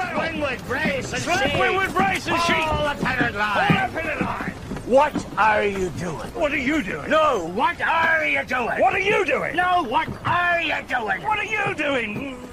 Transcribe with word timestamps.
With 0.00 0.66
brace 0.66 1.12
and 1.12 1.22
Slip 1.22 1.50
sheet. 1.50 1.76
with 1.76 1.94
brace 1.94 2.26
and 2.26 2.40
sheet. 2.42 2.56
All 2.56 2.94
the 2.94 3.02
pennant 3.04 3.36
line. 3.36 3.72
up 3.76 3.90
in 3.94 4.06
the 4.18 4.24
line. 4.24 4.50
What 4.86 5.26
are 5.38 5.62
you 5.64 5.90
doing? 5.90 6.16
What 6.34 6.52
are 6.52 6.56
you 6.56 6.82
doing? 6.82 7.10
No, 7.10 7.46
what 7.54 7.80
are 7.80 8.26
you 8.26 8.42
doing? 8.44 8.80
What 8.80 8.94
are 8.94 8.98
you 8.98 9.24
doing? 9.24 9.54
No, 9.54 9.84
what 9.84 10.08
are 10.24 10.60
you 10.60 10.74
doing? 10.88 11.22
What 11.22 11.38
are 11.38 11.44
you 11.44 11.74
doing? 11.74 12.48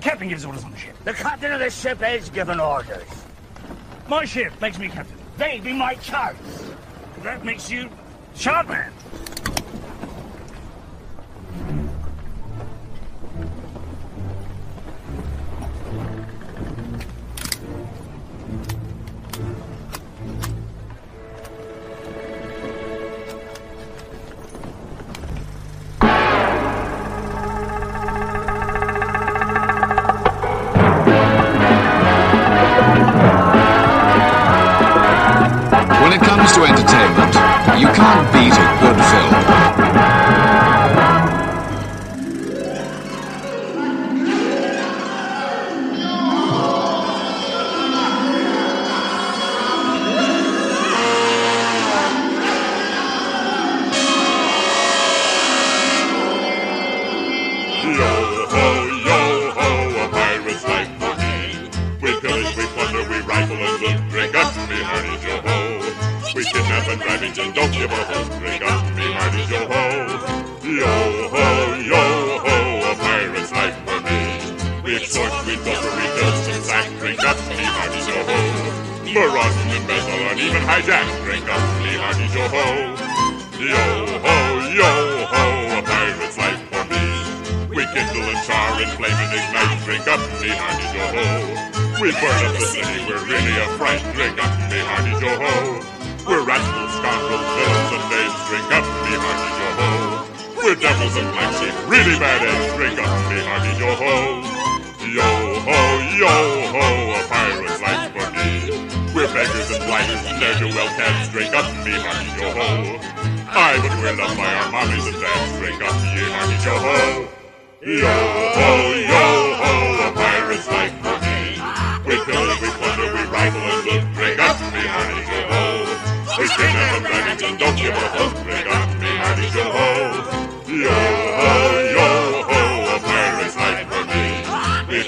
Captain 0.00 0.28
gives 0.28 0.44
orders 0.44 0.64
on 0.64 0.70
the 0.70 0.78
ship. 0.78 0.96
The 1.04 1.12
captain 1.14 1.52
of 1.52 1.60
the 1.60 1.70
ship 1.70 2.00
is 2.02 2.30
giving 2.30 2.60
orders. 2.60 3.02
My 4.08 4.24
ship 4.24 4.52
makes 4.60 4.78
me 4.78 4.88
captain. 4.88 5.16
They 5.36 5.60
be 5.60 5.72
my 5.72 5.94
charts. 5.96 6.64
That 7.22 7.44
makes 7.44 7.70
you 7.70 7.90
chart 8.34 8.68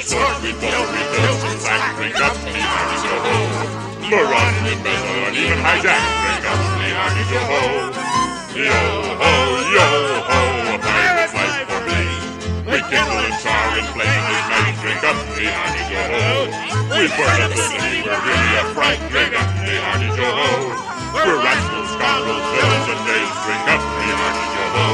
We 0.06 0.14
extort, 0.14 0.38
we 0.38 0.54
up, 2.14 2.38
yo 2.46 3.10
ho. 3.26 3.34
And 5.26 5.34
even 5.34 5.58
up, 6.46 6.62
yo 7.26 7.42
ho. 7.42 7.90
Yo 8.54 8.82
ho, 9.18 9.32
yo 9.66 9.88
ho, 10.22 10.38
a 10.70 10.78
pirate's 10.78 11.34
life 11.34 11.66
for 11.66 11.82
me. 11.90 12.06
We 12.70 12.78
and 13.18 13.34
char 13.42 13.66
and. 13.74 13.90
Drink 14.78 15.02
up, 15.02 15.18
yo 15.90 15.98
ho. 16.06 16.54
We 16.86 17.10
the 17.10 17.66
we're 18.06 18.22
really 18.22 18.52
a 18.54 18.70
fright. 18.78 19.02
Drink 19.10 19.34
up, 19.34 19.50
yo 19.66 20.22
ho. 20.22 20.70
We're 21.18 21.34
rascals, 21.42 21.90
scoundrels, 21.98 22.46
villains, 22.54 22.86
and. 22.94 23.34
Drink 23.42 23.66
up, 23.74 23.82
yo 24.06 24.66
ho. 24.70 24.86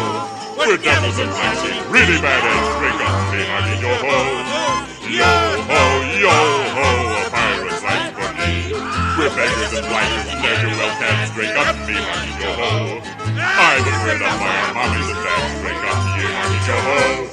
We're 0.56 0.80
devils 0.80 1.18
and 1.18 1.28
flashes, 1.28 1.76
really 1.92 2.16
bad 2.16 2.40
eggs. 2.48 2.72
Drink 2.80 2.96
up, 3.04 3.12
me 3.28 3.44
hearty 3.44 3.76
yo 3.76 3.92
ho. 4.08 4.91
Yo 5.12 5.28
ho, 5.28 5.82
yo 6.24 6.32
ho, 6.72 6.88
a 7.20 7.28
pirate's 7.28 7.84
life 7.84 8.16
for 8.16 8.32
me. 8.32 8.72
We're 9.20 9.28
beggars 9.36 9.76
and 9.76 9.84
blighters 9.84 10.24
and 10.24 10.40
ne'er-do-well 10.40 10.88
cats. 10.96 11.28
Drink 11.36 11.52
up, 11.52 11.76
me 11.84 12.00
hearty 12.00 12.32
yo 12.40 12.48
ho. 12.56 12.96
I 13.36 13.76
was 13.84 13.92
reared 14.08 14.24
up 14.24 14.40
by 14.40 14.56
our 14.56 14.72
mommies 14.72 15.12
and 15.12 15.20
dads. 15.20 15.52
Drink 15.60 15.84
up, 15.84 16.00
ye 16.16 16.24
hearty 16.32 16.64
yo 16.64 16.76
ho. 16.88 17.28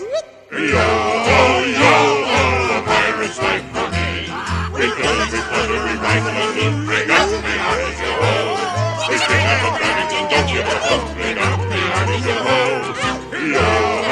Yo 0.59 0.91
ho, 1.23 1.40
yo 1.79 1.95
ho, 2.28 2.44
a 2.75 2.84
pirate's 2.84 3.40
life 3.40 3.63
for 3.72 3.88
me. 3.96 4.28
We 4.75 4.85
pillage, 5.00 5.31
we 5.31 5.40
plunder, 5.40 5.79
we 5.79 5.96
rifle 6.03 6.35
and 6.35 6.51
loot. 6.59 6.84
Drink 6.84 7.07
up, 7.16 7.31
me 7.31 7.53
hearty 7.63 7.96
yo 7.96 8.11
ho. 8.19 8.59
We 9.07 9.16
kidnap 9.23 9.63
and 9.63 9.79
ravage 9.79 10.19
and 10.19 10.28
don't 10.28 10.51
give 10.51 10.67
a 10.67 10.78
hoot. 10.84 11.16
Drink 11.16 11.40
up, 11.47 11.63
me 11.63 11.79
hearty 11.96 12.28
yo 12.28 12.35
ho. 12.44 12.59
Yo 13.40 13.63
ho, 13.63 14.09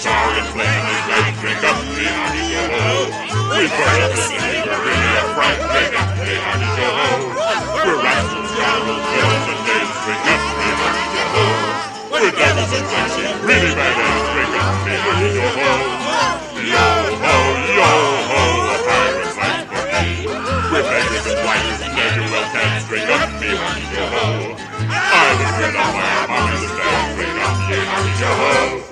child 0.00 0.32
and 0.32 0.48
playing 0.56 0.84
his 0.88 1.02
bad 1.12 1.32
drink 1.44 1.60
up, 1.60 1.76
hey 1.92 2.08
honey, 2.08 2.56
go. 2.56 3.12
We 3.52 3.68
burn 3.68 4.00
up 4.00 4.16
and 4.16 4.32
neighbor 4.32 4.80
in 4.80 4.96
a 4.96 5.24
fright 5.36 5.60
drink 5.60 5.92
up, 5.92 6.08
hey 6.24 6.40
honey, 6.40 6.70
go. 6.72 6.88
We're 7.84 8.00
rascals, 8.00 8.48
scoundrels, 8.48 9.04
villains, 9.12 9.44
and 9.52 9.60
knaves 9.60 9.96
drink 10.00 10.24
up, 10.24 10.40
hey 10.40 10.72
honey, 10.80 11.04
go. 11.12 12.16
We're 12.16 12.32
devils 12.32 12.72
and 12.72 12.86
foxes, 12.88 13.28
really 13.44 13.72
bad 13.76 13.92
ass 13.92 14.24
drink 14.32 14.56
up, 14.56 14.72
hey 14.88 15.00
honey, 15.04 15.36
go. 15.36 15.44
Yo 16.64 16.86
ho, 17.20 17.36
yo 17.76 17.92
ho, 18.24 18.40
a 18.72 18.76
pirate's 18.80 19.36
life 19.36 19.68
for 19.68 19.84
me. 19.84 20.32
We're 20.72 20.80
beggars 20.80 21.28
and 21.28 21.40
whiners 21.44 21.80
and 21.84 21.92
ne'er 21.92 22.12
do 22.16 22.24
well 22.32 22.48
cats 22.56 22.88
drink 22.88 23.04
up, 23.04 23.28
hey 23.36 23.52
honey, 23.52 23.84
go 23.92 24.04
ho. 24.16 24.56
I 24.96 25.28
was 25.36 25.50
bred 25.60 25.76
on 25.76 25.92
my 25.92 26.24
mama's 26.24 26.72
drink 27.20 27.36
up, 27.36 27.56
hey 27.68 27.84
honey, 27.84 28.16
go. 28.16 28.89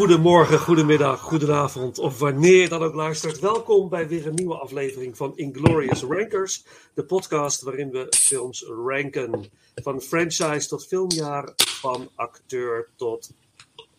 Goedemorgen, 0.00 0.58
goedemiddag, 0.58 1.20
goedenavond 1.20 1.98
of 1.98 2.18
wanneer 2.18 2.68
dan 2.68 2.82
ook 2.82 2.94
luistert. 2.94 3.38
Welkom 3.38 3.88
bij 3.88 4.08
weer 4.08 4.26
een 4.26 4.34
nieuwe 4.34 4.58
aflevering 4.58 5.16
van 5.16 5.36
Inglorious 5.36 6.02
Rankers. 6.02 6.64
De 6.94 7.04
podcast 7.04 7.60
waarin 7.60 7.90
we 7.90 8.06
films 8.10 8.62
ranken. 8.62 9.50
Van 9.74 10.00
franchise 10.00 10.68
tot 10.68 10.86
filmjaar, 10.86 11.52
van 11.56 12.10
acteur 12.14 12.90
tot 12.96 13.30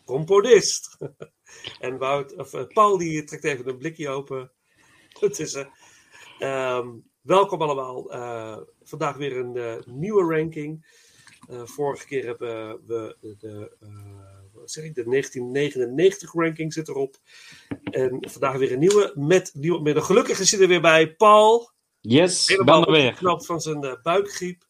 componist. 0.06 0.98
en 1.80 1.98
Wout, 1.98 2.36
of, 2.36 2.54
eh, 2.54 2.64
Paul 2.74 2.98
die 2.98 3.24
trekt 3.24 3.44
even 3.44 3.68
een 3.68 3.78
blikje 3.78 4.10
open. 4.10 4.52
Tussen. 5.32 5.70
Ehm, 6.40 6.88
welkom 7.22 7.62
allemaal. 7.62 8.12
Eh, 8.12 8.58
vandaag 8.84 9.18
weer 9.18 9.38
een 9.38 9.84
nieuwe 9.86 10.36
ranking. 10.36 11.00
Vorige 11.64 12.06
keer 12.06 12.26
hebben 12.26 12.80
we 12.86 13.16
de, 13.40 13.72
wat 14.74 14.84
zeg 14.84 14.90
ik, 14.90 14.96
de 14.96 15.04
1999 15.10 16.34
ranking 16.34 16.74
zit 16.74 16.88
erop. 16.88 17.18
En 17.84 18.18
vandaag 18.30 18.58
weer 18.58 18.72
een 18.72 18.80
nieuwe. 18.80 19.12
Met, 19.16 19.52
nieuwe, 19.54 19.82
met 19.82 19.96
een 19.96 20.04
gelukkige 20.04 20.46
zit 20.46 20.60
er 20.60 20.68
weer 20.68 20.82
bij 20.82 21.16
Paul. 21.16 21.72
Yes, 22.02 22.48
Helemaal 22.48 22.80
ben 22.86 22.94
er 22.94 23.00
weer. 23.02 23.10
opgeknapt 23.10 23.46
van 23.46 23.62
zijn 23.62 23.84
eh, 23.84 24.02
buikgriep. 24.02 24.64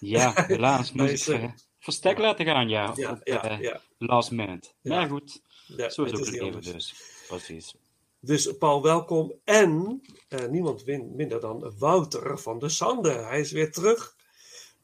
Ja, 0.00 0.32
helaas 0.46 0.92
moet 0.92 1.00
Hij 1.02 1.12
ik 1.12 1.18
eh, 1.18 1.24
zeggen. 1.24 1.54
verstek 1.78 2.18
laten 2.18 2.44
gaan, 2.46 2.68
ja. 2.68 2.92
Ja, 2.96 3.10
op, 3.10 3.20
ja, 3.24 3.44
eh, 3.50 3.60
ja. 3.60 3.80
last 3.98 4.30
minute. 4.30 4.68
Ja. 4.80 4.96
Maar 4.98 5.08
goed, 5.08 5.40
Ja, 5.66 5.90
zo 5.90 6.02
is 6.04 6.10
het 6.10 6.20
ook 6.20 6.26
het 6.26 6.40
leven 6.42 6.62
dus. 6.62 6.94
Precies. 7.28 7.74
Dus 8.20 8.56
Paul, 8.58 8.82
welkom. 8.82 9.32
En 9.44 10.00
eh, 10.28 10.46
niemand 10.46 10.82
win- 10.84 11.16
minder 11.16 11.40
dan 11.40 11.72
Wouter 11.78 12.38
van 12.38 12.58
der 12.58 12.70
Sande. 12.70 13.10
Hij 13.12 13.40
is 13.40 13.52
weer 13.52 13.72
terug. 13.72 14.16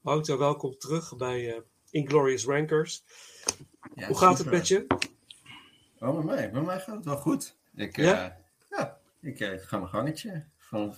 Wouter, 0.00 0.38
welkom 0.38 0.78
terug 0.78 1.16
bij 1.16 1.54
eh, 1.54 1.60
Inglorious 1.90 2.44
Rankers. 2.44 3.02
Ja, 3.94 4.06
Hoe 4.06 4.18
gaat 4.18 4.38
het 4.38 4.50
met 4.50 4.68
je? 4.68 4.86
Oh, 6.00 6.14
met 6.16 6.24
mij. 6.24 6.50
Met 6.52 6.64
mij 6.64 6.80
gaat 6.80 6.94
het 6.96 7.04
wel 7.04 7.16
goed. 7.16 7.56
Ik, 7.74 7.96
Ja? 7.96 8.04
ja? 8.04 8.36
ja, 8.70 8.98
ik 9.20 9.40
eh, 9.40 9.50
ga 9.56 9.76
mijn 9.78 9.90
gangetje. 9.90 10.44
Van, 10.58 10.94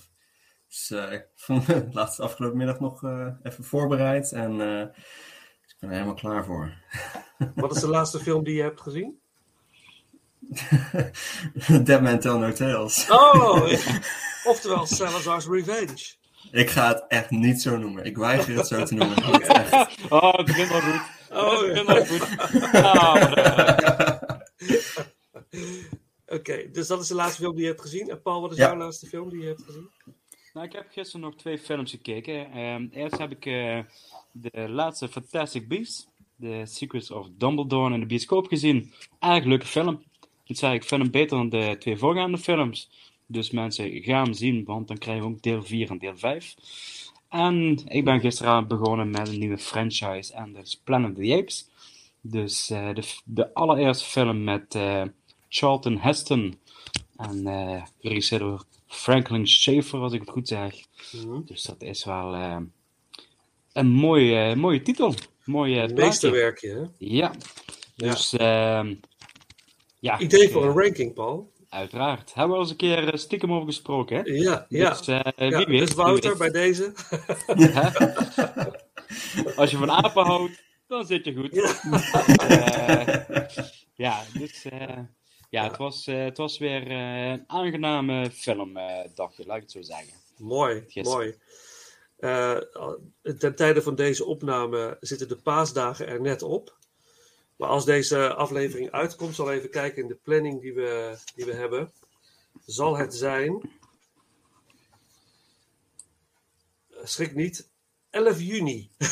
dus, 0.67 0.91
eh, 0.91 1.11
ik 1.11 1.25
van 1.35 1.63
de 1.67 1.87
laatste 1.91 2.21
afgelopen 2.21 2.57
middag 2.57 2.79
nog 2.79 3.03
eh, 3.03 3.27
even 3.43 3.63
voorbereid. 3.63 4.31
En 4.31 4.61
eh, 4.61 4.81
ik 5.67 5.75
ben 5.79 5.89
er 5.89 5.95
helemaal 5.95 6.13
klaar 6.13 6.45
voor. 6.45 6.73
Wat 7.55 7.75
is 7.75 7.81
de 7.81 7.87
laatste 7.87 8.19
film 8.19 8.43
die 8.43 8.55
je 8.55 8.61
hebt 8.61 8.81
gezien? 8.81 9.19
Dead 11.83 12.01
Man 12.01 12.19
Tell 12.19 12.37
No 12.37 12.51
Tales. 12.51 13.09
Oh, 13.09 13.71
oftewel 14.43 14.85
Salazar's 14.85 15.47
Revenge. 15.47 16.15
Ik 16.51 16.69
ga 16.69 16.87
het 16.87 17.05
echt 17.07 17.29
niet 17.29 17.61
zo 17.61 17.77
noemen. 17.77 18.03
Ik 18.05 18.17
weiger 18.17 18.55
het 18.55 18.67
zo 18.67 18.83
te 18.83 18.93
noemen. 18.93 19.23
Het 19.23 19.41
echt- 19.47 20.11
Oh, 20.11 20.33
het 20.37 20.45
begint 20.45 20.71
al 20.71 20.79
goed. 20.81 21.01
Oh, 21.37 21.61
het 21.61 21.77
ja. 21.77 21.83
begint 21.83 21.89
al 21.89 22.05
goed. 22.05 22.37
Ah, 22.83 23.31
eh, 23.31 24.17
Oké, 26.27 26.69
dus 26.71 26.87
dat 26.87 27.01
is 27.01 27.07
de 27.07 27.15
laatste 27.15 27.41
film 27.41 27.53
die 27.53 27.61
je 27.61 27.67
hebt 27.69 27.81
gezien. 27.81 28.09
En 28.09 28.21
Paul, 28.21 28.41
wat 28.41 28.51
is 28.51 28.57
Ja. 28.57 28.67
jouw 28.67 28.77
laatste 28.77 29.05
film 29.07 29.29
die 29.29 29.39
je 29.41 29.47
hebt 29.47 29.63
gezien? 29.63 29.89
nou, 30.53 30.65
ik 30.65 30.73
heb 30.73 30.85
gisteren 30.91 31.21
nog 31.21 31.35
twee 31.35 31.59
films 31.59 31.91
gekeken. 31.91 32.51
Ehm, 32.51 32.87
eerst 32.91 33.17
heb 33.17 33.31
ik 33.31 33.45
eh, 33.45 33.79
de 34.31 34.69
laatste 34.69 35.07
Fantastic 35.09 35.67
Beasts, 35.67 36.07
The 36.39 36.61
Secrets 36.65 37.11
of 37.11 37.27
Dumbledore, 37.37 37.93
in 37.93 37.99
de 37.99 38.05
bioscoop 38.05 38.47
gezien. 38.47 38.93
Erg 39.19 39.43
leuke 39.43 39.65
film. 39.65 40.03
Ik 40.45 40.57
zei, 40.57 40.73
ik 40.73 40.83
vind 40.83 41.01
hem 41.01 41.11
beter 41.11 41.37
dan 41.37 41.49
de 41.49 41.75
twee 41.79 41.97
voorgaande 41.97 42.37
films. 42.37 42.89
Dus 43.25 43.51
mensen, 43.51 44.03
gaan 44.03 44.23
hem 44.23 44.33
zien, 44.33 44.63
want 44.65 44.87
dan 44.87 44.97
krijgen 44.97 45.23
we 45.25 45.29
ook 45.31 45.41
deel 45.41 45.63
4 45.63 45.89
en 45.89 45.97
deel 45.97 46.17
5. 46.17 46.55
En 47.29 47.81
ik 47.87 48.05
ben 48.05 48.19
gisteravond 48.19 48.67
begonnen 48.67 49.09
met 49.09 49.27
een 49.27 49.39
nieuwe 49.39 49.57
franchise 49.57 50.33
en 50.33 50.53
dat 50.53 50.65
is 50.65 50.81
Planet 50.83 51.09
of 51.09 51.15
the 51.17 51.35
Apes. 51.35 51.69
Dus 52.21 52.69
eh, 52.69 52.93
de, 52.93 53.03
de 53.25 53.53
allereerste 53.53 54.05
film 54.05 54.43
met 54.43 54.75
eh, 54.75 55.03
Charlton 55.49 55.97
Heston 55.97 56.59
en 57.15 57.43
geregisseerd 58.01 58.41
door 58.41 58.63
Franklin 58.87 59.47
Schaefer, 59.47 59.99
als 59.99 60.13
ik 60.13 60.19
het 60.19 60.29
goed 60.29 60.47
zeg. 60.47 60.75
Mhm. 61.11 61.41
Dus 61.45 61.63
dat 61.63 61.81
is 61.81 62.05
wel 62.05 62.33
een 63.73 63.87
mooie, 63.87 64.55
mooie 64.55 64.81
titel. 64.81 65.13
Plaatje. 65.87 66.05
meesterwerkje, 66.05 66.69
hè? 66.69 66.83
Ja. 66.97 67.31
Dus 67.95 68.33
ehm, 68.33 68.95
ja. 69.99 70.19
Idee 70.19 70.49
voor 70.49 70.61
eh, 70.61 70.67
een 70.67 70.81
ranking, 70.81 71.13
Paul. 71.13 71.51
Uiteraard. 71.77 72.33
Hebben 72.33 72.49
we 72.49 72.55
al 72.55 72.61
eens 72.61 72.69
een 72.69 72.77
keer 72.77 73.13
eh, 73.13 73.19
stiekem 73.19 73.53
over 73.53 73.65
gesproken, 73.65 74.17
hè? 74.17 74.21
Ja, 74.23 74.65
ja. 74.69 74.89
Dus 74.89 75.05
ja 75.05 75.33
wie 75.35 75.65
weet. 75.65 75.79
dus 75.79 75.93
Wouter, 75.93 76.37
bij 76.37 76.49
deze. 76.49 76.93
Hè? 77.45 77.89
Als 79.61 79.71
je 79.71 79.77
van 79.77 79.91
apen 79.91 80.25
houdt, 80.25 80.63
dan 80.87 81.05
zit 81.05 81.25
je 81.25 81.35
goed. 81.35 81.53
Ja. 81.53 81.73
Eh, 82.47 83.65
ja, 83.95 84.23
dus 84.33 84.65
ja, 85.49 85.63
Het, 85.63 85.77
was, 85.77 86.05
het 86.05 86.37
was 86.37 86.57
weer 86.57 86.91
een 86.91 87.43
aangename 87.47 88.31
filmdagje, 88.31 89.45
laat 89.45 89.57
ik 89.57 89.61
het 89.61 89.71
zo 89.71 89.81
zeggen. 89.81 90.13
Mooi, 90.37 90.85
mooi. 90.93 91.35
Ten 93.37 93.55
tijde 93.55 93.81
van 93.81 93.95
deze 93.95 94.25
opname 94.25 94.97
zitten 94.99 95.27
de 95.27 95.37
paasdagen 95.37 96.07
er 96.07 96.21
net 96.21 96.41
op. 96.41 96.76
Maar 97.57 97.69
als 97.69 97.85
deze 97.85 98.33
aflevering 98.33 98.91
uitkomt, 98.91 99.35
zal 99.35 99.51
even 99.51 99.69
kijken 99.69 100.01
in 100.01 100.07
de 100.07 100.19
planning 100.23 100.61
die 100.61 100.73
we, 100.73 101.17
die 101.35 101.45
we 101.45 101.53
hebben. 101.53 101.91
Zal 102.65 102.97
het 102.97 103.15
zijn. 103.15 103.71
eh, 106.89 106.97
Schrik 107.03 107.35
niet. 107.35 107.69
11 108.09 108.39
juni. 108.39 108.89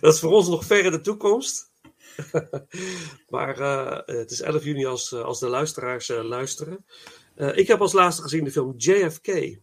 Dat 0.00 0.14
is 0.14 0.20
voor 0.20 0.32
ons 0.32 0.48
nog 0.48 0.64
ver 0.64 0.84
in 0.84 0.90
de 0.90 1.00
toekomst. 1.00 1.70
maar 3.28 3.60
eh, 3.60 4.16
het 4.16 4.30
is 4.30 4.40
11 4.40 4.64
juni 4.64 4.86
als, 4.86 5.12
eh, 5.12 5.22
als 5.22 5.40
de 5.40 5.48
luisteraars 5.48 6.08
luisteren. 6.08 6.86
Ik 7.34 7.66
heb 7.66 7.80
als 7.80 7.92
laatste 7.92 8.22
gezien 8.22 8.44
de 8.44 8.50
film 8.50 8.74
JFK. 8.76 9.58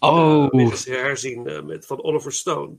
Oh, 0.00 0.48
herzien 0.84 1.66
met, 1.66 1.86
van 1.86 2.02
Oliver 2.02 2.32
Stone. 2.32 2.76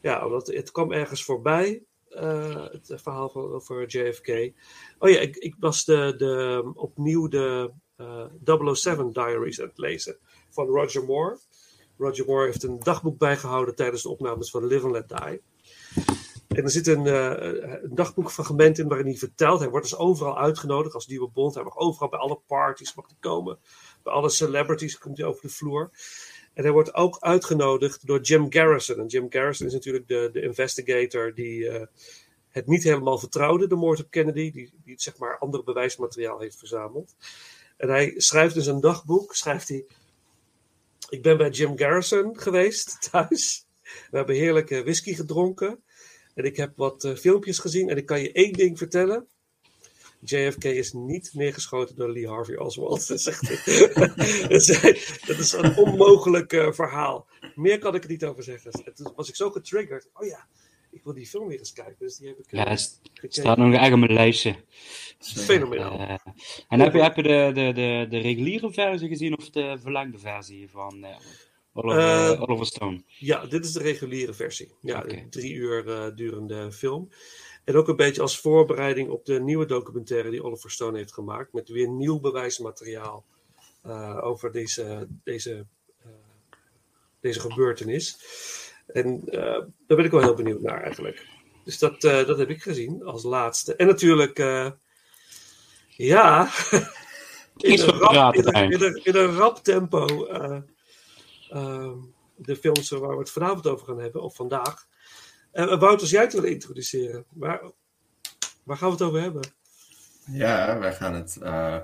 Ja, 0.00 0.26
omdat 0.26 0.46
het 0.46 0.70
kwam 0.70 0.92
ergens 0.92 1.24
voorbij. 1.24 1.82
Eh, 2.10 2.64
het 2.70 2.92
verhaal 3.02 3.28
van, 3.28 3.52
over 3.52 3.86
JFK. 3.86 4.52
Oh 4.98 5.10
ja, 5.10 5.18
ik, 5.20 5.56
was 5.58 5.84
de, 5.84 6.14
de, 6.16 6.72
opnieuw 6.74 7.28
de 7.28 7.72
eh 7.96 8.74
007 8.74 9.12
Diaries 9.12 9.60
aan 9.60 9.68
het 9.68 9.78
lezen 9.78 10.18
van 10.50 10.66
Roger 10.66 11.04
Moore. 11.04 11.38
Roger 11.98 12.26
Moore 12.26 12.46
heeft 12.46 12.62
een 12.62 12.78
dagboek 12.78 13.18
bijgehouden 13.18 13.74
tijdens 13.74 14.02
de 14.02 14.08
opnames 14.08 14.50
van 14.50 14.66
Live 14.66 14.84
and 14.84 14.92
Let 14.92 15.08
Die. 15.08 15.42
En 16.48 16.64
er 16.64 16.70
zit 16.70 16.86
een, 16.86 17.06
eh, 17.06 17.80
een 17.82 17.94
dagboekfragment 17.94 18.78
in 18.78 18.88
waarin 18.88 19.06
hij 19.06 19.16
vertelt. 19.16 19.60
Hij 19.60 19.70
wordt 19.70 19.88
dus 19.88 19.98
overal 19.98 20.38
uitgenodigd 20.38 20.94
als 20.94 21.06
nieuwe 21.06 21.28
bond. 21.28 21.54
Hij 21.54 21.64
mag 21.64 21.76
overal 21.76 22.08
bij 22.08 22.18
alle 22.18 22.40
parties 22.46 22.94
mag 22.94 23.06
hij 23.06 23.16
komen. 23.20 23.58
Bij 24.02 24.12
alle 24.12 24.28
celebrities 24.28 24.98
komt 24.98 25.16
hij 25.16 25.26
over 25.26 25.42
de 25.42 25.48
vloer. 25.48 25.90
En 26.60 26.66
hij 26.66 26.74
wordt 26.74 26.94
ook 26.94 27.16
uitgenodigd 27.20 28.06
door 28.06 28.20
Jim 28.20 28.52
Garrison. 28.52 28.98
En 28.98 29.06
Jim 29.06 29.26
Garrison 29.30 29.66
is 29.66 29.72
natuurlijk 29.72 30.08
de, 30.08 30.28
de 30.32 30.42
investigator 30.42 31.34
die 31.34 31.68
eh, 31.68 31.86
het 32.48 32.66
niet 32.66 32.82
helemaal 32.82 33.18
vertrouwde, 33.18 33.66
de 33.66 33.74
moord 33.74 34.00
op 34.00 34.10
Kennedy. 34.10 34.50
Die, 34.50 34.72
die 34.84 35.00
zeg 35.00 35.16
maar 35.18 35.38
ander 35.38 35.64
bewijsmateriaal 35.64 36.40
heeft 36.40 36.58
verzameld. 36.58 37.14
En 37.76 37.88
hij 37.88 38.14
schrijft 38.16 38.56
in 38.56 38.62
zijn 38.62 38.80
dagboek, 38.80 39.34
schrijft 39.34 39.68
hij... 39.68 39.84
Ik 41.08 41.22
ben 41.22 41.36
bij 41.36 41.50
Jim 41.50 41.78
Garrison 41.78 42.38
geweest, 42.38 42.96
thuis. 43.10 43.66
We 44.10 44.16
hebben 44.16 44.34
heerlijke 44.34 44.82
whisky 44.82 45.14
gedronken. 45.14 45.82
En 46.34 46.44
ik 46.44 46.56
heb 46.56 46.72
wat 46.76 47.04
eh, 47.04 47.14
filmpjes 47.14 47.58
gezien. 47.58 47.88
En 47.88 47.96
ik 47.96 48.06
kan 48.06 48.20
je 48.20 48.32
één 48.32 48.52
ding 48.52 48.78
vertellen. 48.78 49.28
JFK 50.20 50.64
is 50.64 50.92
niet 50.92 51.30
neergeschoten 51.34 51.96
door 51.96 52.12
Lee 52.12 52.28
Harvey 52.28 52.56
Oswald. 52.56 53.08
Dat 53.08 53.18
is, 53.18 53.26
echt, 53.26 53.46
dat 55.26 55.38
is, 55.38 55.52
een 55.52 55.76
onmogelijk 55.76 56.52
eh, 56.52 56.72
verhaal. 56.72 57.26
Meer 57.54 57.78
kan 57.78 57.94
ik 57.94 58.02
er 58.02 58.10
niet 58.10 58.24
over 58.24 58.42
zeggen. 58.42 58.72
En 58.72 58.94
toen 58.94 59.12
was 59.16 59.28
ik 59.28 59.36
zo 59.36 59.50
getriggerd. 59.50 60.08
Oh 60.14 60.26
ja, 60.26 60.46
ik 60.90 61.04
wil 61.04 61.14
die 61.14 61.26
film 61.26 61.48
weer 61.48 61.58
eens 61.58 61.72
kijken. 61.72 61.96
Dus 61.98 62.16
die 62.16 62.28
heb 62.28 62.38
ik 62.38 62.52
eh, 62.52 62.64
ja, 62.64 62.68
het 62.68 63.34
staat 63.34 63.58
nog 63.58 63.74
echt 63.74 63.92
op 63.92 63.98
mijn 63.98 64.12
lijstje. 64.12 64.56
Fenomenaal. 65.18 65.98
Eh, 65.98 66.14
en 66.68 66.80
heb 66.80 66.92
je, 66.92 67.02
heb 67.02 67.16
je 67.16 67.22
de, 67.22 67.50
de, 67.54 67.72
de, 67.72 68.06
de 68.10 68.18
reguliere 68.18 68.72
versie 68.72 69.08
gezien 69.08 69.38
of 69.38 69.50
de 69.50 69.76
verlengde 69.80 70.18
versie 70.18 70.70
van 70.70 71.06
Oliver, 71.72 72.48
Oliver 72.48 72.66
Stone? 72.66 73.02
Ja, 73.18 73.46
dit 73.46 73.64
is 73.64 73.72
de 73.72 73.82
reguliere 73.82 74.34
versie. 74.34 74.72
Ja, 74.80 75.04
een 75.06 75.30
drie 75.30 75.54
uur 75.54 76.12
durende 76.14 76.72
film. 76.72 77.08
En 77.70 77.76
ook 77.76 77.88
een 77.88 77.96
beetje 77.96 78.22
als 78.22 78.40
voorbereiding 78.40 79.10
op 79.10 79.24
de 79.24 79.40
nieuwe 79.40 79.66
documentaire 79.66 80.30
die 80.30 80.42
Oliver 80.42 80.70
Stone 80.70 80.96
heeft 80.96 81.12
gemaakt. 81.12 81.52
Met 81.52 81.68
weer 81.68 81.88
nieuw 81.88 82.20
bewijsmateriaal 82.20 83.24
eh, 83.82 84.18
over 84.22 84.52
deze, 84.52 85.08
deze, 85.24 85.66
eh, 86.02 86.10
deze 87.20 87.40
gebeurtenis. 87.40 88.18
En 88.86 89.22
eh, 89.26 89.40
daar 89.86 89.96
ben 89.96 90.04
ik 90.04 90.10
wel 90.10 90.20
heel 90.20 90.34
benieuwd 90.34 90.60
naar 90.60 90.82
eigenlijk. 90.82 91.26
Dus 91.64 91.78
dat, 91.78 92.00
dat 92.00 92.38
heb 92.38 92.50
ik 92.50 92.62
gezien 92.62 93.04
als 93.04 93.22
laatste. 93.22 93.76
En 93.76 93.86
natuurlijk, 93.86 94.38
ja, 95.88 96.48
in 97.56 97.80
een, 97.80 97.98
rap, 97.98 98.34
in, 98.34 98.46
een, 98.46 98.54
Hein. 98.54 98.70
in, 98.70 98.82
een, 98.82 99.00
in 99.04 99.16
een 99.16 99.36
rap 99.36 99.58
tempo. 99.58 100.06
de 102.36 102.56
films 102.56 102.90
waar 102.90 103.10
we 103.10 103.18
het 103.18 103.30
vanavond 103.30 103.66
over 103.66 103.86
gaan 103.86 104.00
hebben, 104.00 104.22
of 104.22 104.34
vandaag. 104.34 104.88
Eh 105.52 105.66
Wouter, 105.66 106.00
als 106.00 106.10
jij 106.10 106.22
het 106.22 106.32
wil 106.32 106.42
introduceren, 106.44 107.24
waar, 107.28 107.60
waar 108.62 108.76
gaan 108.76 108.86
we 108.88 108.94
het 108.94 109.02
over 109.02 109.20
hebben? 109.20 109.42
Ja, 110.32 110.78
wij 110.78 110.92
gaan 110.94 111.14
het 111.14 111.36
eh, 111.42 111.76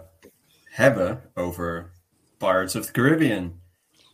hebben 0.64 1.30
over 1.34 1.92
Pirates 2.36 2.76
of 2.76 2.86
the 2.86 2.92
Caribbean. 2.92 3.60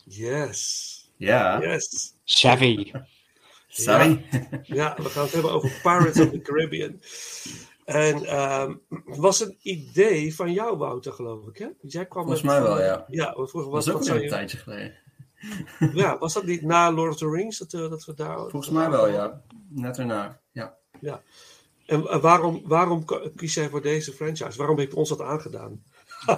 Yes. 0.04 0.90
Ja, 1.16 1.60
Yes. 1.60 2.14
Chevy. 2.24 2.92
sorry. 3.68 4.24
Ja, 4.62 4.94
we 4.96 5.08
gaan 5.08 5.22
het 5.24 5.32
hebben 5.32 5.52
over 5.52 5.70
Pirates 5.82 6.20
of 6.20 6.30
the 6.30 6.40
Caribbean. 6.40 7.00
En 7.84 8.24
ehm, 8.24 8.74
het 9.04 9.16
was 9.16 9.40
een 9.40 9.56
idee 9.62 10.34
van 10.34 10.52
jou, 10.52 10.76
Wouter, 10.76 11.12
geloof 11.12 11.46
ik, 11.46 11.58
hè? 11.58 11.68
Jij 11.80 12.06
kwam 12.06 12.22
Volgens 12.24 12.42
met- 12.44 12.52
mij 12.52 12.62
wel, 12.62 12.80
ja. 12.82 13.04
Ja, 13.08 13.28
we 13.36 13.48
vroegen, 13.48 13.72
Dat 13.72 13.84
wat, 13.84 13.84
was 13.84 13.88
ook 13.88 13.98
wat 14.00 14.08
alweer 14.08 14.08
zou 14.08 14.16
een 14.18 14.22
je... 14.24 14.28
tijdje 14.30 14.56
geleden. 14.58 14.94
Ja, 15.94 16.18
was 16.18 16.32
dat 16.32 16.44
niet 16.44 16.62
na 16.62 16.90
Lord 16.92 17.10
of 17.12 17.16
the 17.18 17.30
Rings 17.30 17.58
dat, 17.58 17.72
eh, 17.72 17.80
dat 17.90 18.04
we 18.04 18.14
daar... 18.14 18.36
Volgens 18.38 18.70
mij 18.70 18.90
wel, 18.90 19.08
ja. 19.08 19.42
Net 19.68 19.98
erna, 19.98 20.40
ja. 20.52 20.78
En 21.86 22.06
eh, 22.06 22.20
waarom, 22.20 22.62
waarom 22.64 23.04
kies 23.36 23.54
jij 23.54 23.68
voor 23.68 23.82
deze 23.82 24.12
franchise? 24.12 24.58
Waarom 24.58 24.78
heb 24.78 24.90
je 24.90 24.96
ons 24.96 25.08
dat 25.08 25.20
aangedaan? 25.20 25.82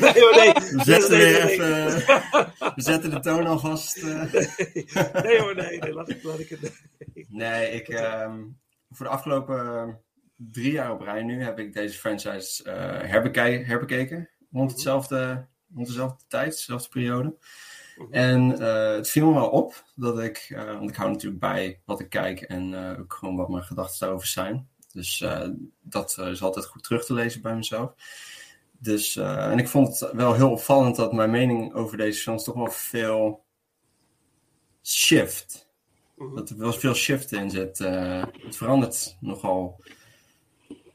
nee, 0.00 0.20
hoor, 0.20 0.34
nee. 0.36 0.52
We 0.52 0.80
zetten, 0.84 1.10
Nee, 1.18 1.32
weer 1.32 1.44
nee, 1.44 1.58
nee. 1.58 1.86
even, 1.86 2.52
we 2.74 2.82
zetten 2.82 3.10
de 3.10 3.20
toon 3.20 3.46
alvast. 3.46 3.96
eh. 3.96 4.32
Nee 5.24 5.40
hoor, 5.40 5.54
nee, 5.54 5.78
nee, 5.78 5.92
laat 5.92 6.08
ik, 6.08 6.22
laat 6.22 6.38
ik 6.38 6.48
het. 6.48 6.82
Nee, 7.28 7.70
ik, 7.70 7.88
ehm, 7.88 8.42
voor 8.90 9.06
de 9.06 9.12
afgelopen 9.12 10.00
drie 10.36 10.72
jaar 10.72 10.92
op 10.92 11.00
rij 11.00 11.22
nu 11.22 11.42
heb 11.42 11.58
ik 11.58 11.72
deze 11.74 11.98
franchise 11.98 12.64
eh, 12.64 13.10
herbekij- 13.10 13.62
herbekeken. 13.66 14.30
Rond, 14.52 14.70
hetzelfde, 14.70 15.46
rond 15.76 15.88
dezelfde 15.88 16.24
tijd, 16.28 16.50
dezelfde 16.50 16.88
periode. 16.88 17.36
En 18.10 18.60
eh, 18.60 18.94
het 18.94 19.10
viel 19.10 19.26
me 19.26 19.34
wel 19.34 19.48
op 19.48 19.84
dat 19.94 20.18
ik, 20.18 20.46
eh, 20.50 20.64
want 20.64 20.90
ik 20.90 20.96
hou 20.96 21.10
natuurlijk 21.10 21.40
bij 21.40 21.80
wat 21.84 22.00
ik 22.00 22.08
kijk 22.08 22.40
en 22.40 22.74
eh, 22.74 23.00
ook 23.00 23.12
gewoon 23.12 23.36
wat 23.36 23.48
mijn 23.48 23.64
gedachten 23.64 23.98
daarover 23.98 24.28
zijn. 24.28 24.68
Dus 24.92 25.24
dat 25.80 26.18
is 26.18 26.42
altijd 26.42 26.66
goed 26.66 26.82
terug 26.82 27.04
te 27.04 27.14
lezen 27.14 27.42
bij 27.42 27.54
mezelf. 27.54 27.92
Dus, 28.78 29.16
en 29.16 29.58
ik 29.58 29.68
vond 29.68 30.00
het 30.00 30.12
wel 30.12 30.34
heel 30.34 30.50
opvallend 30.50 30.96
dat 30.96 31.12
mijn 31.12 31.30
mening 31.30 31.74
over 31.74 31.96
deze 31.96 32.20
films 32.20 32.44
toch 32.44 32.54
wel 32.54 32.70
veel 32.70 33.44
shift. 34.82 35.68
Dat 36.34 36.50
er 36.50 36.58
wel 36.58 36.72
veel 36.72 36.94
shift 36.94 37.32
in 37.32 37.50
zit. 37.50 37.78
Het 37.78 38.56
verandert 38.56 39.16
nogal 39.20 39.80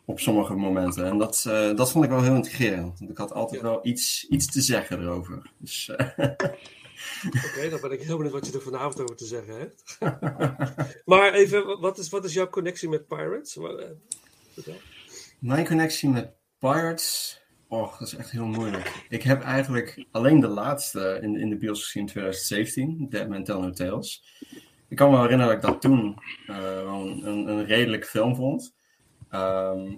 op 0.06 0.20
sommige 0.20 0.54
momenten. 0.54 1.06
En 1.06 1.18
dat, 1.18 1.46
eh, 1.48 1.76
dat 1.76 1.92
vond 1.92 2.04
ik 2.04 2.10
wel 2.10 2.24
heel 2.24 2.36
intrigerend. 2.36 3.00
Want 3.00 3.12
ik 3.12 3.18
had 3.18 3.34
altijd 3.34 3.62
Ja. 3.62 3.68
wel 3.68 3.80
iets, 3.84 4.26
iets 4.30 4.52
te 4.52 4.62
zeggen 4.62 5.00
erover. 5.02 5.52
Dus, 5.58 5.90
eh, 5.90 6.08
Oké, 7.28 7.70
dan 7.70 7.82
ben 7.82 7.92
ik 7.92 8.02
heel 8.02 8.16
benieuwd 8.18 8.34
wat 8.34 8.46
je 8.48 8.54
er 8.54 8.62
vanavond 8.62 9.02
over 9.02 9.16
te 9.16 9.26
zeggen 9.26 9.58
hebt. 9.60 9.98
maar 11.06 11.34
even, 11.34 11.80
wat 11.80 11.98
is, 11.98 12.10
wat 12.10 12.26
is 12.26 12.34
jouw 12.34 12.50
connectie 12.50 12.90
met 12.90 13.08
Pirates? 13.08 13.58
Eh. 13.58 14.74
Mijn 15.40 15.68
connectie 15.68 16.10
met 16.10 16.32
Pirates. 16.60 17.40
Oh, 17.68 18.00
dat 18.00 18.08
is 18.08 18.16
echt 18.16 18.32
heel 18.32 18.46
moeilijk. 18.46 19.06
Ik 19.10 19.24
heb 19.24 19.42
eigenlijk 19.44 20.06
alleen 20.12 20.40
de 20.40 20.48
laatste 20.48 21.20
in, 21.22 21.36
in 21.36 21.50
de 21.50 21.58
bios 21.58 21.84
gezien 21.84 22.02
in 22.02 22.08
2017, 22.08 23.06
Dead 23.10 23.28
Man 23.30 23.44
Tell 23.44 23.56
No 23.60 23.70
Tales. 23.72 24.24
Ik 24.88 24.98
kan 24.98 25.08
me 25.10 25.14
wel 25.14 25.24
herinneren 25.24 25.54
dat 25.62 25.64
ik 25.64 25.72
dat 25.72 25.82
toen 25.82 26.18
een, 26.48 27.48
een 27.48 27.66
redelijk 27.66 28.06
film 28.06 28.36
vond. 28.36 28.76
Ehm, 29.32 29.94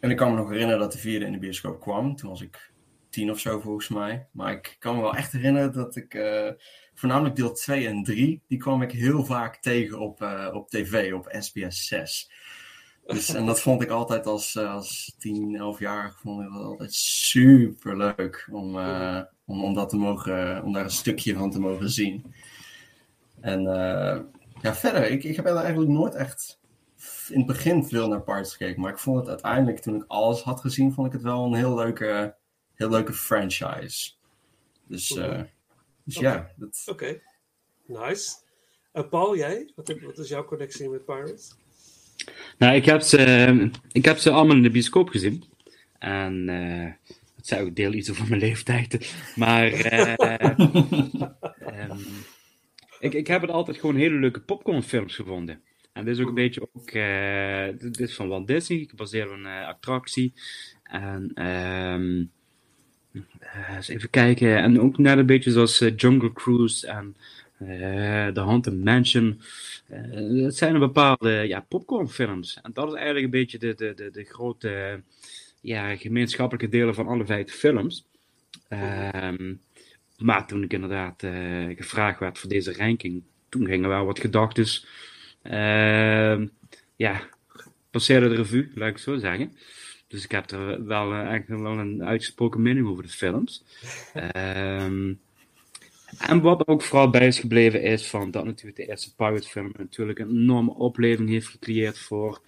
en 0.00 0.10
ik 0.10 0.16
kan 0.16 0.30
me 0.30 0.36
nog 0.36 0.48
herinneren 0.48 0.80
dat 0.80 0.92
de 0.92 0.98
vierde 0.98 1.24
in 1.24 1.32
de 1.32 1.38
bioscoop 1.38 1.80
kwam. 1.80 2.16
Toen 2.16 2.30
was 2.30 2.42
ik 2.42 2.72
tien 3.10 3.30
of 3.30 3.38
zo 3.38 3.60
volgens 3.60 3.88
mij. 3.88 4.26
Maar 4.32 4.52
ik 4.52 4.76
kan 4.78 4.96
me 4.96 5.02
wel 5.02 5.14
echt 5.14 5.32
herinneren 5.32 5.72
dat 5.72 5.96
ik 5.96 6.14
eh, 6.14 6.50
voornamelijk 6.94 7.36
deel 7.36 7.52
2 7.52 7.86
en 7.86 8.02
3, 8.02 8.42
die 8.46 8.58
kwam 8.58 8.82
ik 8.82 8.92
heel 8.92 9.24
vaak 9.24 9.56
tegen 9.56 9.98
op, 9.98 10.22
eh, 10.22 10.48
op 10.52 10.68
tv, 10.68 11.12
op 11.12 11.34
SBS 11.38 11.86
6. 11.86 12.30
Dus, 13.06 13.34
en 13.34 13.46
dat 13.46 13.60
vond 13.60 13.82
ik 13.82 13.90
altijd 13.90 14.26
als, 14.26 14.56
eh, 14.56 14.72
als 14.72 15.14
10, 15.18 15.56
11 15.56 15.78
jaar 15.78 16.12
vond 16.16 16.42
ik 16.42 16.52
dat 16.52 16.62
altijd 16.62 16.94
super 16.94 17.96
leuk 17.96 18.48
om, 18.50 18.78
om, 19.44 19.64
om, 19.64 19.74
dat 19.74 19.88
te 19.88 19.96
mogen, 19.96 20.62
om 20.64 20.72
daar 20.72 20.84
een 20.84 20.90
stukje 20.90 21.34
van 21.34 21.50
te 21.50 21.60
mogen 21.60 21.90
zien. 21.90 22.34
En 23.40 23.62
ja, 24.62 24.74
verder, 24.74 25.10
ik, 25.10 25.24
ik 25.24 25.36
heb 25.36 25.46
eigenlijk 25.46 25.90
nooit 25.90 26.14
echt 26.14 26.59
in 27.28 27.38
het 27.38 27.46
begin 27.46 27.84
veel 27.84 28.08
naar 28.08 28.22
Pirates 28.22 28.52
gekeken. 28.52 28.80
Maar 28.80 28.92
ik 28.92 28.98
vond 28.98 29.18
het 29.18 29.28
uiteindelijk, 29.28 29.78
toen 29.78 29.94
ik 29.96 30.04
alles 30.06 30.42
had 30.42 30.60
gezien, 30.60 30.92
vond 30.92 31.06
ik 31.06 31.12
het 31.12 31.22
wel 31.22 31.44
een 31.44 31.54
heel 31.54 31.74
leuke, 31.74 32.34
heel 32.74 32.90
leuke 32.90 33.12
franchise. 33.12 34.12
Dus, 34.86 35.16
eh, 35.16 35.40
dus 36.04 36.14
ja, 36.14 36.50
dat, 36.56 36.82
Oké, 36.86 37.20
nice. 37.86 38.30
En 38.92 39.08
Paul, 39.08 39.36
jij? 39.36 39.72
Wat, 39.74 39.88
heb- 39.88 40.00
wat 40.00 40.18
is 40.18 40.28
jouw 40.28 40.44
connectie 40.44 40.88
met 40.88 41.04
Pirates? 41.04 41.54
Nou, 42.58 42.74
ik 42.74 42.84
heb, 42.84 43.00
ze, 43.00 43.70
ik 43.92 44.04
heb 44.04 44.18
ze 44.18 44.30
allemaal 44.30 44.56
in 44.56 44.62
de 44.62 44.70
bioscoop 44.70 45.08
gezien. 45.08 45.44
En 45.98 46.48
eh 46.48 46.92
dat 47.40 47.48
zei 47.48 47.66
ook 47.66 47.74
deel 47.74 47.92
iets 47.92 48.10
over 48.10 48.28
mijn 48.28 48.40
leeftijd. 48.40 49.14
Maar 49.36 49.72
eh, 49.72 50.12
ehm, 51.58 51.98
ik, 53.00 53.14
ik 53.14 53.26
heb 53.26 53.40
het 53.40 53.50
altijd 53.50 53.76
gewoon 53.78 53.96
hele 53.96 54.18
leuke 54.18 54.40
popcornfilms 54.40 55.14
gevonden. 55.14 55.62
En 55.92 56.04
dit 56.04 56.14
is 56.14 56.22
ook 56.22 56.28
een 56.28 56.34
beetje 56.34 56.68
ook, 56.72 56.90
eh, 56.90 57.66
dit 57.78 58.00
is 58.00 58.14
van 58.14 58.28
Walt 58.28 58.46
Disney, 58.46 58.86
gebaseerd 58.88 59.28
op 59.28 59.34
een 59.34 59.46
eh, 59.46 59.66
attractie. 59.66 60.32
En 60.82 61.30
ehm, 61.34 62.24
eh, 63.38 63.76
eens 63.76 63.88
even 63.88 64.10
kijken. 64.10 64.56
En 64.56 64.80
ook 64.80 64.98
net 64.98 65.18
een 65.18 65.26
beetje 65.26 65.50
zoals 65.50 65.78
Jungle 65.96 66.32
Cruise 66.32 66.86
en 66.86 67.16
The 68.34 68.40
Haunted 68.40 68.84
Mansion. 68.84 69.40
Het 69.86 70.56
zijn 70.56 70.74
een 70.74 70.80
bepaalde 70.80 71.30
ja, 71.30 71.60
popcornfilms. 71.60 72.58
En 72.62 72.70
dat 72.72 72.88
is 72.88 72.94
eigenlijk 72.94 73.24
een 73.24 73.30
beetje 73.30 73.58
de, 73.58 73.74
de, 73.74 74.10
de, 74.12 74.24
grote 74.24 75.02
ja, 75.60 75.96
gemeenschappelijke 75.96 76.68
delen 76.68 76.94
van 76.94 77.06
alle 77.06 77.26
vijf 77.26 77.52
films. 77.52 78.04
Ehm, 78.68 79.54
maar 80.18 80.46
toen 80.46 80.62
ik 80.62 80.72
inderdaad 80.72 81.26
gevraagd 81.76 82.18
werd 82.18 82.38
voor 82.38 82.48
deze 82.48 82.72
ranking, 82.72 83.22
toen 83.48 83.66
gingen 83.66 83.88
wel 83.88 84.04
wat 84.04 84.20
gedachten. 84.20 84.66
Ehm, 85.42 86.46
ja, 86.96 87.28
passeerde 87.90 88.28
de 88.28 88.34
revue, 88.34 88.70
laat 88.74 88.88
ik 88.88 88.98
zo 88.98 89.18
zeggen. 89.18 89.52
Dus 90.06 90.24
ik 90.24 90.30
heb 90.30 90.50
er 90.50 90.86
wel 90.86 91.12
eh, 91.12 91.18
eigenlijk 91.18 91.62
wel 91.62 91.78
een 91.78 92.04
uitgesproken 92.04 92.62
mening 92.62 92.86
over 92.86 93.02
de 93.02 93.08
films. 93.08 93.64
Ehm, 94.14 95.12
en 96.18 96.40
wat 96.40 96.66
ook 96.66 96.82
vooral 96.82 97.10
bij 97.10 97.26
is 97.26 97.38
gebleven 97.38 97.82
is 97.82 98.06
van 98.06 98.30
dat 98.30 98.44
natuurlijk 98.44 98.76
de 98.76 98.86
eerste 98.86 99.14
Pirate 99.14 99.48
film 99.48 99.72
natuurlijk 99.78 100.18
een 100.18 100.28
enorme 100.28 100.74
opleving 100.74 101.28
heeft 101.28 101.46
gecreëerd 101.46 101.98
voor 101.98 102.40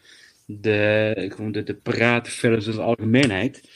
de, 0.46 1.30
gewoon 1.34 1.52
de, 1.52 1.62
de 1.62 1.75
piratenfilms 1.75 2.66
in 2.66 2.72
de 2.72 2.82
algemeenheid. 2.82 3.68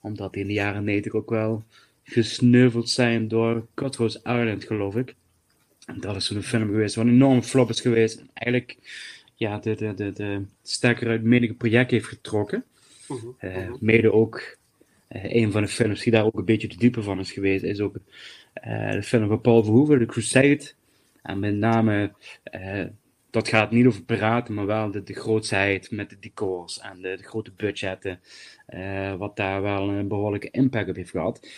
Omdat 0.00 0.32
die 0.32 0.42
in 0.42 0.48
de 0.48 0.52
jaren 0.52 0.84
90 0.84 1.12
ook 1.12 1.30
wel 1.30 1.64
gesneuveld 2.02 2.90
zijn 2.90 3.28
door 3.28 3.66
Cutthroat 3.74 4.20
Island, 4.24 4.64
geloof 4.64 4.96
ik. 4.96 5.14
En 5.86 6.00
dat 6.00 6.16
is 6.16 6.26
zo'n 6.26 6.42
film 6.42 6.66
geweest 6.66 6.94
wat 6.94 7.04
een 7.04 7.12
enorme 7.12 7.42
flop 7.42 7.68
is 7.68 7.80
geweest. 7.80 8.18
En 8.18 8.30
eigenlijk 8.34 8.78
ja, 9.34 9.58
de, 9.58 9.74
de, 9.74 9.94
de, 9.94 10.12
de 10.12 10.42
stekker 10.62 11.08
uit 11.08 11.22
menige 11.22 11.54
project 11.54 11.90
heeft 11.90 12.06
getrokken. 12.06 12.64
Eh, 13.38 13.72
mede 13.80 14.12
ook 14.12 14.56
eh, 15.08 15.34
een 15.34 15.52
van 15.52 15.62
de 15.62 15.68
films 15.68 16.02
die 16.02 16.12
daar 16.12 16.24
ook 16.24 16.38
een 16.38 16.44
beetje 16.44 16.68
de 16.68 16.76
diepe 16.76 17.02
van 17.02 17.18
is 17.18 17.32
geweest, 17.32 17.64
is 17.64 17.80
ook 17.80 17.96
eh, 18.52 18.92
de 18.92 19.02
film 19.02 19.28
van 19.28 19.40
Paul 19.40 19.64
Verhoeven, 19.64 19.98
The 19.98 20.06
Crusade. 20.06 20.72
En 21.22 21.38
met 21.38 21.54
name, 21.54 22.12
dat 23.30 23.48
gaat 23.48 23.70
niet 23.70 23.86
over 23.86 24.02
piraten, 24.02 24.54
maar 24.54 24.66
wel 24.66 24.90
de, 24.90 25.02
de 25.02 25.14
grootsheid 25.14 25.90
met 25.90 26.10
de 26.10 26.16
decors 26.20 26.80
en 26.80 27.02
de, 27.02 27.16
de 27.16 27.22
grote 27.22 27.52
budgetten. 27.56 28.20
wat 29.18 29.36
daar 29.36 29.62
wel 29.62 29.88
een 29.88 30.08
behoorlijke 30.08 30.50
impact 30.50 30.88
op 30.88 30.96
heeft 30.96 31.10
gehad. 31.10 31.48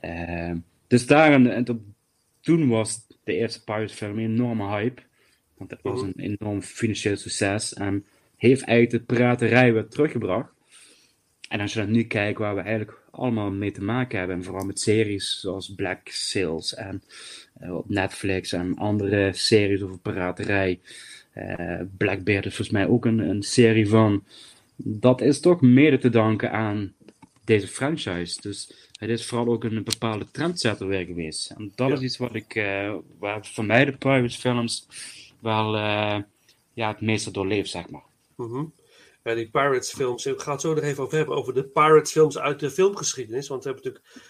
Eh, 0.00 0.52
dus 0.86 1.06
daar, 1.06 1.32
en, 1.32 1.64
toen 2.42 2.68
was 2.68 3.06
de 3.24 3.34
eerste 3.34 3.64
Pirates 3.64 3.92
film 3.92 4.18
een 4.18 4.24
enorme 4.24 4.68
hype. 4.68 5.02
Want 5.56 5.70
het 5.70 5.82
was 5.82 6.02
een 6.02 6.36
enorm 6.38 6.62
financieel 6.62 7.16
succes. 7.16 7.74
En 7.74 8.06
heeft 8.36 8.62
eigenlijk 8.62 9.06
de 9.06 9.14
piraterij 9.14 9.72
weer 9.72 9.88
teruggebracht. 9.88 10.52
En 11.48 11.60
als 11.60 11.72
je 11.72 11.78
dan 11.78 11.90
nu 11.90 12.04
kijkt 12.04 12.38
waar 12.38 12.54
we 12.54 12.60
eigenlijk 12.60 12.98
allemaal 13.10 13.50
mee 13.50 13.70
te 13.70 13.82
maken 13.82 14.18
hebben, 14.18 14.36
en 14.36 14.44
vooral 14.44 14.64
met 14.64 14.80
series 14.80 15.40
zoals 15.40 15.74
Black 15.74 16.00
Sails 16.08 16.74
en 16.74 17.02
eh, 17.54 17.76
op 17.76 17.88
Netflix 17.88 18.52
en 18.52 18.76
andere 18.76 19.32
series 19.32 19.82
over 19.82 19.98
piraterij. 19.98 20.80
Eh, 21.32 21.80
Blackbeard 21.96 22.46
is 22.46 22.54
volgens 22.54 22.76
mij 22.76 22.86
ook 22.86 23.04
een, 23.04 23.18
een 23.18 23.42
serie 23.42 23.88
van. 23.88 24.24
Dat 24.76 25.20
is 25.20 25.40
toch 25.40 25.60
mede 25.60 25.98
te 25.98 26.10
danken 26.10 26.52
aan 26.52 26.92
deze 27.44 27.68
franchise. 27.68 28.40
Dus 28.40 28.90
het 29.10 29.18
is 29.18 29.26
vooral 29.26 29.52
ook 29.54 29.64
een 29.64 29.84
bepaalde 29.84 30.26
trendsetter 30.30 30.86
weer 30.86 31.04
geweest. 31.04 31.50
En 31.50 31.72
dat 31.74 31.88
Ja. 31.88 31.94
is 31.94 32.00
iets 32.00 32.16
wat 32.16 32.34
ik, 32.34 32.54
eh, 32.54 32.94
waar 33.18 33.46
voor 33.46 33.64
mij 33.64 33.84
de 33.84 33.96
Pirates 33.96 34.36
films 34.36 34.86
wel 35.38 35.76
eh, 35.76 36.18
ja, 36.72 36.88
het 36.88 37.00
meeste 37.00 37.30
doorleeft, 37.30 37.70
zeg 37.70 37.88
maar. 37.90 38.02
Mhm. 38.36 38.64
Ja, 39.24 39.34
die 39.34 39.48
Pirates 39.50 39.92
films. 39.92 40.26
Ik 40.26 40.40
ga 40.40 40.52
het 40.52 40.60
zo 40.60 40.74
nog 40.74 40.84
even 40.84 41.02
over 41.04 41.16
hebben. 41.16 41.36
Over 41.36 41.54
de 41.54 41.64
Pirates 41.64 42.12
films 42.12 42.38
uit 42.38 42.60
de 42.60 42.70
filmgeschiedenis. 42.70 43.48
Want 43.48 43.64
we 43.64 43.70
hebben 43.70 43.86
natuurlijk. 43.92 44.20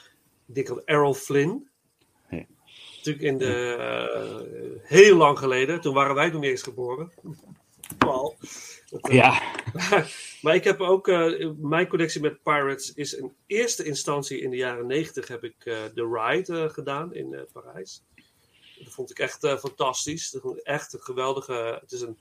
Ik 0.49 0.55
denk 0.55 0.71
aan 0.71 0.83
Errol 0.85 1.14
Flynn. 1.14 1.69
Ja. 2.31 2.45
Natuurlijk 2.97 3.25
in 3.25 3.38
de. 3.38 3.75
eh, 3.79 4.81
heel 4.83 5.17
lang 5.17 5.38
geleden. 5.38 5.81
Toen 5.81 5.95
waren 5.95 6.14
wij 6.14 6.29
nog 6.31 6.41
niet 6.41 6.50
eens 6.50 6.62
geboren. 6.62 7.12
Paul. 7.99 8.37
Ja, 9.11 9.43
maar 10.42 10.54
ik 10.54 10.64
heb 10.64 10.80
ook. 10.80 11.08
eh, 11.08 11.50
mijn 11.56 11.88
connectie 11.88 12.20
met 12.20 12.42
Pirates 12.42 12.94
is 12.94 13.14
in 13.14 13.32
eerste 13.46 13.84
instantie 13.84 14.40
in 14.40 14.50
de 14.50 14.56
jaren 14.56 14.87
negentig. 14.87 15.28
heb 15.28 15.44
ik 15.44 15.54
eh 15.64 15.75
The 15.94 16.08
Ride 16.20 16.62
eh, 16.62 16.68
gedaan 16.70 17.14
in 17.14 17.34
eh, 17.34 17.40
Parijs. 17.52 18.02
Dat 18.84 18.92
vond 18.92 19.11
ik 19.11 19.18
echt 19.18 19.44
eh, 19.44 19.56
fantastisch. 19.56 20.30
Dat 20.30 20.42
vond 20.42 20.58
ik 20.58 20.64
echt 20.64 20.92
een 20.92 21.00
geweldige. 21.02 21.78
Het 21.80 21.92
is 21.92 22.00
een. 22.00 22.18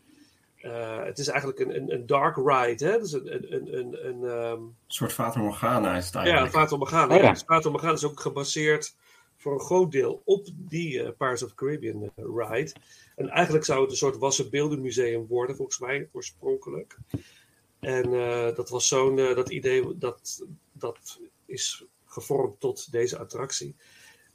eh, 0.61 1.03
het 1.03 1.19
is 1.19 1.27
eigenlijk 1.27 1.59
een, 1.59 1.75
een, 1.75 1.91
een 1.93 2.05
dark 2.05 2.35
ride, 2.35 2.85
hè? 2.85 2.99
Dus 2.99 3.11
een, 3.11 3.33
een, 3.33 3.53
een, 3.53 3.77
een, 3.79 4.07
een, 4.07 4.23
ehm, 4.29 4.51
Een 4.61 4.75
soort 4.87 5.13
Fata 5.13 5.39
Morgana 5.39 5.97
is 5.97 6.05
het 6.05 6.13
ja, 6.13 6.19
eigenlijk. 6.19 6.51
Fata 6.53 6.75
Morgana. 6.77 7.13
Oh 7.15 7.19
ja. 7.19 7.25
ja. 7.25 7.31
Dus 7.33 7.43
Fata 7.43 7.69
Morgana 7.69 7.93
is 7.93 8.03
ook 8.05 8.19
gebaseerd 8.19 8.95
voor 9.37 9.53
een 9.53 9.59
groot 9.59 9.91
deel 9.91 10.21
op 10.25 10.47
die 10.55 11.11
Pirates 11.13 11.43
of 11.43 11.49
the 11.49 11.55
Caribbean 11.55 12.11
ride. 12.15 12.71
En 13.15 13.29
eigenlijk 13.29 13.65
zou 13.65 13.81
het 13.81 13.91
een 13.91 13.97
soort 13.97 14.17
wassenbeeldenmuseum 14.17 15.27
worden, 15.27 15.55
volgens 15.55 15.79
mij, 15.79 16.09
oorspronkelijk. 16.11 16.97
En 17.81 18.13
eh, 18.13 18.55
dat 18.55 18.69
was 18.69 18.87
zo'n, 18.87 19.19
eh, 19.19 19.35
dat 19.35 19.49
idee, 19.49 19.97
dat, 19.97 20.45
dat 20.71 21.19
is 21.45 21.85
gevormd 22.05 22.59
tot 22.59 22.91
deze 22.91 23.17
attractie. 23.17 23.75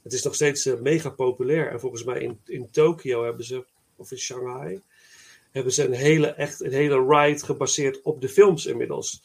Het 0.03 0.13
is 0.13 0.23
nog 0.23 0.35
steeds 0.35 0.65
eh, 0.65 0.79
mega 0.79 1.09
populair. 1.09 1.71
En 1.71 1.79
volgens 1.79 2.03
mij 2.03 2.19
in, 2.19 2.39
in 2.45 2.69
Tokio 2.71 3.23
hebben 3.23 3.45
ze, 3.45 3.65
of 3.95 4.11
in 4.11 4.17
Shanghai, 4.17 4.81
hebben 5.51 5.73
ze 5.73 5.85
een 5.85 5.93
hele, 5.93 6.27
echt 6.27 6.61
een 6.61 6.71
hele 6.71 7.05
ride 7.07 7.45
gebaseerd 7.45 8.01
op 8.01 8.21
de 8.21 8.29
films 8.29 8.65
inmiddels. 8.65 9.21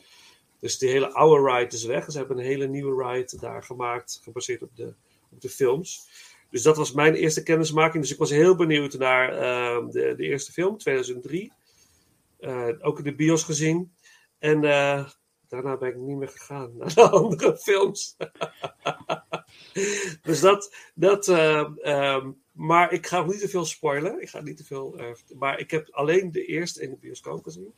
Dus 0.59 0.79
die 0.79 0.89
hele 0.89 1.13
oude 1.13 1.53
ride 1.53 1.77
is 1.77 1.85
weg. 1.85 2.11
Ze 2.11 2.19
hebben 2.19 2.39
een 2.39 2.45
hele 2.45 2.67
nieuwe 2.67 3.05
ride 3.05 3.37
daar 3.41 3.63
gemaakt, 3.63 4.21
gebaseerd 4.23 4.63
op 4.63 4.77
de, 4.77 4.95
op 5.31 5.41
de 5.41 5.49
films. 5.49 6.09
Dus 6.51 6.63
dat 6.63 6.77
was 6.77 6.93
mijn 6.93 7.15
eerste 7.15 7.43
kennismaking. 7.43 8.03
Dus 8.03 8.13
ik 8.13 8.19
was 8.19 8.31
heel 8.31 8.57
benieuwd 8.57 8.99
naar 8.99 9.39
ehm, 9.39 9.91
de, 9.91 10.15
de 10.17 10.23
eerste 10.23 10.53
film, 10.53 10.79
2003. 10.79 11.53
Eh, 12.39 12.69
ook 12.81 12.99
in 12.99 13.05
de 13.05 13.15
bios 13.15 13.43
gezien. 13.43 13.93
En 14.43 14.65
eh, 14.65 15.09
daarna 15.49 15.77
ben 15.77 15.89
ik 15.89 15.97
niet 15.97 16.17
meer 16.17 16.29
gegaan 16.29 16.73
naar 16.79 16.95
de 16.95 17.11
andere 17.11 17.57
films. 17.57 18.17
dus 20.23 20.41
dat. 20.41 20.75
dat 20.95 21.29
ehm, 21.29 21.73
ehm, 21.79 22.31
maar 22.53 22.93
ik 22.93 23.07
ga 23.07 23.19
ook 23.19 23.27
niet 23.27 23.41
te 23.41 23.49
veel 23.49 23.65
spoilen. 23.65 24.21
Ik 24.21 24.29
ga 24.29 24.41
niet 24.41 24.57
te 24.57 24.65
veel. 24.65 24.97
eh, 24.99 25.15
maar 25.39 25.59
ik 25.59 25.71
heb 25.71 25.89
alleen 25.91 26.33
de 26.33 26.45
eerste 26.45 26.83
in 26.83 26.91
de 26.91 26.97
bioscoop 26.97 27.45
gezien. 27.45 27.75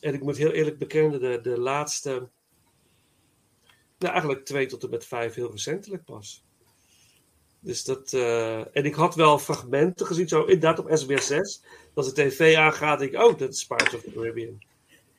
En 0.00 0.14
ik 0.14 0.22
moet 0.22 0.36
heel 0.36 0.50
eerlijk 0.50 0.78
bekennen, 0.78 1.20
de, 1.20 1.40
de 1.42 1.58
laatste. 1.60 2.28
Nou, 3.98 4.12
eigenlijk 4.12 4.44
twee 4.44 4.66
tot 4.66 4.82
en 4.84 4.90
met 4.90 5.06
vijf 5.06 5.34
heel 5.34 5.50
recentelijk 5.50 6.04
pas. 6.04 6.44
Dus 7.60 7.84
dat. 7.84 8.12
eh, 8.12 8.76
en 8.76 8.84
ik 8.84 8.94
had 8.94 9.14
wel 9.14 9.38
fragmenten 9.38 10.06
gezien, 10.06 10.28
zo 10.28 10.40
inderdaad 10.40 10.78
op 10.78 10.90
SBS 10.96 11.26
6. 11.26 11.62
Als 11.94 12.14
de 12.14 12.22
tv 12.22 12.56
aangaat, 12.56 12.98
denk 12.98 13.12
ik, 13.12 13.22
oh, 13.22 13.38
dat 13.38 13.52
is 13.52 13.66
Pirates 13.66 13.94
of 13.94 14.02
the 14.02 14.12
Caribbean. 14.12 14.68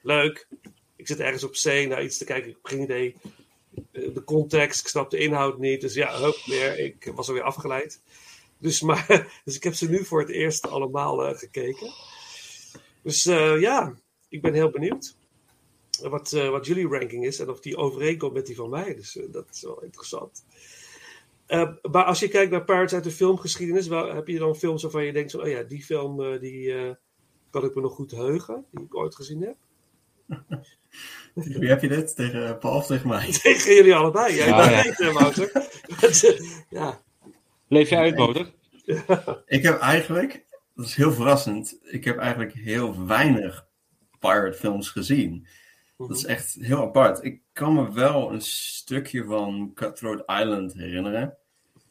Leuk. 0.02 0.48
Ik 0.96 1.08
zit 1.08 1.20
ergens 1.20 1.44
op 1.44 1.56
zee 1.56 1.88
naar 1.88 2.04
iets 2.04 2.18
te 2.18 2.26
kijken, 2.26 2.50
ik 2.50 2.56
heb 2.62 2.66
geen 2.72 2.82
idee. 2.82 3.16
eh, 3.92 4.14
De 4.14 4.24
context, 4.24 4.82
ik 4.82 4.88
snap 4.88 5.10
de 5.10 5.18
inhoud 5.18 5.58
niet. 5.60 5.82
Dus 5.82 5.94
ja, 5.94 6.20
hup, 6.20 6.38
weer. 6.46 6.80
Ik 6.80 7.12
was 7.16 7.28
alweer 7.28 7.44
afgeleid. 7.44 8.02
Dus, 8.58 8.82
maar, 8.82 9.06
dus 9.46 9.56
ik 9.56 9.64
heb 9.64 9.74
ze 9.74 9.90
nu 9.90 10.06
voor 10.06 10.20
het 10.20 10.30
eerst 10.30 10.68
allemaal 10.68 11.26
eh, 11.26 11.38
gekeken. 11.38 11.92
Dus 13.02 13.26
eh, 13.26 13.60
ja, 13.62 13.96
ik 14.30 14.42
ben 14.42 14.54
heel 14.54 14.70
benieuwd 14.70 15.16
wat, 16.02 16.32
wat 16.32 16.66
jullie 16.66 16.88
ranking 16.88 17.26
is 17.26 17.40
en 17.40 17.50
of 17.50 17.60
die 17.60 17.78
overeenkomt 17.78 18.34
met 18.34 18.46
die 18.46 18.56
van 18.56 18.70
mij. 18.70 18.96
Dus 18.96 19.20
dat 19.32 19.46
is 19.54 19.62
wel 19.62 19.84
interessant. 19.84 20.44
Maar 21.92 22.04
als 22.04 22.20
je 22.20 22.28
kijkt 22.28 22.52
naar 22.52 22.64
Pirates 22.64 22.94
uit 22.94 23.04
de 23.04 23.12
filmgeschiedenis, 23.12 23.88
wel, 23.88 24.14
heb 24.14 24.28
je 24.28 24.38
dan 24.40 24.56
films 24.56 24.82
waarvan 24.82 25.06
je 25.06 25.14
denkt: 25.14 25.32
van, 25.32 25.42
oh 25.42 25.48
ja, 25.48 25.64
die 25.64 25.84
film 25.84 26.40
die, 26.40 26.74
kan 27.50 27.64
ik 27.66 27.76
me 27.76 27.82
nog 27.82 27.94
goed 27.94 28.12
heugen, 28.12 28.66
die 28.72 28.86
ik 28.86 28.96
ooit 28.96 29.16
gezien 29.16 29.42
heb? 29.42 29.56
Wie 31.34 31.70
heb 31.70 31.82
je 31.82 31.88
dit? 31.88 32.16
Tegen 32.16 32.58
Paul 32.58 32.76
of 32.76 32.86
tegen 32.86 33.08
mij? 33.08 33.32
Tegen 33.42 33.76
jullie 33.76 33.96
allebei. 33.96 34.36
Jij 34.36 34.48
Ja, 34.48 34.58
bent 34.58 34.72
ja. 34.72 34.84
weet, 34.84 35.00
eh, 35.00 35.14
Wouter. 35.14 35.52
Eh, 36.02 36.40
ja. 36.70 37.02
Leef 37.68 37.90
je 37.90 37.98
uit, 37.98 38.16
motor? 38.16 38.52
Ik 39.46 39.64
heb 39.64 39.80
eigenlijk, 39.80 40.46
dat 40.76 40.86
is 40.86 40.96
heel 40.96 41.12
verrassend, 41.12 41.78
ik 41.84 42.04
heb 42.04 42.18
eigenlijk 42.18 42.54
heel 42.54 43.06
weinig 43.06 43.68
pirate 44.20 44.58
films 44.58 44.90
gezien. 44.90 45.48
Dat 45.98 46.18
is 46.18 46.26
echt 46.26 46.58
heel 46.60 46.82
apart. 46.82 47.24
Ik 47.24 47.42
kan 47.54 47.74
me 47.74 47.92
wel 47.92 48.32
een 48.32 48.42
stukje 48.42 49.24
van 49.24 49.72
Cutthroat 49.74 50.24
Island 50.42 50.74
herinneren. 50.74 51.38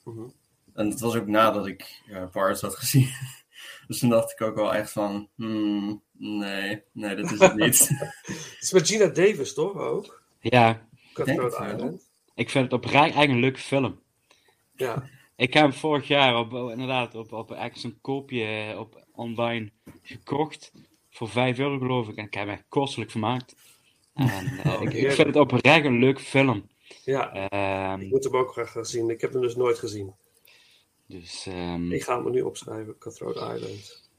Mhm. 0.04 0.28
En 0.74 0.90
dat 0.90 1.00
was 1.00 1.16
ook 1.16 1.26
nadat 1.26 1.66
ik 1.66 2.02
ja, 2.06 2.26
Pirates 2.26 2.60
had 2.60 2.76
gezien. 2.76 3.08
Dus 3.86 3.98
toen 3.98 4.10
dacht 4.10 4.32
ik 4.32 4.40
ook 4.40 4.54
wel 4.54 4.74
echt 4.74 4.92
van, 4.92 5.28
hmm, 5.34 6.02
nee, 6.20 6.82
nee, 6.92 7.14
dat 7.16 7.30
is 7.32 7.38
het 7.38 7.54
niet. 7.56 7.88
Het 8.26 8.56
is 8.60 8.72
met 8.72 8.88
Gina 8.88 9.06
Davis, 9.06 9.54
toch? 9.54 9.76
Ook? 9.76 10.22
Ja, 10.40 10.86
Cutthroat 11.12 11.52
het 11.52 11.58
wel. 11.58 11.74
Island. 11.74 12.08
ik 12.34 12.50
vind 12.50 12.64
het 12.64 12.72
oprecht 12.72 12.94
eigenlijk 12.94 13.30
een 13.30 13.40
leuke 13.40 13.58
film. 13.60 14.00
Ja. 14.76 15.08
Ik 15.36 15.54
heb 15.54 15.62
hem 15.62 15.72
vorig 15.72 16.08
jaar 16.08 16.38
op, 16.38 16.52
oh, 16.52 16.70
inderdaad 16.70 17.14
op, 17.14 17.32
op 17.32 17.50
ergens 17.50 17.84
een 17.84 17.98
koopje 18.00 18.44
eh, 18.44 18.78
op 18.78 19.04
online 19.12 19.70
gekocht. 20.02 20.72
Voor 21.10 21.28
5 21.28 21.58
euro 21.58 21.78
geloof 21.78 22.08
ik. 22.08 22.16
En 22.16 22.24
ik 22.24 22.34
heb 22.34 22.46
me 22.46 22.52
echt 22.52 22.64
kostelijk 22.68 23.10
vermaakt. 23.10 23.54
En 24.14 24.28
eh, 24.62 24.80
ik, 24.82 24.92
ik 24.92 25.12
vind 25.12 25.26
het 25.26 25.36
oprecht 25.36 25.84
een 25.84 25.98
leuke 25.98 26.20
film. 26.20 26.68
ja, 27.04 27.48
Ehm, 27.48 28.00
ik 28.00 28.10
moet 28.10 28.24
hem 28.24 28.36
ook 28.36 28.52
graag 28.52 28.72
gaan 28.72 28.84
zien. 28.86 29.10
Ik 29.10 29.20
heb 29.20 29.32
hem 29.32 29.42
dus 29.42 29.56
nooit 29.56 29.78
gezien. 29.78 30.14
dus, 31.06 31.46
ehm, 31.46 31.92
Ik 31.92 32.02
ga 32.02 32.22
hem 32.22 32.32
nu 32.32 32.40
opschrijven, 32.40 32.98
Cutthroat 32.98 33.36
Island. 33.36 34.09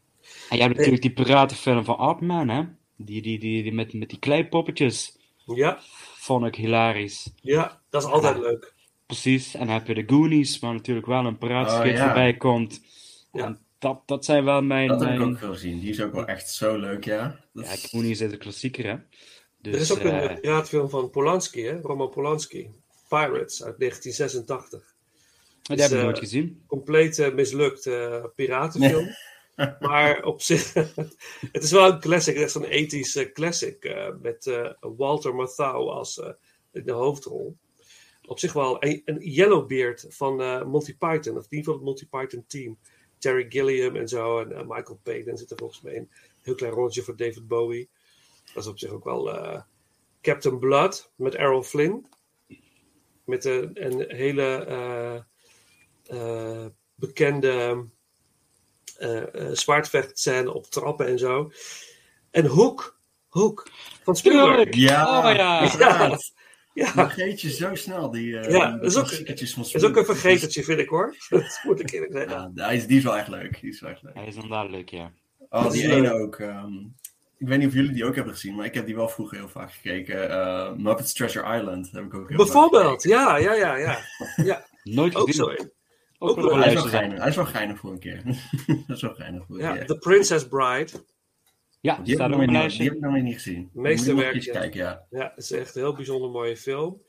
En 0.50 0.58
je 0.58 0.64
hebt 0.64 0.76
natuurlijk 0.76 1.02
die 1.02 1.14
piratenfilm 1.14 1.84
van 1.84 1.98
Artman, 1.98 2.50
hè? 2.50 2.64
Die, 2.96 3.22
die, 3.22 3.40
die, 3.40 3.64
die 3.64 3.74
met, 3.74 3.94
met 3.94 4.10
die 4.10 4.20
kleipoppetjes. 4.20 5.18
Ja, 5.56 5.80
Vond 6.16 6.46
ik 6.46 6.56
hilarisch. 6.56 7.32
ja, 7.42 7.82
dat 7.90 8.04
is 8.04 8.10
altijd 8.10 8.36
Ja. 8.36 8.42
leuk. 8.42 8.74
Precies. 9.06 9.54
En 9.54 9.66
dan 9.66 9.76
heb 9.76 9.88
je 9.88 9.94
de 9.94 10.04
Goonies, 10.08 10.60
waar 10.60 10.74
natuurlijk 10.74 11.08
wel 11.08 11.26
een 11.26 11.38
piratenschip 11.38 11.86
Oh, 11.86 11.92
ja. 11.98 12.06
voorbij 12.06 12.38
komt. 12.38 12.82
Ja. 13.34 13.46
En 13.46 13.60
dat, 13.80 14.02
dat 14.06 14.26
zijn 14.26 14.44
wel 14.44 14.62
mijn... 14.62 14.88
Dat 14.88 15.00
heb 15.04 15.14
ik 15.14 15.22
ook 15.22 15.38
veel 15.38 15.52
gezien. 15.54 15.80
Die 15.80 15.90
is 15.90 16.02
ook 16.02 16.14
wel 16.14 16.26
echt 16.26 16.50
zo 16.50 16.78
leuk, 16.78 17.04
ja. 17.06 17.40
Dat 17.54 17.66
Ja, 17.66 17.88
Goonies 17.90 18.22
is 18.22 18.32
een 18.32 18.38
klassieker, 18.38 18.86
hè? 18.86 18.96
Dus, 19.62 19.74
er 19.76 19.80
is 19.82 19.92
ook 19.92 20.00
een 20.00 20.12
eh, 20.20 20.32
uh, 20.32 20.40
piraatfilm 20.40 20.90
van 20.90 21.10
Polanski, 21.10 21.62
hè? 21.66 21.82
Roman 21.82 22.10
Polanski. 22.10 22.70
Pirates 23.10 23.64
uit 23.64 23.80
1986. 23.80 24.82
die 25.62 25.82
heb 25.82 25.92
ik 25.92 25.98
eh, 25.98 26.04
nooit 26.04 26.20
gezien. 26.20 26.64
Compleet 26.68 27.20
eh, 27.20 27.34
mislukt 27.34 27.86
eh, 27.86 28.24
piratenfilm. 28.36 29.08
Maar 29.80 30.24
op 30.24 30.42
zich, 30.42 30.74
het 31.52 31.64
is 31.64 31.72
wel 31.72 31.92
een 31.92 32.00
classic. 32.00 32.36
Is 32.36 32.52
zo'n 32.52 32.64
ethisch 32.64 33.32
classic. 33.34 33.84
eh, 33.84 34.10
met 34.22 34.48
eh, 34.48 34.72
Walter 34.80 35.36
Matthau 35.36 35.90
als 35.90 36.20
eh, 36.20 36.30
de 36.72 36.92
hoofdrol. 36.92 37.58
Op 38.28 38.40
zich 38.40 38.54
wel 38.54 38.84
een, 38.84 39.02
een 39.06 39.20
Yellowbeard 39.20 40.06
van 40.10 40.42
eh, 40.42 40.64
Monty 40.64 40.98
Python. 40.98 41.38
Of 41.38 41.48
die 41.48 41.64
van 41.64 41.74
het 41.74 41.84
Monty 41.84 42.08
Python 42.08 42.44
team. 42.48 42.78
Terry 43.18 43.46
Gilliam 43.50 43.96
en 43.96 44.08
zo. 44.08 44.40
En 44.40 44.52
eh, 44.52 44.68
Michael 44.68 45.00
Payne 45.04 45.38
zit 45.38 45.52
er 45.52 45.58
volgens 45.58 45.82
mij 45.82 45.94
in. 45.94 46.02
Een 46.02 46.10
heel 46.42 46.56
klein 46.56 46.74
rolletje 46.74 47.02
voor 47.02 47.16
David 47.16 47.48
Bowie. 47.48 47.90
Dat 48.54 48.64
is 48.64 48.70
op 48.70 48.80
zich 48.80 48.90
ook 48.90 49.04
wel 49.04 49.34
eh, 49.34 49.62
Captain 50.22 50.60
Blood 50.60 51.12
met 51.16 51.36
Errol 51.36 51.64
Flynn. 51.64 52.08
Met 53.26 53.46
een, 53.46 54.06
hele 54.08 54.66
eh, 54.66 55.16
eh, 56.06 56.66
bekende 56.96 57.50
eh 57.50 57.72
eh 57.72 57.80
zwaardvechtscène 59.54 60.54
op 60.54 60.66
trappen 60.66 61.08
en 61.08 61.20
zo. 61.20 61.52
En 62.32 62.46
Hook. 62.46 63.00
Hook 63.28 63.70
van 64.04 64.16
Spielberg. 64.16 64.76
Ja, 64.76 65.30
Oh 65.30 65.36
ja! 65.36 66.18
Ja, 66.74 66.86
Vergeet 66.92 67.42
je 67.42 67.52
zo 67.52 67.76
snel 67.76 68.12
die, 68.12 68.40
eh 68.40 68.52
Ja, 68.52 68.72
dat 68.72 68.84
is 68.86 68.98
ook- 68.98 69.08
van 69.10 69.26
dat 69.26 69.42
is 69.74 69.84
ook 69.84 69.96
een 69.96 70.06
vergetertje, 70.06 70.64
vind 70.64 70.80
ik 70.80 70.90
hoor. 70.90 71.16
Dat 71.30 71.60
moet 71.64 71.80
ik 71.80 71.92
eerlijk 71.92 72.12
zeggen. 72.12 72.52
Ja, 72.56 72.70
die 72.70 72.78
is, 72.78 72.88
die 72.88 72.98
is 72.98 73.04
wel 73.04 73.18
echt 73.18 73.28
leuk. 73.28 73.62
Die 73.62 73.70
is 73.70 73.80
wel 73.82 73.90
echt 73.90 74.02
leuk. 74.04 74.14
Hij 74.14 74.28
is 74.28 74.36
inderdaad 74.36 74.70
leuk, 74.70 74.90
ja. 74.90 75.12
Oh, 75.50 75.64
Dat 75.64 75.72
die 75.72 75.88
leuk. 75.88 75.98
ene 75.98 76.14
ook. 76.14 76.36
ehm, 76.40 76.74
ik 77.38 77.48
weet 77.48 77.58
niet 77.60 77.68
of 77.68 77.74
jullie 77.74 77.92
die 77.92 78.06
ook 78.06 78.16
hebben 78.16 78.34
gezien, 78.34 78.56
maar 78.56 78.66
ik 78.66 78.74
heb 78.74 78.86
die 78.86 78.96
wel 78.96 79.10
vroeger 79.10 79.38
heel 79.38 79.50
vaak 79.50 79.74
gekeken. 79.74 80.30
Eh, 80.30 80.72
Muppets 80.74 81.14
Treasure 81.14 81.58
Island 81.58 81.92
heb 81.92 82.04
ik 82.04 82.14
ook 82.14 82.30
heel 82.30 82.38
vaak 82.38 82.52
Bijvoorbeeld, 82.52 83.04
ja, 83.04 83.38
ja, 83.38 83.54
ja, 83.54 83.76
ja. 83.76 84.00
Ja, 84.44 84.66
Nooit 84.84 85.16
ook 85.16 85.28
gezien. 85.28 85.44
zo 85.44 85.50
een. 85.50 85.72
Ook 86.24 86.30
ook 86.30 86.36
wel. 86.36 86.46
Hij 86.46 86.68
is 86.68 86.74
wel 86.74 86.74
luisteren. 86.74 86.90
geinig. 87.00 87.20
Hij 87.20 87.28
is 87.30 87.36
wel 87.36 87.46
geinig 87.46 87.80
voor 87.80 87.92
een 87.92 88.00
keer. 88.00 88.24
dat 88.88 88.96
is 88.96 89.02
wel 89.02 89.14
geinig 89.14 89.46
voor 89.46 89.56
een 89.56 89.62
Ja, 89.62 89.74
keer. 89.74 89.86
The 89.86 89.98
Princess 89.98 90.48
Bride. 90.48 90.92
Ja, 91.80 91.96
Die 91.96 92.06
heb, 92.06 92.16
staat 92.16 92.30
ik 92.30 92.36
op 92.36 92.40
nog 92.40 92.40
niet, 92.40 92.50
die 92.50 92.56
heb 92.56 92.62
lijstje. 92.62 92.84
ik 92.86 93.00
nog 93.00 93.14
niet 93.22 93.34
gezien. 93.34 93.70
Meesterwerk, 93.74 94.42
kijken, 94.52 94.80
ja. 94.80 95.06
Ja, 95.10 95.32
het 95.36 95.44
is 95.44 95.52
echt 95.52 95.76
een 95.76 95.82
heel 95.82 95.96
bijzonder 95.96 96.30
mooie 96.30 96.58
film. 96.58 97.02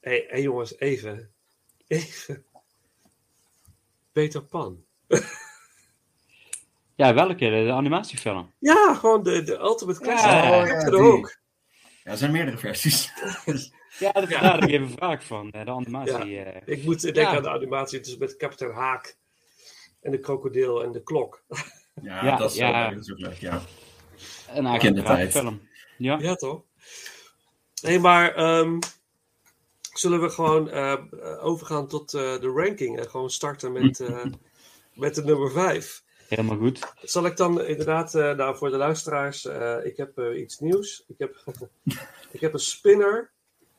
Hé 0.00 0.10
hey, 0.10 0.24
hey 0.28 0.42
jongens, 0.42 0.78
even. 0.78 1.30
Even. 1.86 2.44
Peter 4.12 4.42
Pan. 4.44 4.84
Ja, 6.94 7.14
welke? 7.14 7.34
De, 7.50 7.64
de 7.64 7.72
animatiefilm. 7.72 8.52
Ja, 8.58 8.94
gewoon 8.94 9.22
de, 9.22 9.42
de 9.42 9.58
ultimate 9.58 10.00
classic. 10.00 10.30
Ja, 10.30 10.60
Oh, 10.60 10.66
ja. 10.66 11.28
Ja, 12.04 12.10
er 12.10 12.16
zijn 12.16 12.32
meerdere 12.32 12.58
versies. 12.58 13.12
Ja, 14.00 14.12
dat 14.12 14.28
Ja. 14.28 14.40
daar 14.40 14.54
heb 14.54 14.62
ik 14.62 14.70
even 14.70 14.86
een 14.86 14.92
vraag 14.92 15.24
van. 15.24 15.50
eh, 15.50 15.64
De 15.64 15.70
animatie. 15.70 16.38
eh. 16.40 16.62
Ik 16.76 16.84
moet 16.84 17.00
denken 17.02 17.22
Ja. 17.22 17.36
aan 17.36 17.42
de 17.42 17.50
animatie 17.50 18.00
dus 18.00 18.16
met 18.16 18.36
kapitein 18.36 18.70
Haak. 18.72 19.16
En 20.00 20.10
de 20.10 20.18
krokodil 20.20 20.82
en 20.82 20.92
de 20.92 21.02
klok. 21.02 21.42
ja, 22.02 22.24
Ja, 22.24 22.36
dat 22.36 22.50
is, 22.50 22.56
ja. 22.56 22.86
Ook, 22.94 23.02
leuk, 23.18 23.34
ja. 23.34 23.62
Een 24.54 24.64
eigen 24.66 24.78
Kindertijd. 24.80 25.30
film. 25.32 25.68
Ja. 25.98 26.18
Ja, 26.20 26.34
toch? 26.34 26.62
Hé, 27.82 27.98
maar 27.98 28.34
ehm, 28.34 28.78
zullen 29.92 30.20
we 30.20 30.30
gewoon 30.30 30.70
eh, 30.70 30.92
eh, 30.92 31.44
overgaan 31.44 31.88
tot 31.88 32.14
eh, 32.14 32.20
de 32.40 32.48
ranking 32.54 32.98
en 32.98 33.10
gewoon 33.10 33.30
starten 33.30 33.72
met, 33.72 34.00
eh, 34.00 34.24
met 34.94 35.14
de 35.14 35.24
nummer 35.24 35.50
5? 35.50 36.02
Helemaal 36.28 36.56
goed. 36.56 36.92
Zal 37.02 37.26
ik 37.26 37.36
dan 37.36 37.64
inderdaad, 37.64 38.14
eh, 38.14 38.32
nou 38.34 38.56
voor 38.56 38.70
de 38.70 38.76
luisteraars, 38.76 39.44
eh, 39.46 39.76
ik 39.84 39.96
heb 39.96 40.18
eh, 40.18 40.40
iets 40.40 40.58
nieuws. 40.58 41.04
Ik 41.08 41.18
heb, 41.18 41.44
ik 42.30 42.40
heb 42.40 42.52
een 42.52 42.58
spinner. 42.58 43.30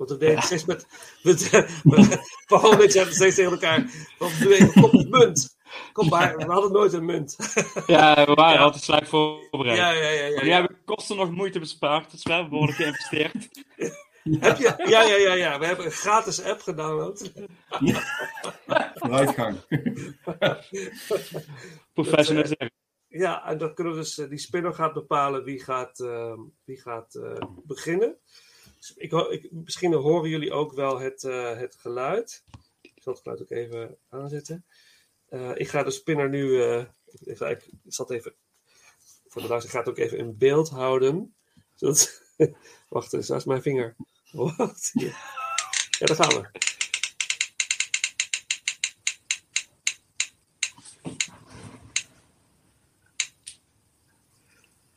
Want 0.08 0.20
we 0.20 0.26
deden 0.26 0.44
steeds 0.44 0.66
met. 0.66 0.86
met 1.24 1.50
Paul 2.48 2.74
en 2.74 2.84
ik 2.84 2.92
zeiden 2.92 3.14
steeds 3.14 3.36
tegen 3.36 3.52
elkaar: 3.52 3.86
doe 4.18 4.56
even 4.56 4.84
op 4.84 4.92
de 4.92 5.08
munt. 5.10 5.58
Kom 5.94 6.10
maar, 6.10 6.38
we 6.38 6.44
hadden 6.44 6.72
nooit 6.72 6.94
een 6.94 7.06
munt. 7.06 7.36
Ja, 7.88 8.26
we 8.26 8.34
waren 8.34 8.54
Ja. 8.54 8.60
altijd 8.64 8.84
slecht 8.84 9.10
voorbereid. 9.10 9.78
ja, 9.78 9.92
ja, 9.92 10.10
ja. 10.10 10.26
ja, 10.26 10.40
Die 10.40 10.50
ja. 10.50 10.58
hebben 10.60 10.78
kosten 10.86 11.18
nog 11.18 11.32
moeite 11.32 11.60
bespaard. 11.60 12.12
Dus 12.12 12.24
we 12.24 12.32
hebben 12.32 12.50
behoorlijk 12.50 12.78
geïnvesteerd. 12.78 13.34
Heb 14.40 14.58
je, 14.58 14.74
ja, 14.88 15.04
ja, 15.04 15.16
ja, 15.16 15.34
ja. 15.34 15.60
We 15.60 15.66
hebben 15.66 15.86
een 15.86 15.92
gratis 15.92 16.44
app 16.44 16.62
gedownload. 16.62 17.32
Vooruitgang. 18.96 19.58
Professionaliseren. 21.94 22.72
Ja, 23.08 23.46
en 23.46 23.58
dan 23.58 23.74
kunnen 23.74 23.94
we 23.94 24.00
dus, 24.00 24.18
eh, 24.18 24.30
die 24.30 24.38
spinner 24.38 24.74
gaat 24.74 24.94
bepalen 24.94 25.44
wie 25.44 25.64
gaat, 25.64 26.00
eh, 26.00 26.38
wie 26.64 26.82
gaat 26.82 27.16
eh, 27.16 27.44
beginnen. 27.64 28.18
Ik, 28.96 29.12
ho- 29.12 29.30
ik, 29.30 29.52
misschien 29.52 29.94
horen 29.94 30.30
jullie 30.30 30.52
ook 30.52 30.74
wel 30.74 31.00
het, 31.00 31.24
eh, 31.24 31.58
het 31.58 31.76
geluid. 31.76 32.44
Ik 32.82 32.92
zal 33.04 33.14
het 33.14 33.22
geluid 33.22 33.42
ook 33.42 33.50
even 33.50 33.98
aanzetten. 34.10 34.66
Eh, 35.30 35.52
ik 35.56 35.70
ga 35.70 35.84
de 35.84 35.92
spinner 35.92 36.30
nu, 36.30 36.62
eh, 36.64 36.86
even, 37.24 37.50
ik 37.52 37.64
zat 37.88 38.12
even, 38.12 38.34
voor 39.28 39.42
de 39.42 39.48
luisteraar, 39.48 39.64
ik 39.64 39.70
ga 39.70 39.80
het 39.80 39.90
ook 39.90 40.06
even 40.06 40.18
in 40.18 40.38
beeld 40.38 40.70
houden. 40.70 41.36
Zodat, 41.76 42.22
wacht 42.90 43.14
eens, 43.14 43.28
daar 43.28 43.38
is 43.38 43.46
mijn 43.46 43.62
vinger. 43.62 43.96
Wacht. 44.32 44.92
Ja, 44.94 46.06
daar 46.06 46.16
gaan 46.16 46.42
we. 46.42 46.50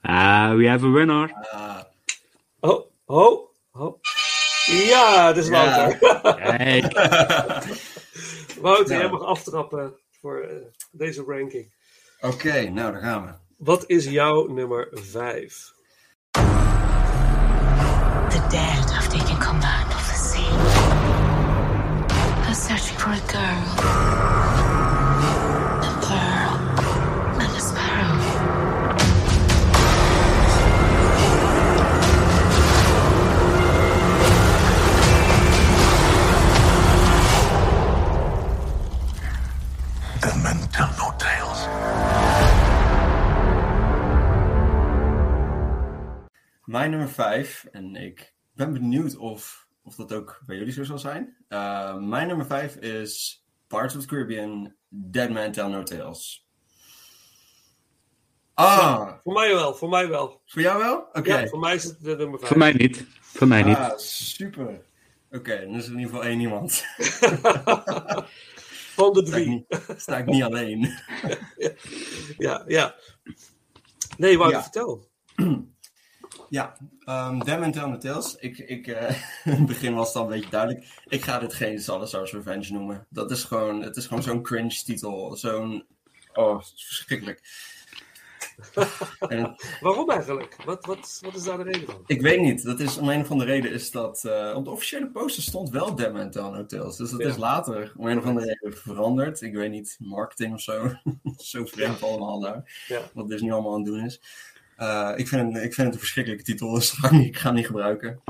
Ah, 0.05 0.55
we 0.57 0.67
have 0.69 0.85
a 0.85 0.91
winner. 0.91 1.31
Ah, 1.53 1.83
Oh, 2.63 2.85
oh, 3.09 3.54
oh. 3.79 4.01
Ja, 4.67 5.27
het 5.27 5.37
is 5.37 5.49
Ja. 5.49 5.89
Wouter. 5.99 5.99
Kijk. 6.35 6.93
Wouter, 8.63 8.95
Ja. 8.95 9.01
jij 9.01 9.11
mag 9.11 9.23
aftrappen 9.23 9.95
voor 10.21 10.41
eh, 10.41 10.57
deze 10.91 11.25
ranking. 11.27 11.73
Oké, 12.21 12.69
nou 12.69 12.93
daar 12.93 13.01
gaan 13.03 13.25
we. 13.25 13.33
Wat 13.59 13.85
is 13.87 14.05
jouw 14.05 14.47
nummer 14.47 14.89
5? 14.93 15.73
The 18.29 18.41
dead 18.51 18.91
have 18.93 19.09
taken 19.19 19.39
command 19.39 19.87
of 19.95 20.09
the 20.09 20.15
sea. 20.15 20.51
They're 22.43 22.55
searching 22.55 22.99
for 22.99 23.11
a 23.11 23.21
girl. 23.27 24.24
Mijn 46.75 46.91
nummer 46.91 47.09
5, 47.09 47.65
en 47.71 47.95
ik 47.97 48.35
ben 48.53 48.73
benieuwd 48.73 49.17
of, 49.17 49.67
of 49.83 49.95
dat 49.95 50.13
ook 50.13 50.41
bij 50.47 50.57
jullie 50.57 50.73
zo 50.73 50.85
zal 50.85 50.99
zijn. 50.99 51.37
Eh, 51.49 51.97
mijn 51.97 52.27
nummer 52.27 52.47
5 52.47 52.77
is 52.77 53.45
Pirates 53.67 53.95
of 53.97 54.01
the 54.03 54.09
Caribbean, 54.09 54.75
Dead 54.89 55.31
Man 55.31 55.53
Tell 55.53 55.67
No 55.69 55.83
Tales. 55.83 56.49
Ah, 58.55 59.13
Voor 59.23 59.33
mij 59.33 59.55
wel, 59.55 59.75
voor 59.75 59.89
mij 59.89 60.09
wel. 60.09 60.41
voor 60.47 60.63
jou 60.63 60.79
wel? 60.79 60.97
Oké. 61.13 61.39
Ja, 61.41 61.47
voor 61.47 61.59
mij 61.59 61.75
is 61.75 61.85
het 61.85 62.01
de 62.01 62.17
nummer 62.17 62.39
5. 62.39 62.49
Voor 62.51 62.59
mij 62.59 62.73
niet. 62.73 63.07
Voor 63.21 63.49
mij 63.49 63.63
niet. 63.63 63.77
Ah, 63.77 63.99
super. 63.99 64.81
Oké, 65.31 65.61
dan 65.61 65.75
is 65.75 65.87
er 65.87 65.93
in 65.93 65.99
ieder 65.99 66.15
geval 66.15 66.25
één 66.29 66.41
iemand. 66.41 66.73
Van 68.97 69.13
de 69.13 69.27
Sta 69.27 69.37
ik 69.37 69.43
drie. 69.45 69.49
niet, 69.49 69.81
sta 69.97 70.17
ik 70.19 70.27
niet 70.27 70.43
alleen. 70.43 70.81
Ja, 72.39 72.63
ja. 72.67 72.95
Nee, 74.17 74.39
Wouter, 74.39 74.57
Ja. 74.59 74.63
vertel. 74.63 75.09
Ja, 76.49 76.77
um, 77.09 77.45
Dead 77.45 77.61
Man 77.61 77.73
Tell 77.73 77.87
No 77.89 77.99
Tales. 77.99 78.37
Ik, 78.37 78.59
ik, 78.59 78.87
eh, 78.87 79.11
in 79.45 79.53
het 79.53 79.67
begin 79.67 79.95
was 79.95 80.07
het 80.07 80.17
al 80.17 80.23
een 80.23 80.29
beetje 80.29 80.51
duidelijk. 80.51 80.87
Ik 81.09 81.25
ga 81.25 81.39
dit 81.39 81.55
geen 81.55 81.81
Salazar's 81.81 82.33
Revenge 82.33 82.73
noemen. 82.73 83.07
Dat 83.11 83.31
is 83.31 83.45
gewoon, 83.45 83.83
het 83.83 83.97
is 83.97 84.07
gewoon 84.07 84.23
zo'n 84.23 84.43
cringe 84.43 84.83
titel. 84.85 85.37
Zo'n, 85.37 85.85
oh, 86.35 86.61
verschrikkelijk. 86.77 87.41
En 89.29 89.57
Waarom 89.81 90.11
eigenlijk? 90.11 90.57
Wat, 90.65 90.87
wat, 90.87 91.19
wat 91.23 91.35
is 91.35 91.43
daar 91.43 91.57
de 91.57 91.63
reden 91.63 91.85
van? 91.87 92.03
ik 92.07 92.21
weet 92.21 92.41
niet, 92.41 92.65
dat 92.65 92.81
is 92.81 92.99
om 92.99 93.09
een 93.09 93.21
of 93.21 93.31
andere 93.31 93.51
reden 93.51 93.73
is 93.73 93.91
dat, 93.91 94.25
eh, 94.25 94.53
op 94.57 94.65
de 94.65 94.71
officiële 94.71 95.11
poster 95.11 95.43
stond 95.43 95.71
wel 95.71 95.95
Tell 95.95 96.11
No 96.11 96.67
Tales. 96.67 96.97
Dus 96.97 97.11
dat 97.11 97.21
Ja. 97.21 97.29
is 97.29 97.37
later 97.37 97.93
om 97.97 98.07
een 98.07 98.19
of 98.19 98.25
andere 98.25 98.47
reden 98.47 98.79
veranderd. 98.79 99.41
Ik 99.41 99.55
weet 99.55 99.71
niet, 99.71 99.97
marketing 99.99 100.55
of 100.55 100.61
zo. 100.61 100.93
zo 101.37 101.65
vreemd 101.65 102.03
allemaal 102.03 102.41
daar. 102.41 102.85
Ja. 102.87 103.01
Wat 103.15 103.29
Disney 103.29 103.53
allemaal 103.53 103.73
aan 103.73 103.83
het 103.83 103.87
doen 103.93 104.05
is. 104.05 104.21
Eh, 104.77 105.13
ik, 105.17 105.29
vind, 105.29 105.57
ik 105.57 105.75
vind 105.75 105.77
het 105.77 105.93
een 105.93 105.99
verschrikkelijke 105.99 106.45
titel, 106.45 106.73
dus 106.75 106.99
ik, 107.11 107.39
ga 107.39 107.51
niet 107.51 107.67
gebruiken. 107.67 108.23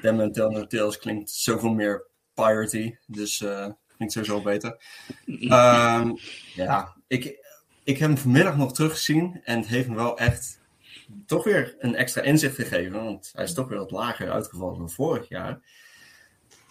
Dead 0.00 0.16
Man 0.16 0.32
Tell 0.32 0.48
No 0.48 0.66
Tales 0.66 0.98
klinkt 0.98 1.30
zoveel 1.30 1.72
meer 1.72 2.06
piratey, 2.34 2.98
dus 3.06 3.40
eh 3.40 3.66
klinkt 3.96 4.14
sowieso 4.14 4.42
beter. 4.42 4.76
Ehm, 5.40 6.12
ja, 6.54 6.96
ik, 7.06 7.24
ik 7.84 7.98
heb 7.98 8.08
hem 8.08 8.18
vanmiddag 8.18 8.56
nog 8.56 8.72
teruggezien 8.72 9.40
en 9.44 9.58
het 9.58 9.66
heeft 9.66 9.88
me 9.88 9.94
wel 9.94 10.18
echt 10.18 10.60
toch 11.26 11.44
weer 11.44 11.76
een 11.78 11.94
extra 11.94 12.22
inzicht 12.22 12.54
gegeven, 12.54 13.04
want 13.04 13.30
hij 13.34 13.44
is 13.44 13.54
toch 13.54 13.68
weer 13.68 13.78
wat 13.78 13.90
lager 13.90 14.30
uitgevallen 14.30 14.78
dan 14.78 14.90
vorig 14.90 15.28
jaar. 15.28 15.60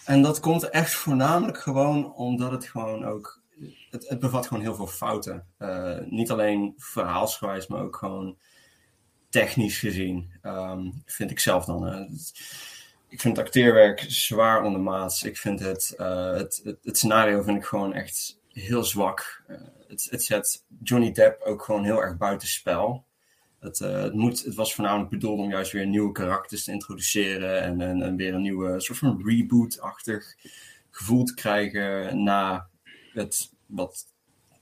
En 0.05 0.21
dat 0.21 0.39
komt 0.39 0.69
echt 0.69 0.93
voornamelijk 0.93 1.57
gewoon 1.57 2.13
omdat 2.13 2.51
het 2.51 2.65
gewoon 2.65 3.05
ook, 3.05 3.41
het, 3.89 4.09
het 4.09 4.19
bevat 4.19 4.47
gewoon 4.47 4.63
heel 4.63 4.75
veel 4.75 4.87
fouten. 4.87 5.47
Eh, 5.57 5.97
niet 6.05 6.31
alleen 6.31 6.73
verhaalsgewijs, 6.77 7.67
maar 7.67 7.81
ook 7.81 7.95
gewoon 7.95 8.37
technisch 9.35 9.79
gezien, 9.79 10.31
ehm, 10.41 10.89
vind 11.05 11.31
ik 11.31 11.39
zelf 11.39 11.65
dan. 11.65 11.87
eh, 11.87 12.01
ik 13.09 13.21
vind 13.21 13.37
het 13.37 13.45
acteerwerk 13.45 14.05
zwaar 14.07 14.63
ondermaats. 14.63 15.23
Ik 15.23 15.37
vind 15.37 15.59
het, 15.59 15.93
eh, 15.97 16.31
het, 16.31 16.61
het, 16.63 16.77
het 16.83 16.97
scenario 16.97 17.41
vind 17.41 17.57
ik 17.57 17.65
gewoon 17.65 17.93
echt 17.93 18.39
heel 18.51 18.83
zwak. 18.83 19.43
Eh, 19.47 19.57
het, 19.87 20.07
het 20.09 20.23
zet 20.23 20.63
Johnny 20.83 21.11
Depp 21.11 21.41
ook 21.41 21.63
gewoon 21.63 21.83
heel 21.83 22.01
erg 22.01 22.17
buitenspel. 22.17 23.05
Het, 23.59 23.79
het, 23.79 24.13
moet, 24.13 24.43
het 24.43 24.55
was 24.55 24.75
voornamelijk 24.75 25.09
bedoeld 25.09 25.39
om 25.39 25.49
juist 25.49 25.71
weer 25.71 25.87
nieuwe 25.87 26.11
karakters 26.11 26.63
te 26.63 26.71
introduceren 26.71 27.61
en, 27.61 27.81
en, 27.81 28.01
en 28.01 28.15
weer 28.15 28.33
een 28.33 28.41
nieuwe 28.41 28.79
soort 28.79 28.97
van 28.97 29.21
reboot-achtig 29.25 30.35
gevoel 30.91 31.23
te 31.23 31.33
krijgen 31.33 32.23
na 32.23 32.67
het 33.13 33.49
wat 33.65 34.05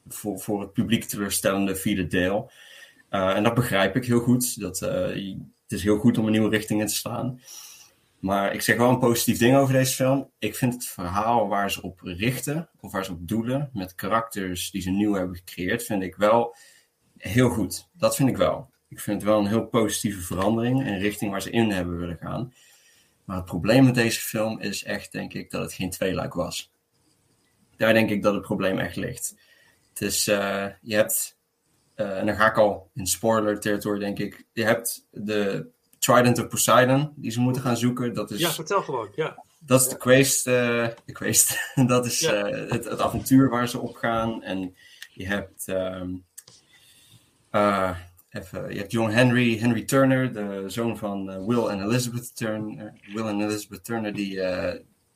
voor, 0.07 0.39
voor 0.39 0.61
het 0.61 0.73
publiek 0.73 1.03
teleurstellende 1.03 1.75
vierde 1.75 2.07
deel. 2.07 2.51
Uh, 3.13 3.35
en 3.35 3.43
dat 3.43 3.53
begrijp 3.53 3.95
ik 3.95 4.05
heel 4.05 4.19
goed. 4.19 4.59
Dat, 4.59 4.81
uh, 4.81 5.35
het 5.61 5.71
is 5.71 5.83
heel 5.83 5.97
goed 5.97 6.17
om 6.17 6.25
een 6.25 6.31
nieuwe 6.31 6.49
richting 6.49 6.81
in 6.81 6.87
te 6.87 6.95
slaan. 6.95 7.41
Maar 8.19 8.53
ik 8.53 8.61
zeg 8.61 8.77
wel 8.77 8.89
een 8.89 8.99
positief 8.99 9.37
ding 9.37 9.55
over 9.55 9.73
deze 9.73 9.95
film. 9.95 10.31
Ik 10.39 10.55
vind 10.55 10.73
het 10.73 10.85
verhaal 10.85 11.47
waar 11.47 11.71
ze 11.71 11.81
op 11.81 11.99
richten, 12.01 12.69
of 12.79 12.91
waar 12.91 13.05
ze 13.05 13.11
op 13.11 13.27
doelen, 13.27 13.69
met 13.73 13.95
karakters 13.95 14.71
die 14.71 14.81
ze 14.81 14.89
nieuw 14.89 15.13
hebben 15.13 15.35
gecreëerd, 15.35 15.83
vind 15.83 16.03
ik 16.03 16.15
wel 16.15 16.55
heel 17.17 17.49
goed. 17.49 17.89
Dat 17.93 18.15
vind 18.15 18.29
ik 18.29 18.37
wel. 18.37 18.71
Ik 18.89 18.99
vind 18.99 19.21
het 19.21 19.29
wel 19.29 19.39
een 19.39 19.47
heel 19.47 19.65
positieve 19.65 20.21
verandering 20.21 20.83
en 20.83 20.99
richting 20.99 21.31
waar 21.31 21.41
ze 21.41 21.49
in 21.49 21.71
hebben 21.71 21.97
willen 21.97 22.17
gaan. 22.17 22.53
Maar 23.25 23.35
het 23.35 23.45
probleem 23.45 23.83
met 23.85 23.95
deze 23.95 24.21
film 24.21 24.59
is 24.59 24.83
echt, 24.83 25.11
denk 25.11 25.33
ik, 25.33 25.51
dat 25.51 25.61
het 25.61 25.73
geen 25.73 25.89
tweeluik 25.89 26.33
was. 26.33 26.71
Daar 27.77 27.93
denk 27.93 28.09
ik 28.09 28.21
dat 28.21 28.33
het 28.33 28.43
probleem 28.43 28.79
echt 28.79 28.95
ligt. 28.95 29.35
Het 29.89 30.01
is, 30.01 30.27
uh, 30.27 30.67
je 30.81 30.95
hebt, 30.95 31.32
uh, 31.95 32.17
en 32.17 32.25
dan 32.25 32.35
ga 32.35 32.49
ik 32.49 32.57
al 32.57 32.89
in 32.93 33.07
spoiler 33.07 33.59
territory, 33.59 33.99
denk 33.99 34.19
ik. 34.19 34.45
Je 34.53 34.63
hebt 34.63 35.07
de 35.11 35.67
Trident 35.99 36.39
of 36.39 36.47
Poseidon, 36.47 37.13
die 37.15 37.31
ze 37.31 37.39
moeten 37.39 37.61
gaan 37.61 37.77
zoeken. 37.77 38.13
Dat 38.13 38.31
is, 38.31 38.39
ja, 38.39 38.51
vertel 38.51 38.81
gewoon, 38.81 39.09
ja. 39.15 39.43
Dat 39.59 39.81
is 39.81 39.87
de 39.87 39.97
quest, 39.97 40.47
uh, 40.47 40.87
de 41.05 41.11
quest. 41.11 41.71
dat 41.87 42.05
is 42.05 42.19
ja. 42.19 42.45
het, 42.45 42.85
het, 42.85 42.99
avontuur 42.99 43.49
waar 43.49 43.67
ze 43.67 43.79
op 43.79 43.95
gaan. 43.95 44.43
En 44.43 44.75
je 45.13 45.27
hebt, 45.27 45.67
um, 45.67 46.25
even, 48.29 48.73
je 48.73 48.77
hebt 48.77 48.91
John 48.91 49.09
Henry, 49.09 49.57
Henry 49.59 49.83
Turner, 49.83 50.33
de 50.33 50.63
zoon 50.67 50.97
van 50.97 51.45
Will 51.45 51.67
en 51.67 51.83
Elizabeth 51.83 52.35
Turner. 52.35 52.93
Will 53.13 53.27
en 53.27 53.41
Elizabeth 53.41 53.83
Turner, 53.83 54.13
die, 54.13 54.41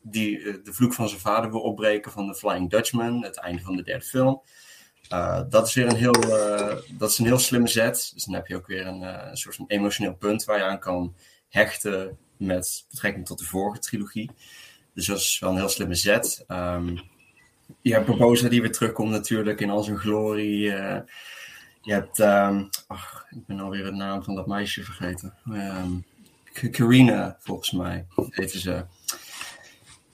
die 0.01 0.61
de 0.61 0.73
vloek 0.73 0.93
van 0.93 1.09
zijn 1.09 1.21
vader 1.21 1.51
wil 1.51 1.61
opbreken 1.61 2.11
van 2.11 2.27
de 2.27 2.35
Flying 2.35 2.69
Dutchman, 2.69 3.23
het 3.23 3.37
einde 3.37 3.61
van 3.61 3.75
de 3.75 3.83
derde 3.83 4.05
film. 4.05 4.41
Uh, 5.13 5.41
dat 5.49 5.67
is 5.67 5.73
weer 5.73 5.87
een 5.87 5.95
heel, 5.95 6.23
uh, 6.25 6.75
dat 6.97 7.09
is 7.09 7.17
een 7.17 7.25
heel 7.25 7.39
slimme 7.39 7.67
zet. 7.67 8.11
Dus 8.13 8.23
dan 8.23 8.33
heb 8.33 8.47
je 8.47 8.55
ook 8.55 8.67
weer 8.67 8.87
een, 8.87 9.01
uh, 9.01 9.17
een 9.29 9.37
soort 9.37 9.55
van 9.55 9.65
emotioneel 9.67 10.15
punt 10.15 10.43
waar 10.43 10.57
je 10.57 10.63
aan 10.63 10.79
kan 10.79 11.15
hechten 11.49 12.17
met 12.37 12.85
betrekking 12.89 13.25
tot 13.25 13.39
de 13.39 13.45
vorige 13.45 13.79
trilogie. 13.79 14.31
Dus 14.93 15.05
dat 15.05 15.17
is 15.17 15.39
wel 15.39 15.49
een 15.49 15.57
heel 15.57 15.69
slimme 15.69 15.95
zet. 15.95 16.45
Um, 16.47 16.99
je 17.81 17.93
hebt 17.93 18.05
Barbosa 18.05 18.49
die 18.49 18.61
weer 18.61 18.71
terugkomt 18.71 19.09
natuurlijk 19.09 19.61
in 19.61 19.69
al 19.69 19.83
zijn 19.83 19.97
glorie. 19.97 20.59
je 20.61 21.93
hebt, 21.93 22.19
um, 22.19 22.69
ach, 22.87 23.25
ik 23.29 23.45
ben 23.45 23.59
alweer 23.59 23.83
de 23.83 23.91
naam 23.91 24.23
van 24.23 24.35
dat 24.35 24.47
meisje 24.47 24.83
vergeten. 24.83 25.33
Um, 25.51 26.05
Carina, 26.71 27.37
volgens 27.39 27.71
mij, 27.71 28.05
heette 28.29 28.59
ze. 28.59 28.85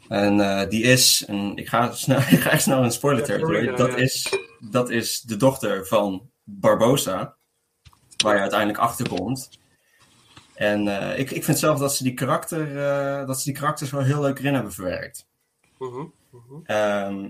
En 0.07 0.37
uh, 0.37 0.69
die 0.69 0.83
is, 0.83 1.25
en 1.27 1.55
ik 1.55 1.67
ga, 1.67 1.91
snel, 1.91 2.17
ik 2.37 2.39
ga 2.39 2.49
echt 2.49 2.61
snel 2.61 2.83
in 2.83 2.91
spoiler 2.91 3.23
territory, 3.23 3.65
ja, 3.65 3.75
dat, 3.75 3.91
ja. 3.91 3.97
is, 3.97 4.37
dat 4.69 4.89
is 4.89 5.21
de 5.21 5.37
dochter 5.37 5.87
van 5.87 6.29
Barbosa, 6.43 7.35
waar 8.17 8.35
je 8.35 8.41
uiteindelijk 8.41 8.79
achter 8.79 9.09
komt. 9.09 9.59
En 10.53 10.87
eh, 10.87 11.19
ik, 11.19 11.31
ik 11.31 11.43
vind 11.43 11.59
zelf 11.59 11.79
dat 11.79 11.95
ze 11.95 12.03
die 12.03 12.13
karakter, 12.13 12.77
eh, 12.77 13.27
dat 13.27 13.37
ze 13.37 13.43
die 13.43 13.59
karakters 13.59 13.91
wel 13.91 14.01
heel 14.01 14.21
leuk 14.21 14.39
erin 14.39 14.53
hebben 14.53 14.73
verwerkt. 14.73 15.27
Ehm, 16.63 17.23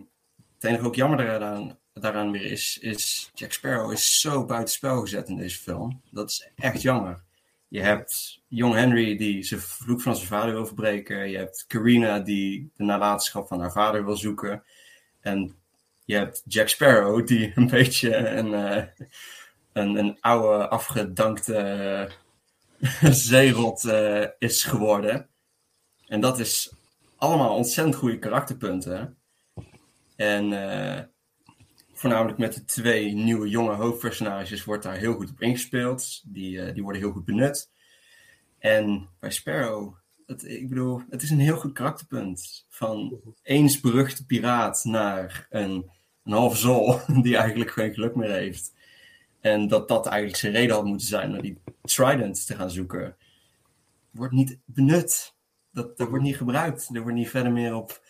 het 0.54 0.64
enige 0.64 0.86
ook 0.86 0.96
jammer 0.96 1.18
daaraan, 1.18 1.78
daaraan 1.94 2.32
weer 2.32 2.46
is, 2.46 2.78
is 2.82 3.32
Jack 3.34 3.52
Sparrow 3.52 3.92
is 3.92 4.20
zo 4.20 4.46
buitenspel 4.46 5.02
gezet 5.02 5.28
in 5.28 5.38
deze 5.38 5.60
film. 5.60 6.02
Dat 6.12 6.30
is 6.30 6.50
echt 6.56 6.82
jammer. 6.82 7.24
Je 7.68 7.82
hebt 7.82 8.42
Jong 8.48 8.74
Henry 8.74 9.18
die 9.18 9.44
zijn 9.44 9.60
vloek 9.60 10.02
van 10.02 10.16
zijn 10.16 10.28
vader 10.28 10.54
wil 10.54 10.66
verbreken. 10.66 11.30
Je 11.30 11.38
hebt 11.38 11.66
Carina 11.68 12.20
die 12.20 12.72
de 12.76 12.84
nalatenschap 12.84 13.48
van 13.48 13.60
haar 13.60 13.72
vader 13.72 14.06
wil 14.06 14.18
zoeken. 14.18 14.64
En 15.20 15.63
je 16.06 16.16
hebt 16.16 16.44
Jack 16.46 16.68
Sparrow 16.68 17.28
die 17.28 17.52
een 17.56 17.68
beetje 17.68 18.16
een, 18.16 18.54
eh, 18.54 18.86
een, 19.74 19.96
een 19.96 20.18
oude 20.22 20.68
afgedankte 20.68 21.56
eh, 22.80 23.12
zeerot 23.12 23.86
eh, 23.86 24.26
is 24.40 24.64
geworden. 24.64 25.30
En 26.08 26.22
dat 26.22 26.40
is 26.40 26.74
allemaal 27.18 27.56
ontzettend 27.56 27.96
goede 27.96 28.20
karakterpunten. 28.20 29.18
En 30.16 31.12
voornamelijk 31.94 32.38
met 32.38 32.54
de 32.54 32.66
twee 32.66 33.14
nieuwe 33.14 33.50
jonge 33.50 33.74
hoofdpersonages 33.74 34.64
wordt 34.64 34.84
daar 34.84 34.96
heel 34.96 35.14
goed 35.14 35.30
op 35.30 35.42
ingespeeld. 35.42 36.22
Die, 36.26 36.74
die 36.74 36.84
worden 36.84 37.02
heel 37.02 37.12
goed 37.12 37.26
benut. 37.26 37.72
En 38.60 39.10
bij 39.20 39.32
Sparrow, 39.32 39.96
het, 40.26 40.46
ik 40.48 40.70
bedoel, 40.70 41.02
het 41.10 41.22
is 41.22 41.30
een 41.30 41.40
heel 41.40 41.58
goed 41.58 41.74
karakterpunt. 41.74 42.66
Van 42.70 43.20
eens 43.42 43.80
beruchte 43.80 44.26
piraat 44.26 44.84
naar 44.84 45.48
een, 45.50 45.90
een 46.24 46.34
halve 46.34 46.58
zol 46.58 47.00
die 47.24 47.38
eigenlijk 47.38 47.72
geen 47.72 47.94
geluk 47.94 48.16
meer 48.16 48.32
heeft. 48.32 48.74
En 49.40 49.68
dat 49.68 49.88
dat 49.88 50.06
eigenlijk 50.06 50.40
zijn 50.40 50.54
reden 50.54 50.76
had 50.76 50.86
moeten 50.86 51.08
zijn 51.08 51.36
om 51.36 51.42
die 51.42 51.58
Trident 51.82 52.46
te 52.46 52.56
gaan 52.56 52.72
zoeken. 52.72 53.16
Wordt 54.12 54.34
niet 54.34 54.58
benut. 54.66 55.34
Dat, 55.72 55.98
dat 55.98 56.10
wordt 56.10 56.24
niet 56.24 56.38
gebruikt. 56.38 56.90
Er 56.94 57.02
wordt 57.02 57.18
niet 57.18 57.30
verder 57.30 57.52
meer 57.52 57.76
op 57.76 58.02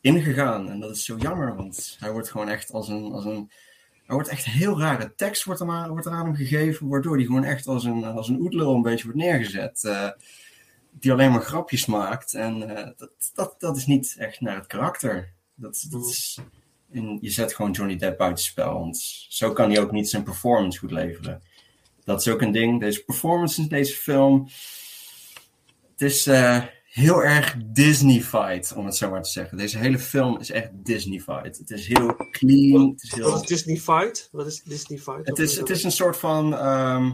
ingegaan. 0.00 0.70
En 0.70 0.80
dat 0.80 0.96
is 0.96 1.04
zo 1.04 1.16
jammer, 1.16 1.56
want 1.56 1.96
hij 1.98 2.12
wordt 2.12 2.30
gewoon 2.30 2.48
echt 2.48 2.72
als 2.72 2.88
een. 2.88 3.12
Als 3.12 3.24
een 3.24 3.50
wordt 4.06 4.28
echt 4.28 4.44
heel 4.44 4.80
rare 4.80 5.14
tekst 5.14 5.44
wordt 5.44 5.64
maar, 5.64 5.88
wordt 5.88 6.06
aan 6.06 6.24
hem 6.24 6.34
gegeven, 6.34 6.88
waardoor 6.88 7.16
hij 7.16 7.24
gewoon 7.24 7.44
echt 7.44 7.66
als 7.66 7.84
een, 7.84 8.04
als 8.04 8.28
een 8.28 8.40
oetlul 8.40 8.74
een 8.74 8.82
beetje 8.82 9.04
wordt 9.04 9.18
neergezet. 9.18 9.84
eh, 9.84 10.08
die 10.92 11.12
alleen 11.12 11.30
maar 11.30 11.42
grapjes 11.42 11.86
maakt. 11.86 12.34
En 12.34 12.76
eh, 12.76 12.90
dat, 12.96 13.10
dat, 13.34 13.54
dat 13.58 13.76
is 13.76 13.86
niet 13.86 14.14
echt 14.18 14.40
naar 14.40 14.56
het 14.56 14.66
karakter. 14.66 15.32
Dat, 15.54 15.86
dat 15.90 16.06
is, 16.06 16.38
en 16.90 17.18
je 17.20 17.30
zet 17.30 17.54
gewoon 17.54 17.70
Johnny 17.70 17.96
Depp 17.96 18.18
buitenspel, 18.18 18.72
want 18.78 19.26
zo 19.28 19.52
kan 19.52 19.70
hij 19.70 19.80
ook 19.80 19.92
niet 19.92 20.08
zijn 20.08 20.22
performance 20.22 20.78
goed 20.78 20.90
leveren. 20.90 21.42
Dat 22.04 22.20
is 22.20 22.28
ook 22.28 22.42
een 22.42 22.52
ding. 22.52 22.80
Deze 22.80 23.04
performance 23.04 23.60
in 23.60 23.68
deze 23.68 23.94
film. 23.94 24.48
Het 25.92 26.10
is 26.10 26.26
eh, 26.26 26.62
heel 26.84 27.22
erg 27.22 27.56
Disney-fied, 27.64 28.72
om 28.76 28.86
het 28.86 28.96
zo 28.96 29.10
maar 29.10 29.22
te 29.22 29.30
zeggen. 29.30 29.56
Deze 29.56 29.78
hele 29.78 29.98
film 29.98 30.38
is 30.38 30.50
echt 30.50 30.70
Disney-fied. 30.72 31.58
Het 31.58 31.70
is 31.70 31.86
heel 31.86 32.16
clean. 32.30 32.88
Het 32.90 33.02
is, 33.02 33.12
heel... 33.14 33.30
Wat 33.30 33.42
is 33.42 33.46
Disney 33.48 33.76
Fight? 33.76 34.28
Wat 34.32 34.46
is 34.46 34.62
Disney 34.62 34.98
Fight? 34.98 35.26
Het 35.26 35.38
is, 35.38 35.56
het 35.56 35.70
is 35.70 35.84
een 35.84 35.92
soort 35.92 36.16
van. 36.16 36.56
ehm, 36.56 37.12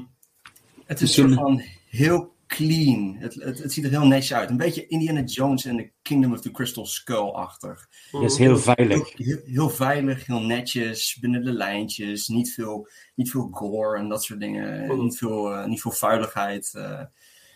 het 0.85 1.01
is 1.01 1.17
een 1.17 1.29
soort 1.29 1.41
van 1.41 1.63
heel 1.89 2.37
clean. 2.49 3.17
Het, 3.19 3.35
het, 3.35 3.59
het 3.63 3.73
ziet 3.73 3.85
er 3.85 3.91
heel 3.91 4.07
netjes 4.07 4.33
uit. 4.35 4.51
Een 4.51 4.57
beetje 4.57 4.87
Indiana 4.87 5.21
Jones 5.23 5.65
en 5.65 5.77
The 5.77 5.91
Kingdom 6.03 6.33
of 6.33 6.41
the 6.41 6.51
Crystal 6.51 6.87
Skull-achtig. 6.87 7.89
Het 8.11 8.23
is 8.31 8.37
heel 8.39 8.59
veilig. 8.59 9.13
Heel, 9.17 9.27
heel, 9.27 9.41
heel 9.45 9.71
veilig, 9.71 10.27
heel 10.27 10.41
netjes, 10.41 11.17
binnen 11.21 11.45
de 11.45 11.53
lijntjes. 11.53 12.29
Niet 12.29 12.53
veel, 12.55 12.89
niet 13.15 13.31
veel 13.31 13.49
gore 13.53 13.99
en 13.99 14.09
dat 14.09 14.25
soort 14.25 14.41
dingen. 14.41 14.87
Mhm. 14.87 15.03
Niet, 15.05 15.19
veel, 15.19 15.55
eh, 15.55 15.67
niet 15.67 15.81
veel 15.81 15.91
vuiligheid. 15.93 16.71
eh, 16.75 17.01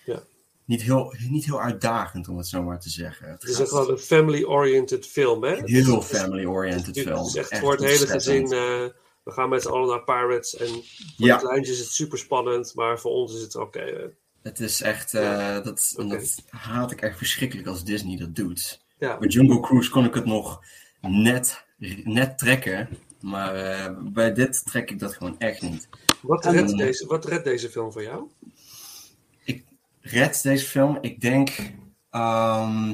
Ja. 0.05 0.23
niet, 0.65 0.83
heel, 0.83 1.15
niet 1.29 1.45
heel 1.45 1.61
uitdagend, 1.61 2.29
om 2.29 2.37
het 2.37 2.47
zo 2.49 2.63
maar 2.63 2.81
te 2.81 2.91
zeggen. 2.91 3.31
Het 3.31 3.43
Het 3.43 3.51
is 3.51 3.61
echt 3.61 3.71
wel 3.71 3.91
een 3.91 3.99
family-oriented 3.99 5.07
film, 5.07 5.43
hè? 5.45 5.61
heel 5.65 5.95
Het 5.95 6.05
family-oriented 6.05 6.87
Het 6.97 7.05
film. 7.05 7.19
het 7.19 7.27
is 7.27 7.35
echt 7.35 7.51
Echt 7.51 7.61
voor 7.61 7.73
het 7.73 7.85
hele 7.85 8.07
gezin. 8.07 8.43
eh, 8.45 8.85
we 9.23 9.31
gaan 9.33 9.49
met 9.49 9.63
z'n 9.63 9.69
allen 9.69 9.89
naar 9.89 10.05
Pirates. 10.05 10.57
En 10.57 10.69
voor 10.69 10.83
Ja. 11.17 11.37
de 11.39 11.43
kleintjes 11.47 11.79
is 11.79 11.85
het 11.85 11.93
super 11.95 12.19
spannend. 12.19 12.73
Maar 12.75 12.99
voor 13.01 13.11
ons 13.11 13.35
is 13.35 13.41
het 13.43 13.57
oké. 13.57 14.13
Het 14.43 14.61
is 14.61 14.83
echt, 14.83 15.15
eh, 15.15 15.63
dat, 15.63 15.95
dat 15.97 16.43
haat 16.49 16.91
ik 16.91 17.01
echt 17.01 17.19
verschrikkelijk 17.19 17.69
als 17.69 17.85
Disney 17.85 18.17
dat 18.17 18.37
doet. 18.37 18.85
Ja. 18.99 19.19
Bij 19.19 19.29
Jungle 19.29 19.61
Cruise 19.61 19.91
kon 19.91 20.05
ik 20.05 20.15
het 20.15 20.25
nog 20.25 20.65
net, 21.01 21.65
net 22.05 22.39
trekken, 22.39 22.89
maar 23.21 23.55
eh, 23.55 23.97
bij 24.01 24.33
dit 24.33 24.65
trek 24.65 24.91
ik 24.91 24.99
dat 24.99 25.15
gewoon 25.15 25.39
echt 25.39 25.63
niet. 25.63 25.89
wat, 26.23 26.45
En- 26.47 26.53
redt 26.53 26.77
deze, 26.77 27.07
wat 27.07 27.25
redt 27.25 27.45
deze 27.45 27.71
film 27.71 27.93
voor 27.93 28.03
jou? 28.03 28.31
Red 30.01 30.43
deze 30.43 30.67
film, 30.67 30.99
ik 31.01 31.21
denk, 31.21 31.51
ehm, 32.11 32.93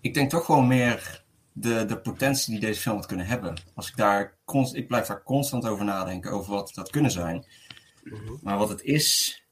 ik 0.00 0.14
denk 0.14 0.30
toch 0.30 0.44
gewoon 0.44 0.66
meer 0.66 1.24
de, 1.52 1.84
de 1.84 2.00
potentie 2.00 2.50
die 2.50 2.60
deze 2.60 2.80
film 2.80 2.96
had 2.96 3.06
kunnen 3.06 3.26
hebben. 3.26 3.54
Als 3.74 3.88
ik 3.88 3.96
daar, 3.96 4.36
const, 4.44 4.74
ik 4.74 4.88
blijf 4.88 5.06
daar 5.06 5.22
constant 5.22 5.66
over 5.66 5.84
nadenken, 5.84 6.30
over 6.30 6.52
wat 6.52 6.72
had 6.74 6.90
kunnen 6.90 7.10
zijn. 7.10 7.46
Maar 8.42 8.58
wat 8.58 8.68
het 8.68 8.82
is, 8.82 9.43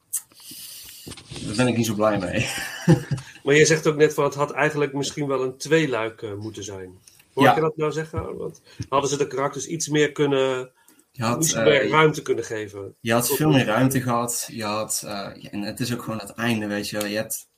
daar 1.47 1.57
ben 1.57 1.67
ik 1.67 1.77
niet 1.77 1.87
zo 1.87 1.95
blij 1.95 2.19
mee. 2.19 2.47
Maar 3.45 3.55
je 3.55 3.65
zegt 3.65 3.87
ook 3.87 3.97
net 3.97 4.15
van 4.15 4.25
het 4.25 4.35
had 4.35 4.51
eigenlijk 4.51 4.93
misschien 4.93 5.27
wel 5.27 5.43
een 5.43 5.57
tweeluik 5.57 6.23
eh, 6.23 6.35
moeten 6.35 6.65
zijn. 6.65 6.99
Hoor 7.35 7.45
Ja. 7.45 7.55
je 7.55 7.61
dat 7.61 7.77
nou 7.77 7.93
zeggen? 7.93 8.37
Want 8.37 8.61
hadden 8.89 9.11
ze 9.11 9.17
de 9.17 9.27
karakters 9.27 9.67
iets 9.67 9.89
meer 9.89 10.13
kunnen, 10.13 10.71
Je 11.13 11.23
had, 11.23 11.53
eh, 11.53 11.65
meer 11.65 11.89
ruimte 11.89 12.23
kunnen 12.23 12.45
geven. 12.45 12.95
Je 13.01 13.13
had 13.13 13.29
veel 13.37 13.51
meer 13.51 13.65
ruimte 13.65 14.01
gehad. 14.01 14.49
Je 14.53 14.65
had, 14.65 15.03
eh, 15.07 15.53
en 15.55 15.63
het 15.63 15.81
is 15.81 15.93
ook 15.93 16.03
gewoon 16.03 16.19
het 16.19 16.31
einde, 16.35 16.67
weet 16.67 16.89
je 16.89 16.97
wel. 16.97 17.07
Je 17.07 17.17
hebt 17.17 17.49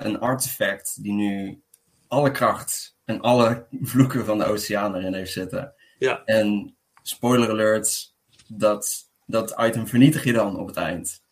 een 0.00 0.18
artefact 0.18 1.02
die 1.02 1.12
nu 1.12 1.60
alle 2.08 2.30
kracht 2.30 2.96
en 3.04 3.20
alle 3.20 3.66
vloeken 3.82 4.24
van 4.24 4.38
de 4.38 4.44
oceaan 4.44 4.94
erin 4.94 5.14
heeft 5.14 5.32
zitten. 5.32 5.74
Ja. 5.98 6.24
En 6.24 6.76
spoiler 7.02 7.50
alert, 7.50 8.14
dat, 8.48 9.10
dat 9.26 9.54
item 9.58 9.86
vernietig 9.86 10.24
je 10.24 10.32
dan 10.32 10.58
op 10.58 10.66
het 10.66 10.76
eind. 10.76 11.22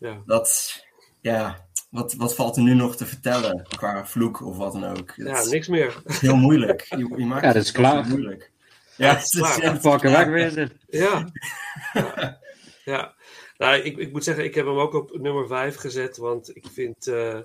Ja. 0.00 0.22
Dat, 0.26 0.80
ja, 1.20 1.68
wat, 1.90 2.14
wat 2.14 2.34
valt 2.34 2.56
er 2.56 2.62
nu 2.62 2.74
nog 2.74 2.96
te 2.96 3.06
vertellen 3.06 3.66
qua 3.76 4.06
vloek 4.06 4.40
of 4.46 4.56
wat 4.56 4.72
dan 4.72 4.84
ook? 4.84 5.12
Ja, 5.16 5.44
niks 5.44 5.68
meer. 5.68 6.02
heel 6.04 6.36
moeilijk. 6.36 6.86
Je, 6.88 6.96
je 7.16 7.26
maakt 7.26 7.44
Ja, 7.44 7.52
dat 7.52 7.62
is 7.62 7.72
klaar. 7.72 8.06
moeilijk. 8.06 8.50
Ja, 8.96 9.14
het 9.14 9.22
is, 9.22 9.40
klaar. 9.40 9.78
Pakken 9.78 10.10
klaar. 10.10 10.30
wegwezen. 10.30 10.80
Ja. 10.88 11.28
ja. 11.92 12.38
ja. 12.84 13.14
Nou, 13.58 13.76
ik, 13.80 13.96
ik 13.96 14.12
moet 14.12 14.24
zeggen, 14.24 14.44
ik 14.44 14.54
heb 14.54 14.66
hem 14.66 14.78
ook 14.78 14.94
op 14.94 15.18
nummer 15.20 15.46
5 15.46 15.76
gezet. 15.76 16.16
Want 16.16 16.56
ik 16.56 16.66
vind, 16.72 17.06
eh, 17.06 17.38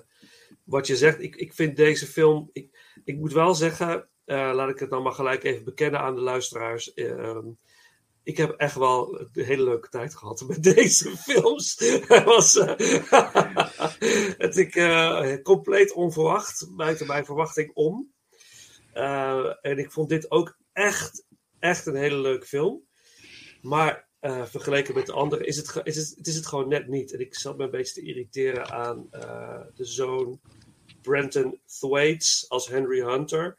wat 0.64 0.86
je 0.86 0.96
zegt, 0.96 1.22
ik, 1.22 1.36
ik 1.36 1.52
vind 1.54 1.76
deze 1.76 2.06
film. 2.06 2.50
Ik, 2.52 2.68
ik 3.04 3.16
moet 3.16 3.32
wel 3.32 3.54
zeggen, 3.54 4.08
eh, 4.24 4.50
laat 4.54 4.68
ik 4.70 4.78
het 4.78 4.90
dan 4.90 5.02
maar 5.02 5.12
gelijk 5.12 5.44
even 5.44 5.64
bekennen 5.64 6.00
aan 6.00 6.14
de 6.14 6.20
luisteraars. 6.20 6.94
ehm, 6.94 7.46
ik 8.26 8.36
heb 8.36 8.50
echt 8.50 8.74
wel 8.74 9.20
een 9.20 9.44
hele 9.44 9.62
leuke 9.62 9.88
tijd 9.88 10.14
gehad 10.14 10.44
met 10.46 10.62
deze 10.74 11.16
films. 11.16 11.76
Het 12.06 12.24
was 12.24 12.56
eh, 12.56 12.76
het 14.46 14.74
eh, 14.74 15.42
compleet 15.42 15.92
onverwacht, 15.92 16.66
buiten 16.76 17.06
mijn 17.06 17.24
verwachting 17.24 17.70
om. 17.74 18.12
Eh, 18.92 19.54
en 19.60 19.78
ik 19.78 19.92
vond 19.92 20.08
dit 20.08 20.30
ook 20.30 20.56
echt, 20.72 21.26
echt 21.58 21.86
een 21.86 21.96
hele 21.96 22.18
leuke 22.18 22.46
film. 22.46 22.86
Maar 23.62 24.08
eh, 24.20 24.44
vergeleken 24.46 24.94
met 24.94 25.06
de 25.06 25.12
andere 25.12 25.46
is 25.46 25.56
het, 25.56 25.80
is, 25.82 25.96
het, 25.96 26.26
is 26.26 26.36
het 26.36 26.46
gewoon 26.46 26.68
net 26.68 26.88
niet. 26.88 27.12
En 27.12 27.20
ik 27.20 27.34
zat 27.34 27.56
me 27.56 27.64
een 27.64 27.70
beetje 27.70 27.92
te 27.92 28.06
irriteren 28.06 28.70
aan 28.70 29.06
eh, 29.10 29.60
de 29.74 29.84
zoon 29.84 30.40
Brenton 31.02 31.60
Thwaites 31.78 32.44
als 32.48 32.68
Henry 32.68 33.00
Hunter. 33.00 33.58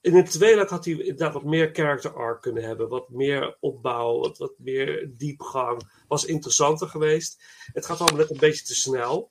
In 0.00 0.16
het 0.16 0.30
tweede 0.30 0.66
had 0.68 0.84
hij 0.84 0.94
inderdaad 0.94 1.32
wat 1.32 1.44
meer 1.44 1.70
character 1.72 2.14
arc 2.14 2.42
kunnen 2.42 2.62
hebben. 2.62 2.88
Wat 2.88 3.08
meer 3.08 3.56
opbouw, 3.60 4.18
wat, 4.18 4.38
wat 4.38 4.52
meer 4.58 5.10
diepgang. 5.16 6.04
Was 6.08 6.24
interessanter 6.24 6.88
geweest. 6.88 7.42
Het 7.72 7.86
gaat 7.86 7.98
allemaal 7.98 8.18
net 8.18 8.30
een 8.30 8.36
beetje 8.36 8.64
te 8.64 8.74
snel. 8.74 9.30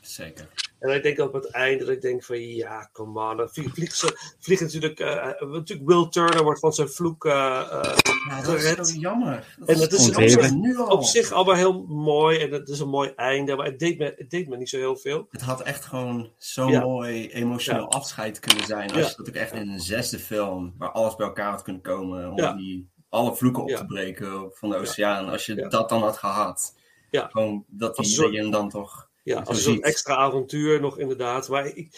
Zeker. 0.00 0.48
En 0.78 0.94
ik 0.94 1.02
denk 1.02 1.18
op 1.18 1.32
het 1.32 1.50
einde 1.50 1.84
dat 1.84 1.94
ik 1.94 2.00
denk 2.00 2.24
van 2.24 2.40
ja, 2.40 2.90
on. 2.92 3.14
Dan 3.14 3.48
vliegen, 3.48 4.12
vliegen 4.38 4.66
natuurlijk, 4.66 5.00
eh, 5.00 5.40
natuurlijk 5.40 5.88
Will 5.88 6.08
Turner 6.08 6.42
wordt 6.42 6.60
van 6.60 6.72
zijn 6.72 6.88
vloek 6.88 7.24
eh, 7.24 7.32
eh, 7.70 7.96
Ja, 8.28 8.42
dat 8.42 8.54
is 8.54 8.92
zo 8.92 8.98
jammer. 8.98 9.54
Dat 9.58 9.68
En 9.68 9.78
dat 9.78 9.92
is 9.92 10.08
op 10.08 10.14
zich, 10.28 10.88
op 10.88 11.02
zich 11.02 11.32
allemaal 11.32 11.54
heel 11.54 11.84
mooi 11.86 12.38
en 12.38 12.52
het 12.52 12.68
is 12.68 12.80
een 12.80 12.88
mooi 12.88 13.12
einde, 13.16 13.56
maar 13.56 13.66
het 13.66 13.78
deed 13.78 13.98
me, 13.98 14.14
het 14.16 14.30
deed 14.30 14.48
me 14.48 14.56
niet 14.56 14.68
zo 14.68 14.76
heel 14.76 14.96
veel. 14.96 15.26
Het 15.30 15.40
had 15.40 15.62
echt 15.62 15.84
gewoon 15.84 16.30
zo'n 16.36 16.70
Ja. 16.70 16.80
mooi 16.80 17.28
emotioneel 17.28 17.80
Ja. 17.82 17.86
afscheid 17.88 18.38
kunnen 18.38 18.66
zijn. 18.66 18.92
Als 18.92 19.10
je 19.10 19.16
dat 19.16 19.28
ook 19.28 19.34
echt 19.34 19.52
in 19.52 19.68
een 19.68 19.80
zesde 19.80 20.18
film, 20.18 20.74
waar 20.78 20.90
alles 20.90 21.16
bij 21.16 21.26
elkaar 21.26 21.50
had 21.50 21.62
kunnen 21.62 21.82
komen, 21.82 22.30
om 22.32 22.56
die, 22.56 22.88
alle 23.08 23.34
vloeken 23.36 23.62
op 23.62 23.68
te 23.70 23.86
breken 23.86 24.50
van 24.52 24.70
de 24.70 24.76
oceaan. 24.76 25.28
Als 25.28 25.46
je 25.46 25.54
dat 25.68 25.88
dan 25.88 26.02
had 26.02 26.16
gehad. 26.18 26.76
Ja. 27.10 27.28
Gewoon 27.30 27.64
dat 27.68 27.96
Als 27.96 28.06
die 28.06 28.06
een 28.06 28.12
soort- 28.12 28.26
dat 28.26 28.36
je 28.36 28.42
hem 28.42 28.50
dan 28.50 28.68
toch 28.68 29.07
Ja, 29.28 29.40
als 29.40 29.66
een 29.66 29.82
extra 29.82 30.14
avontuur 30.14 30.80
nog 30.80 30.98
inderdaad. 30.98 31.48
Maar 31.48 31.66
ik, 31.66 31.88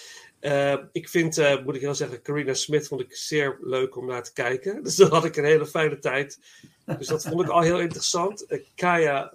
Eh, 0.40 0.77
ik 0.93 1.09
vind, 1.09 1.38
eh, 1.38 1.64
moet 1.64 1.75
ik 1.75 1.81
heel 1.81 1.95
zeggen, 1.95 2.23
Carina 2.23 2.55
Smith 2.55 2.87
vond 2.87 3.01
ik 3.01 3.16
zeer 3.16 3.59
leuk 3.61 3.97
om 3.97 4.07
naar 4.07 4.23
te 4.23 4.33
kijken. 4.33 4.83
Dus 4.85 4.97
daar 4.97 5.09
had 5.09 5.25
ik 5.25 5.37
een 5.37 5.45
hele 5.45 5.66
fijne 5.66 5.99
tijd. 5.99 6.38
Dus 6.99 7.07
dat 7.07 7.23
vond 7.23 7.43
ik 7.43 7.49
al 7.49 7.61
heel 7.61 7.81
interessant. 7.81 8.47
Eh, 8.47 8.61
Kaya 8.75 9.33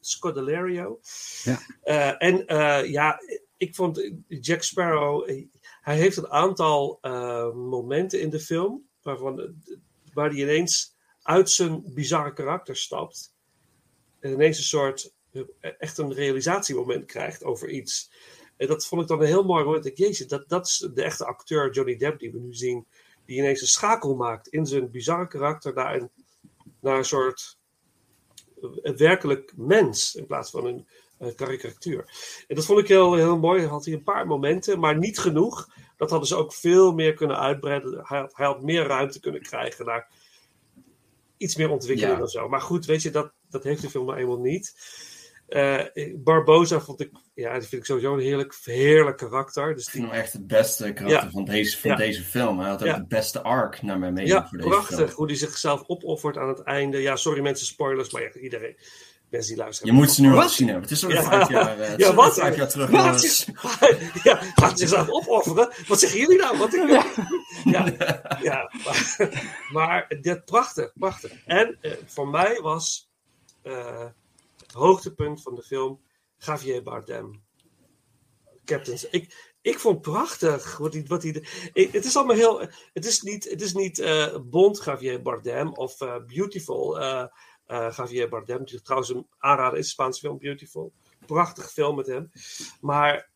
Scodelario. 0.00 1.00
Ja. 1.42 2.18
En 2.18 2.44
ja, 2.90 3.20
ik 3.56 3.74
vond 3.74 4.10
Jack 4.28 4.62
Sparrow, 4.62 5.28
hij 5.80 5.96
heeft 5.96 6.16
een 6.16 6.30
aantal 6.30 6.98
momenten 7.54 8.20
in 8.20 8.30
de 8.30 8.40
film 8.40 8.88
waarvan, 9.02 9.54
waar 10.12 10.30
hij 10.30 10.38
ineens 10.38 10.94
uit 11.22 11.50
zijn 11.50 11.82
bizarre 11.94 12.32
karakter 12.32 12.76
stapt. 12.76 13.32
En 14.20 14.32
ineens 14.32 14.58
een 14.58 14.64
soort, 14.64 15.13
echt 15.78 15.98
een 15.98 16.12
realisatiemoment 16.12 17.06
krijgt 17.06 17.44
over 17.44 17.70
iets. 17.70 18.10
En 18.56 18.66
dat 18.66 18.86
vond 18.86 19.02
ik 19.02 19.08
dan 19.08 19.20
een 19.20 19.26
heel 19.26 19.44
mooi 19.44 19.64
moment. 19.64 19.86
Ik, 19.86 19.96
jezus, 19.96 20.26
dat, 20.26 20.48
dat 20.48 20.66
is 20.66 20.88
de 20.94 21.02
echte 21.02 21.24
acteur 21.24 21.72
Johnny 21.72 21.96
Depp 21.96 22.18
die 22.18 22.32
we 22.32 22.38
nu 22.38 22.54
zien. 22.54 22.86
Die 23.24 23.38
ineens 23.38 23.60
een 23.60 23.66
schakel 23.66 24.14
maakt 24.14 24.48
in 24.48 24.66
zijn 24.66 24.90
bizarre 24.90 25.28
karakter 25.28 25.74
naar 25.74 25.94
een, 25.94 26.10
naar 26.80 26.98
een 26.98 27.04
soort 27.04 27.58
een 28.82 28.96
werkelijk 28.96 29.52
mens 29.56 30.14
in 30.14 30.26
plaats 30.26 30.50
van 30.50 30.66
een 30.66 30.86
eh, 31.18 31.34
karikatuur. 31.34 32.04
En 32.48 32.56
dat 32.56 32.64
vond 32.64 32.78
ik 32.78 32.88
heel, 32.88 33.14
heel 33.14 33.38
mooi. 33.38 33.60
Hij 33.60 33.68
had 33.68 33.84
hij 33.84 33.94
een 33.94 34.02
paar 34.02 34.26
momenten, 34.26 34.78
maar 34.78 34.98
niet 34.98 35.18
genoeg. 35.18 35.68
Dat 35.96 36.10
hadden 36.10 36.28
ze 36.28 36.36
ook 36.36 36.54
veel 36.54 36.92
meer 36.92 37.14
kunnen 37.14 37.38
uitbreiden. 37.38 38.00
Hij 38.02 38.18
had, 38.18 38.36
hij 38.36 38.46
had 38.46 38.62
meer 38.62 38.86
ruimte 38.86 39.20
kunnen 39.20 39.42
krijgen 39.42 39.84
naar 39.84 40.08
iets 41.36 41.56
meer 41.56 41.70
ontwikkeling 41.70 42.16
Ja. 42.16 42.22
of 42.22 42.30
zo. 42.30 42.48
Maar 42.48 42.60
goed, 42.60 42.86
weet 42.86 43.02
je, 43.02 43.10
dat, 43.10 43.32
dat 43.50 43.64
heeft 43.64 43.82
de 43.82 43.90
film 43.90 44.06
nou 44.06 44.18
eenmaal 44.18 44.38
niet. 44.40 44.74
Eh, 45.48 45.80
Barbosa 46.16 46.80
vond 46.80 47.00
ik, 47.00 47.10
ja, 47.34 47.52
die 47.58 47.68
vind 47.68 47.72
ik 47.80 47.84
sowieso 47.84 48.12
een 48.14 48.20
heerlijk, 48.20 48.54
heerlijk 48.62 49.16
karakter. 49.16 49.74
Dus 49.74 49.86
Ik 49.86 49.92
die, 49.92 50.00
vind 50.00 50.12
hem 50.12 50.20
echt 50.22 50.32
het 50.32 50.46
beste 50.46 50.92
karakter 50.92 51.22
Ja. 51.24 51.30
van, 51.30 51.44
deze, 51.44 51.78
van 51.78 51.90
Ja. 51.90 51.96
deze 51.96 52.22
film. 52.22 52.58
Hij 52.58 52.68
had 52.68 52.80
ook 52.80 52.86
Ja. 52.88 52.96
de 52.96 53.06
beste 53.06 53.42
arc 53.42 53.82
naar 53.82 53.98
mijn 53.98 54.12
mening 54.12 54.32
ja, 54.32 54.46
voor 54.48 54.58
deze 54.58 54.68
prachtig 54.70 54.96
film. 54.96 55.10
hoe 55.10 55.26
hij 55.26 55.36
zichzelf 55.36 55.82
opoffert 55.86 56.36
aan 56.36 56.48
het 56.48 56.62
einde. 56.62 56.98
Ja, 57.00 57.16
sorry 57.16 57.40
mensen, 57.42 57.66
spoilers, 57.66 58.10
maar 58.10 58.22
ja, 58.22 58.32
iedereen, 58.40 58.76
mensen 59.30 59.54
die 59.54 59.62
luisteren. 59.62 59.92
Je 59.92 59.98
moet 59.98 60.10
ze 60.10 60.20
nu 60.20 60.28
al 60.30 60.34
Wat? 60.34 60.44
gezien 60.48 60.66
hebben. 60.68 60.82
Het 60.84 60.92
is 60.92 61.04
al 61.04 61.10
Ja. 61.10 61.22
vijf 61.22 61.48
jaar, 61.48 61.78
eh, 61.78 61.88
het 61.90 61.98
is 61.98 62.04
Ja, 62.04 62.10
al 62.10 62.16
wat? 62.16 62.34
vijf 62.38 62.56
jaar 62.56 62.68
terug. 62.68 62.90
Wat? 62.90 63.46
Ja, 64.22 64.40
gaat 64.54 64.78
zichzelf 64.78 65.08
opofferen? 65.08 65.68
Wat 65.86 66.00
zeggen 66.00 66.18
jullie 66.20 66.38
nou? 66.38 66.58
Wat 66.58 66.74
ik, 66.74 66.88
ja, 66.88 67.84
ja, 68.42 68.70
maar, 68.84 69.18
maar 69.72 70.16
dit 70.20 70.44
prachtig, 70.44 70.92
prachtig. 70.94 71.32
En 71.46 71.78
eh, 71.80 71.92
voor 72.06 72.28
mij 72.28 72.60
was 72.62 73.10
eh, 73.62 74.00
het 74.00 74.12
hoogtepunt 74.74 75.42
van 75.42 75.54
de 75.54 75.62
film 75.62 76.00
Javier 76.36 76.82
Bardem. 76.82 77.42
Captains. 78.64 79.08
Ik, 79.08 79.54
ik 79.60 79.78
vond 79.78 80.00
prachtig 80.00 80.76
wat 80.76 80.92
hij. 80.92 81.04
Wat 81.06 81.22
hij 81.22 81.46
het 81.72 82.04
is 82.04 82.16
allemaal 82.16 82.36
heel. 82.36 82.60
Het 82.92 83.06
is 83.06 83.22
niet, 83.22 83.50
het 83.50 83.60
is 83.60 83.72
niet 83.72 83.98
eh, 83.98 84.36
Bond 84.42 84.82
Javier 84.84 85.22
Bardem 85.22 85.72
of 85.72 86.00
eh, 86.00 86.16
Beautiful 86.26 87.00
eh, 87.00 87.26
Javier 87.66 88.28
Bardem. 88.28 88.64
Die 88.64 88.82
trouwens 88.82 89.10
een 89.10 89.26
aanrader 89.38 89.78
is, 89.78 89.90
Spaanse 89.90 90.20
film 90.20 90.38
Beautiful. 90.38 90.92
Prachtig 91.26 91.72
film 91.72 91.96
met 91.96 92.06
hem. 92.06 92.30
Maar 92.80 93.30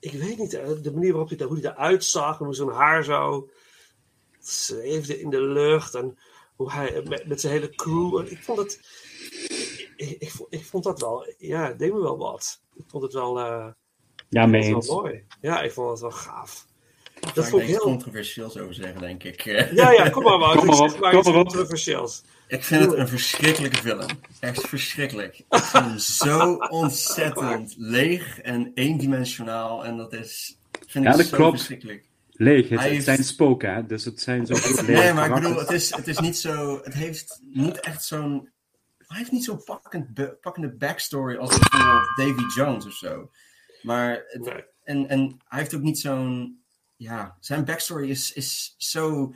ik 0.00 0.12
weet 0.12 0.38
niet, 0.38 0.50
de 0.50 0.92
manier 0.92 1.12
waarop 1.12 1.38
hij, 1.38 1.46
hoe 1.46 1.58
hij 1.58 1.70
eruit 1.70 2.04
zag 2.04 2.38
en 2.38 2.44
hoe 2.44 2.54
zijn 2.54 2.68
haar 2.68 3.04
zo 3.04 3.50
zweefde 4.38 5.20
in 5.20 5.30
de 5.30 5.42
lucht 5.42 5.94
en 5.94 6.18
hoe 6.56 6.72
hij 6.72 7.02
met, 7.02 7.26
met 7.26 7.40
zijn 7.40 7.52
hele 7.52 7.74
crew. 7.74 8.26
Ik 8.32 8.42
vond 8.42 8.58
het. 8.58 8.80
Ik, 9.98 10.16
ik, 10.18 10.30
vond- 10.30 10.54
ik 10.54 10.64
vond 10.64 10.84
dat 10.84 11.00
wel. 11.00 11.34
Ja, 11.38 11.66
het 11.66 11.78
deed 11.78 11.92
me 11.92 12.00
wel 12.00 12.18
wat. 12.18 12.60
Ik 12.76 12.84
vond 12.88 13.02
het 13.02 13.12
wel. 13.12 13.38
eh, 13.40 13.66
Ja, 14.28 14.42
ik 14.42 14.48
mee 14.48 14.70
wel 14.70 14.82
mooi. 14.86 15.24
Ja, 15.40 15.60
ik 15.62 15.72
vond 15.72 15.90
het 15.90 16.00
wel 16.00 16.10
gaaf. 16.10 16.66
Daar 17.20 17.34
Dat 17.34 17.44
ga 17.44 17.50
vond 17.50 17.62
ik 17.62 17.68
ik 17.68 17.74
heel. 17.74 17.84
controversieels 17.84 18.58
over 18.58 18.74
zeggen, 18.74 19.00
denk 19.00 19.24
ik. 19.24 19.40
Ja, 19.74 19.90
ja, 19.90 20.08
kom 20.08 20.22
maar, 20.22 20.38
Wout. 20.38 20.56
Kom 20.56 20.66
maar 20.66 20.74
Ik 20.76 20.82
op, 20.82 20.90
zeg 20.90 21.00
maar 21.00 21.12
kom 21.12 21.22
maar 21.32 21.40
op. 21.40 21.46
controversieels. 21.46 22.22
Ik 22.48 22.64
vind 22.64 22.84
het 22.84 22.92
een 22.92 23.08
verschrikkelijke 23.08 23.76
film. 23.76 24.06
Echt 24.40 24.66
verschrikkelijk. 24.68 25.38
Ik 25.38 25.44
vind 25.58 25.84
hem 25.84 25.98
zo 25.98 26.54
ontzettend 26.82 27.74
leeg 27.78 28.40
en 28.40 28.70
eendimensionaal. 28.74 29.84
En 29.84 29.96
dat 29.96 30.12
is, 30.12 30.58
vind 30.86 31.04
ik 31.04 31.10
Ja, 31.10 31.16
dat 31.16 31.26
zo 31.26 31.36
klopt. 31.36 31.54
verschrikkelijk. 31.56 32.06
Leeg, 32.30 32.68
het, 32.68 32.68
Hij 32.68 32.78
het 32.78 32.90
heeft- 32.92 33.04
zijn 33.04 33.24
spoken, 33.24 33.74
hè? 33.74 33.86
dus 33.86 34.04
het 34.04 34.20
zijn 34.20 34.46
zo 34.46 34.54
Nee, 34.86 35.12
maar 35.12 35.28
ik 35.28 35.34
bedoel, 35.34 35.58
het 35.58 35.70
is, 35.70 35.94
het 35.96 36.08
is 36.08 36.18
niet 36.18 36.36
zo... 36.38 36.80
Het 36.82 36.94
heeft 36.94 37.40
niet 37.52 37.80
echt 37.80 38.04
zo'n... 38.04 38.48
Hij 39.08 39.18
heeft 39.18 39.32
niet 39.32 39.44
zo'n 39.44 39.64
pakkend, 39.64 40.40
pakkende 40.40 40.76
backstory 40.76 41.36
als 41.36 41.58
bijvoorbeeld 41.58 42.16
Davy 42.16 42.60
Jones 42.60 42.86
of 42.86 42.92
zo. 42.92 43.30
Maar 43.82 44.24
Nee. 44.32 44.64
en, 44.84 45.08
en 45.08 45.40
hij 45.44 45.58
heeft 45.58 45.74
ook 45.74 45.82
niet 45.82 45.98
zo'n... 45.98 46.62
Ja, 46.96 47.36
zijn 47.40 47.64
backstory 47.64 48.10
is, 48.10 48.32
is 48.32 48.74
zo... 48.78 49.34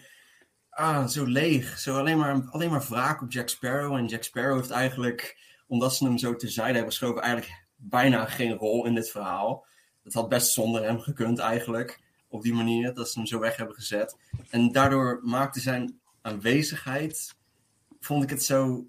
Ah, 0.70 1.06
zo 1.06 1.24
leeg. 1.24 1.78
Zo 1.78 1.98
alleen 1.98 2.18
maar, 2.18 2.48
alleen 2.50 2.70
maar 2.70 2.86
wraak 2.88 3.22
op 3.22 3.32
Jack 3.32 3.48
Sparrow. 3.48 3.96
En 3.96 4.06
Jack 4.06 4.22
Sparrow 4.22 4.56
heeft 4.56 4.70
eigenlijk, 4.70 5.38
omdat 5.66 5.94
ze 5.94 6.04
hem 6.04 6.18
zo 6.18 6.36
terzijde 6.36 6.72
hebben 6.72 6.90
geschoven, 6.90 7.22
eigenlijk 7.22 7.66
bijna 7.76 8.24
geen 8.24 8.52
rol 8.52 8.86
in 8.86 8.94
dit 8.94 9.10
verhaal. 9.10 9.66
Het 10.02 10.14
had 10.14 10.28
best 10.28 10.52
zonder 10.52 10.82
hem 10.82 11.00
gekund 11.00 11.38
eigenlijk. 11.38 12.00
Op 12.28 12.42
die 12.42 12.54
manier, 12.54 12.94
dat 12.94 13.10
ze 13.10 13.18
hem 13.18 13.28
zo 13.28 13.38
weg 13.38 13.56
hebben 13.56 13.74
gezet. 13.74 14.16
En 14.50 14.72
daardoor 14.72 15.20
maakte 15.22 15.60
zijn 15.60 16.00
aanwezigheid, 16.22 17.34
vond 18.00 18.22
ik 18.22 18.30
het 18.30 18.44
zo 18.44 18.86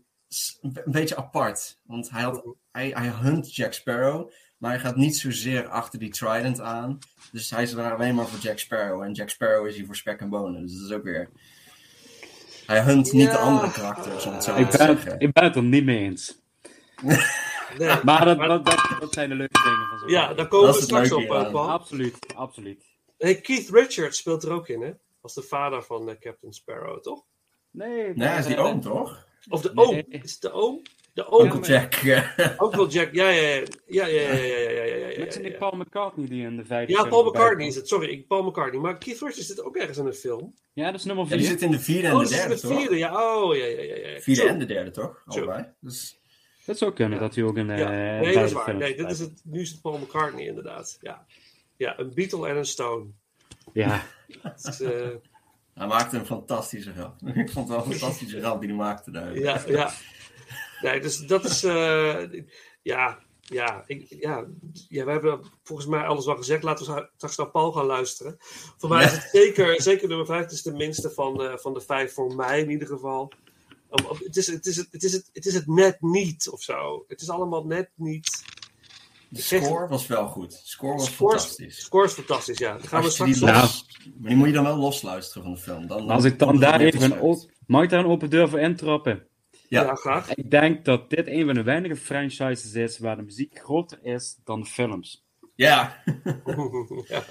een 0.62 0.74
be- 0.74 0.82
een 0.86 0.91
beetje 0.91 1.15
apart. 1.15 1.80
Want 1.84 2.10
hij, 2.10 2.22
had, 2.22 2.43
hij, 2.72 2.89
hij 2.89 3.08
hunt 3.08 3.56
Jack 3.56 3.74
Sparrow, 3.74 4.32
maar 4.58 4.72
hij 4.72 4.80
gaat 4.80 4.96
niet 4.96 5.17
zozeer 5.17 5.67
achter 5.67 6.00
die 6.00 6.10
Trident 6.10 6.60
aan. 6.62 6.98
Dus 7.32 7.50
hij 7.50 7.63
is 7.63 7.72
er 7.74 7.93
alleen 7.93 8.15
maar 8.15 8.28
voor 8.28 8.39
Jack 8.39 8.60
Sparrow. 8.60 9.02
En 9.02 9.12
Jack 9.12 9.30
Sparrow 9.30 9.67
is 9.67 9.76
hier 9.76 9.86
voor 9.86 9.96
spek 9.96 10.19
en 10.19 10.30
bonen. 10.30 10.62
Dus 10.62 10.74
dat 10.80 10.89
is 10.89 10.96
ook 10.96 11.04
weer... 11.04 11.30
Hij 12.65 12.82
hunt 12.82 13.12
niet 13.12 13.26
de 13.28 13.32
Ja. 13.34 13.38
andere 13.38 13.72
karakters, 13.72 14.26
om 14.26 14.34
het 14.34 14.43
zo 14.43 14.56
Ik 14.56 14.69
te 14.69 14.78
ben, 14.78 14.88
zeggen. 14.88 15.12
het, 15.12 15.22
ik 15.22 15.34
ben 15.34 15.43
het 15.43 15.56
er 15.56 15.63
niet 15.63 15.84
mee 15.86 15.98
eens. 16.00 16.41
Nee. 17.78 17.98
Maar 18.04 18.26
dat, 18.26 18.38
dat, 18.38 18.65
dat, 18.65 18.96
dat 19.00 19.13
zijn 19.13 19.30
de 19.30 19.36
leuke 19.36 19.62
dingen 19.63 19.88
van 19.89 19.98
zo'n 20.00 20.10
Ja, 20.10 20.34
daar 20.34 20.48
komen 20.48 20.65
Dat 20.67 20.76
we 20.76 20.82
straks 20.84 21.10
leuke 21.10 21.24
op, 21.24 21.30
eh, 21.32 21.36
hieraan. 21.36 21.52
Paul. 21.52 21.69
Absoluut, 21.69 22.17
absoluut. 22.36 22.86
Hey, 23.17 23.41
Keith 23.41 23.69
Richards 23.69 24.17
speelt 24.17 24.43
er 24.43 24.52
ook 24.52 24.67
in, 24.67 24.82
hè? 24.82 24.91
Als 25.22 25.34
de 25.34 25.41
vader 25.41 25.84
van 25.84 26.10
eh, 26.10 26.15
Captain 26.19 26.54
Sparrow, 26.54 27.02
toch? 27.02 27.24
Nee, 27.72 28.13
Nee, 28.15 28.28
hij 28.28 28.39
is 28.39 28.46
die 28.46 28.56
eh, 28.56 28.65
oom, 28.65 28.82
toch? 28.82 29.28
Of 29.50 29.62
de 29.62 29.72
Nee. 29.74 29.86
oom. 29.86 30.04
Is 30.10 30.32
het 30.32 30.42
de 30.42 30.52
oom? 30.52 30.82
De 31.14 31.28
oom. 31.28 31.46
Uncle 31.46 31.62
Jack. 31.74 31.96
Uncle 32.64 32.88
Jack, 32.88 33.14
ja, 33.14 33.30
ja, 33.30 33.42
ja. 33.42 33.64
Ja, 33.88 34.06
ja, 34.06 34.22
ja, 34.22 34.34
ja, 34.34 34.44
ja, 34.44 34.70
ja, 34.70 34.70
ja, 34.70 34.96
ja, 34.96 35.08
ja, 35.08 35.20
Met 35.20 35.34
zijn 35.34 35.46
ja. 35.46 35.58
Paul 35.58 35.72
McCartney 35.78 36.28
die 36.28 36.46
in 36.46 36.58
de 36.58 36.66
vijfde 36.66 36.94
Ja, 36.94 37.04
Paul 37.04 37.24
McCartney 37.26 37.68
is 37.68 37.76
het. 37.76 37.88
Sorry, 37.88 38.10
ik, 38.10 38.28
Paul 38.28 38.44
McCartney. 38.44 38.82
Maar 38.82 38.98
Keith 38.98 39.20
Richards 39.20 39.48
zit 39.48 39.64
ook 39.64 39.76
ergens 39.76 39.98
in 39.98 40.06
een 40.06 40.14
film. 40.14 40.54
Ja, 40.74 40.86
dat 40.92 41.00
is 41.00 41.06
nummer 41.06 41.24
Ja, 41.24 41.30
4. 41.30 41.38
die 41.40 41.48
zit 41.48 41.62
in 41.62 41.72
de 41.72 41.80
vierde 41.80 42.08
en 42.08 42.14
Oh, 42.14 42.24
de 42.24 42.30
derde, 42.30 42.56
de 42.56 42.62
toch? 42.62 42.78
vierde. 42.80 42.98
Ja, 42.98 43.42
oh, 43.42 43.56
ja, 43.56 43.66
ja, 43.66 43.82
ja. 43.82 43.96
ja. 43.96 44.20
Vierde 44.20 44.48
en 44.48 44.60
de 44.60 44.66
derde, 44.66 44.92
toch? 44.92 45.22
Allebei. 45.26 45.66
Dus... 45.80 46.20
Dat 46.66 46.78
zou 46.78 46.94
kunnen, 46.94 47.20
dat 47.20 47.36
hij 47.36 47.44
ook 47.44 47.58
in 47.58 47.70
eh 47.70 47.78
Ja, 47.78 47.90
nee, 48.20 48.34
dat 48.34 48.44
is 48.44 48.52
waar. 48.52 48.76
Nee, 48.76 48.96
dit 48.96 49.12
is 49.12 49.20
het, 49.20 49.42
nu 49.44 49.62
is 49.62 49.70
het 49.72 49.82
Paul 49.82 49.98
McCartney, 49.98 50.46
inderdaad. 50.46 50.98
Ja, 51.02 51.26
ja 51.78 52.00
een 52.00 52.12
Beatle 52.14 52.48
en 52.48 52.58
een 52.58 52.66
Stone. 52.66 53.06
Ja, 53.74 54.06
Het 54.42 54.64
is, 54.68 54.80
eh, 54.82 55.08
Hij 55.74 55.88
maakte 55.88 56.18
een 56.18 56.26
fantastische 56.26 56.94
grap. 56.94 57.22
Ik 57.36 57.52
vond 57.52 57.68
het 57.68 57.78
wel 57.78 57.86
een 57.86 57.92
fantastische 58.00 58.40
grap 58.40 58.60
die 58.60 58.70
hij 58.70 58.78
maakte 58.78 59.12
daar. 59.12 59.38
ja, 59.40 59.64
ja. 59.68 59.92
Nee, 60.82 61.02
dus 61.02 61.18
dat 61.18 61.46
is. 61.46 61.64
eh, 61.64 62.44
ja, 62.82 63.20
ja, 63.40 63.84
ik, 63.88 64.06
ja, 64.10 64.46
ja, 64.88 65.06
we 65.06 65.12
hebben 65.12 65.42
volgens 65.64 65.88
mij 65.88 66.06
alles 66.06 66.26
wel 66.26 66.36
gezegd. 66.36 66.64
Laten 66.64 66.96
we 66.96 67.10
straks 67.16 67.38
naar 67.38 67.50
Paul 67.50 67.72
gaan 67.72 67.86
luisteren. 67.86 68.38
Voor 68.78 68.90
mij 68.90 69.06
is 69.06 69.12
het 69.12 69.30
zeker, 69.32 69.82
zeker 69.82 70.08
nummer 70.08 70.26
5. 70.26 70.42
Het 70.42 70.52
is 70.52 70.62
de 70.62 70.74
minste 70.74 71.10
van, 71.12 71.44
eh, 71.44 71.58
van 71.58 71.74
de 71.74 71.82
vijf 71.82 72.14
voor 72.14 72.36
mij 72.36 72.60
in 72.60 72.70
ieder 72.70 72.88
geval. 72.88 73.32
Het 74.24 74.36
is, 74.36 74.48
het, 74.48 74.66
is, 74.66 74.76
het, 74.76 74.88
het, 74.92 75.04
is 75.04 75.14
het, 75.14 75.30
het 75.34 75.46
is 75.46 75.54
het 75.54 75.68
net 75.68 76.02
niet 76.02 76.50
of 76.50 76.62
zo. 76.62 77.06
Het 77.08 77.22
is 77.22 77.30
allemaal 77.30 77.66
net 77.66 77.90
niet. 77.96 78.44
De 79.34 79.41
score 79.41 79.88
was 79.88 80.08
wel 80.08 80.28
goed. 80.28 80.50
De 80.52 80.60
score 80.63 80.93
was 80.98 81.10
fantastisch. 81.10 81.82
Score 81.84 82.06
is 82.06 82.13
fantastisch, 82.13 82.58
ja. 82.58 82.72
Dan 82.78 82.88
gaan 82.88 83.04
we 83.04 83.24
die 83.26 83.34
straks. 83.36 83.62
los... 83.62 83.86
Die 84.15 84.36
moet 84.36 84.48
je 84.48 84.54
dan 84.54 84.63
wel 84.63 84.78
losluisteren 84.78 85.43
van 85.43 85.52
de 85.54 85.60
film. 85.60 85.88
Dan, 85.88 86.10
als 86.10 86.24
ik 86.24 86.39
dan 86.39 86.60
daar 86.60 86.80
even 86.82 87.02
een, 87.02 87.19
op- 87.19 87.52
mag 87.67 87.84
ik 87.84 87.89
daar 87.89 88.00
een 88.00 88.10
open 88.12 88.30
deur 88.30 88.50
voor 88.50 88.60
intrappen? 88.60 89.28
Ja, 89.67 89.82
Ja. 89.84 89.96
graag. 89.96 90.34
Ik 90.34 90.52
denk 90.52 90.86
dat 90.86 91.10
dit 91.10 91.28
een 91.28 91.46
van 91.46 91.54
de 91.54 91.63
weinige 91.63 91.96
franchises 91.96 92.74
is 92.74 93.00
waar 93.00 93.15
de 93.15 93.22
muziek 93.22 93.60
groter 93.60 94.00
is 94.04 94.38
dan 94.43 94.60
de 94.60 94.65
films. 94.65 95.24
Ja. 95.56 96.04
ja. 97.08 97.24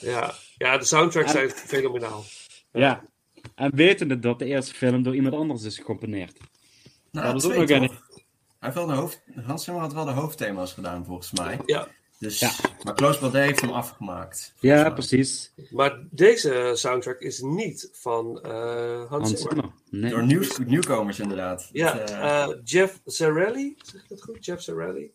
Ja. 0.00 0.34
ja, 0.58 0.78
de 0.78 0.84
soundtracks 0.84 1.30
zijn 1.32 1.50
fenomenaal. 1.50 2.24
Ja. 2.72 3.04
En 3.54 3.74
wetende 3.74 4.18
dat 4.18 4.38
de 4.38 4.44
eerste 4.44 4.74
film 4.74 5.02
door 5.02 5.14
iemand 5.14 5.34
anders 5.34 5.62
is 5.62 5.76
gecomponeerd. 5.76 6.38
Nou, 7.12 7.26
dat 7.32 7.44
is 7.44 7.50
ook 7.50 7.68
nog 7.68 7.70
een- 7.70 7.98
heeft 8.66 8.86
wel 8.86 8.86
de 8.86 9.00
hoofd... 9.00 9.22
Hans 9.44 9.64
Zimmer 9.64 9.82
had 9.82 9.92
wel 9.92 10.04
de 10.04 10.10
hoofdthema's 10.10 10.72
gedaan, 10.72 11.04
volgens 11.04 11.32
mij. 11.32 11.58
Ja, 11.66 11.88
Dus, 12.18 12.38
Ja. 12.40 12.50
Maar 12.82 12.94
Close 12.94 13.20
Baudet 13.20 13.44
heeft 13.44 13.60
hem 13.60 13.70
afgemaakt. 13.70 14.54
Ja, 14.60 14.82
mij. 14.82 14.92
precies. 14.92 15.52
Maar 15.70 15.98
deze 16.10 16.72
soundtrack 16.74 17.20
is 17.20 17.40
niet 17.40 17.88
van 17.92 18.40
eh, 18.42 18.98
Hans, 18.98 19.08
Hans 19.08 19.28
Zimmer. 19.30 19.52
Zimmer. 19.52 19.70
Nee. 19.90 20.10
Door 20.10 20.24
nieuw, 20.26 20.42
nieuwkomers 20.66 21.18
inderdaad. 21.18 21.68
Ja, 21.72 21.92
Dat, 21.92 22.10
eh, 22.10 22.42
eh, 22.42 22.48
Jeff 22.64 23.00
Zarelli, 23.04 23.76
zeg 23.82 24.02
ik 24.02 24.08
dat 24.08 24.22
goed? 24.22 24.44
Jeff 24.44 24.62
Zarelli. 24.62 25.12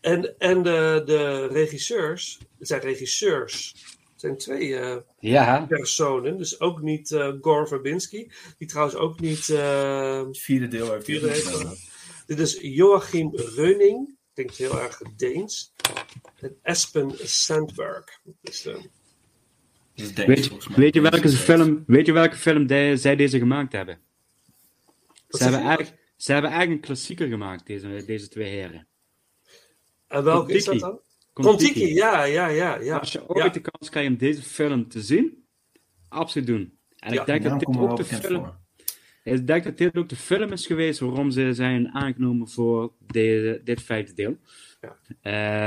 En, 0.00 0.38
en 0.38 0.62
de, 0.62 1.02
de 1.04 1.46
regisseurs, 1.46 2.38
het 2.58 2.68
zijn 2.68 2.80
regisseurs, 2.80 3.74
het 4.16 4.20
zijn 4.20 4.36
twee 4.36 4.76
eh, 4.76 4.96
Ja, 5.18 5.66
personen, 5.68 6.38
dus 6.38 6.60
ook 6.60 6.82
niet 6.82 7.10
eh, 7.12 7.32
Gore 7.40 7.66
Verbinski, 7.66 8.30
die 8.58 8.68
trouwens 8.68 8.96
ook 8.96 9.20
niet 9.20 9.48
eh, 9.48 10.26
het 10.26 10.38
vierde 10.38 10.68
deel 10.68 10.92
heeft 10.92 11.06
hij 11.06 11.18
vierde 11.18 11.28
heeft. 11.34 11.94
Dit 12.26 12.38
is 12.38 12.58
Joachim 12.60 13.30
Reuning, 13.34 14.16
klinkt 14.34 14.56
heel 14.56 14.80
erg 14.80 14.98
Deens, 15.16 15.72
en 16.40 16.58
Espen 16.62 17.12
Sandberg. 17.28 18.20
Dus, 18.40 18.66
eh, 18.66 18.74
Deens, 19.94 20.66
weet, 20.76 20.94
je 20.94 21.00
welke 21.00 21.28
film, 21.28 21.84
weet 21.86 22.06
je 22.06 22.12
welke 22.12 22.36
film 22.36 22.66
de- 22.66 22.96
zij 22.96 23.16
deze 23.16 23.38
gemaakt 23.38 23.72
hebben? 23.72 24.00
Ze 25.28 25.42
hebben, 25.42 25.60
eigenlijk, 25.60 25.98
ze 26.16 26.32
hebben 26.32 26.50
eigenlijk 26.50 26.80
een 26.80 26.86
klassieker 26.86 27.28
gemaakt, 27.28 27.66
deze, 27.66 28.02
deze 28.06 28.28
twee 28.28 28.48
heren. 28.48 28.88
en 30.06 30.24
welke 30.24 30.52
is 30.52 30.64
dat 30.64 30.78
dan? 30.78 31.00
Kontiki, 31.32 31.94
ja, 31.94 32.24
ja, 32.24 32.46
ja. 32.46 32.78
ja. 32.80 32.98
Als 32.98 33.12
je 33.12 33.28
ooit 33.28 33.44
ja. 33.44 33.48
de 33.48 33.60
kans 33.60 33.90
krijgt 33.90 34.10
om 34.10 34.16
deze 34.16 34.42
film 34.42 34.88
te 34.88 35.02
zien, 35.02 35.46
absoluut 36.08 36.46
doen. 36.46 36.78
En 36.96 37.12
Ja, 37.12 37.20
ik 37.20 37.26
denk 37.26 37.42
dat 37.42 37.58
dit 37.58 37.76
ook 37.76 37.96
de 37.96 38.04
film... 38.04 38.44
voor. 38.44 38.64
Ik 39.26 39.46
denk 39.46 39.64
dat 39.64 39.78
dit 39.78 39.96
ook 39.96 40.08
de 40.08 40.16
film 40.16 40.52
is 40.52 40.66
geweest 40.66 41.00
waarom 41.00 41.30
ze 41.30 41.54
zijn 41.54 41.88
aangenomen 41.92 42.48
voor 42.48 42.92
de, 43.06 43.60
dit 43.64 43.82
vijfde 43.82 44.14
deel. 44.14 44.36
Ja. 44.80 44.96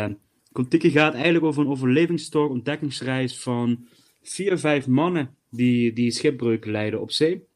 Eh, 0.06 0.14
Kon-Tiki 0.52 0.92
gaat 0.92 1.14
eigenlijk 1.14 1.46
over 1.46 1.62
een 1.62 1.70
overlevingstocht, 1.70 2.50
ontdekkingsreis 2.50 3.40
van 3.40 3.88
vier, 4.22 4.58
vijf 4.58 4.88
mannen 4.88 5.36
die, 5.50 5.94
die 5.94 6.12
schipbreuk 6.12 6.66
leiden 6.66 7.02
op 7.02 7.12
zee. 7.12 7.48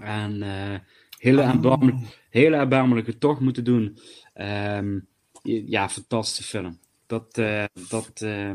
En 0.00 0.42
eh, 0.42 0.78
hele, 1.18 1.42
erbarmelijk, 1.42 1.96
hele 2.30 2.56
erbarmelijke 2.56 3.18
tocht 3.18 3.40
moeten 3.40 3.64
doen. 3.64 3.98
Ehm, 4.34 4.98
ja, 5.42 5.88
fantastische 5.88 6.42
film. 6.42 6.78
Dat, 7.06 7.38
eh, 7.38 7.64
dat, 7.88 8.20
eh, 8.22 8.50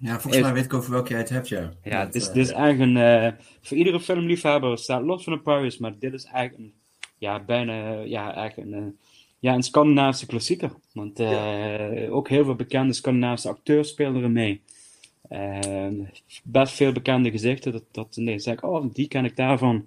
Ja, 0.00 0.20
volgens 0.20 0.42
mij 0.42 0.52
weet 0.52 0.64
ik 0.64 0.74
over 0.74 0.90
welke 0.90 1.08
jij 1.08 1.18
het 1.18 1.28
hebt, 1.28 1.48
ja. 1.48 1.72
ja, 1.82 2.02
Dat, 2.02 2.12
dit 2.12 2.22
is, 2.22 2.28
eh, 2.28 2.34
dit 2.34 2.44
is 2.44 2.52
eigenlijk 2.52 2.90
een, 2.90 2.96
eh, 2.96 3.32
voor 3.62 3.76
iedere 3.76 4.00
filmliefhebber 4.00 4.78
staat 4.78 5.02
los 5.02 5.24
van 5.24 5.32
de 5.32 5.38
Paris, 5.38 5.78
maar 5.78 5.98
dit 5.98 6.12
is 6.12 6.24
eigenlijk 6.24 6.64
een, 6.64 6.74
ja, 7.18 7.40
bijna, 7.40 8.00
ja, 8.00 8.34
eigenlijk 8.34 8.72
een, 8.72 8.82
eh, 8.82 8.90
ja, 9.38 9.54
een 9.54 9.62
Scandinavische 9.62 10.26
klassieker. 10.26 10.70
Want 10.92 11.20
ook 12.10 12.28
heel 12.28 12.44
veel 12.44 12.54
bekende 12.54 12.92
Scandinavische 12.92 13.48
acteurs 13.48 13.88
spelen 13.88 14.16
erin 14.16 14.32
mee. 14.32 14.62
Eh, 15.28 15.88
best 16.44 16.74
veel 16.74 16.92
bekende 16.92 17.30
gezichten, 17.30 17.72
dat, 17.72 17.82
dat 17.90 18.16
nee, 18.16 18.38
zeg 18.38 18.54
ik, 18.54 18.64
oh, 18.64 18.84
die 18.92 19.08
ken 19.08 19.24
ik 19.24 19.36
daarvan. 19.36 19.84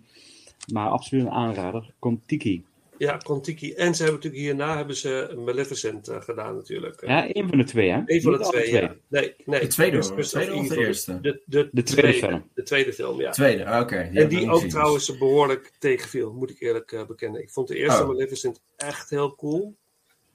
Maar 0.73 0.89
absoluut 0.89 1.25
een 1.25 1.31
aanrader, 1.31 1.93
komt 1.99 2.27
Tiki. 2.27 2.63
Ja, 2.99 3.17
Kontiki. 3.17 3.73
En 3.73 3.95
ze 3.95 4.03
hebben 4.03 4.21
natuurlijk 4.21 4.43
hierna 4.43 4.77
hebben 4.77 4.95
ze 4.95 5.41
Maleficent 5.45 6.07
eh, 6.07 6.21
gedaan 6.21 6.55
natuurlijk. 6.55 7.05
Ja, 7.05 7.27
één 7.33 7.49
van 7.49 7.57
de 7.57 7.63
twee, 7.63 7.89
hè? 7.89 8.01
Een 8.05 8.21
van 8.21 8.31
de 8.31 8.39
twee, 8.39 8.71
ja. 8.71 8.95
Nee, 9.07 9.35
nee. 9.45 9.59
De 9.59 9.67
tweede. 9.67 9.97
De 9.97 10.23
tweede 10.25 10.53
of 10.53 10.67
de 10.67 10.77
eerste? 10.77 11.21
De, 11.21 11.41
de, 11.45 11.69
De 11.71 11.83
tweede 11.83 12.13
film. 12.13 12.49
De 12.53 12.63
tweede 12.63 12.93
film, 12.93 13.21
ja. 13.21 13.31
Tweede, 13.31 13.79
oké. 13.81 13.95
en 13.95 14.13
heb 14.15 14.31
ik 14.31 14.39
die 14.39 14.49
ook 14.49 14.63
trouwens 14.63 15.17
behoorlijk 15.17 15.71
tegenviel, 15.79 16.33
moet 16.33 16.49
ik 16.49 16.59
eerlijk 16.59 16.91
eh, 16.91 17.05
bekennen. 17.05 17.41
Ik 17.41 17.49
vond 17.49 17.67
de 17.67 17.75
eerste 17.75 18.01
Oh. 18.01 18.07
Maleficent 18.07 18.61
echt 18.77 19.09
heel 19.09 19.35
cool. 19.35 19.75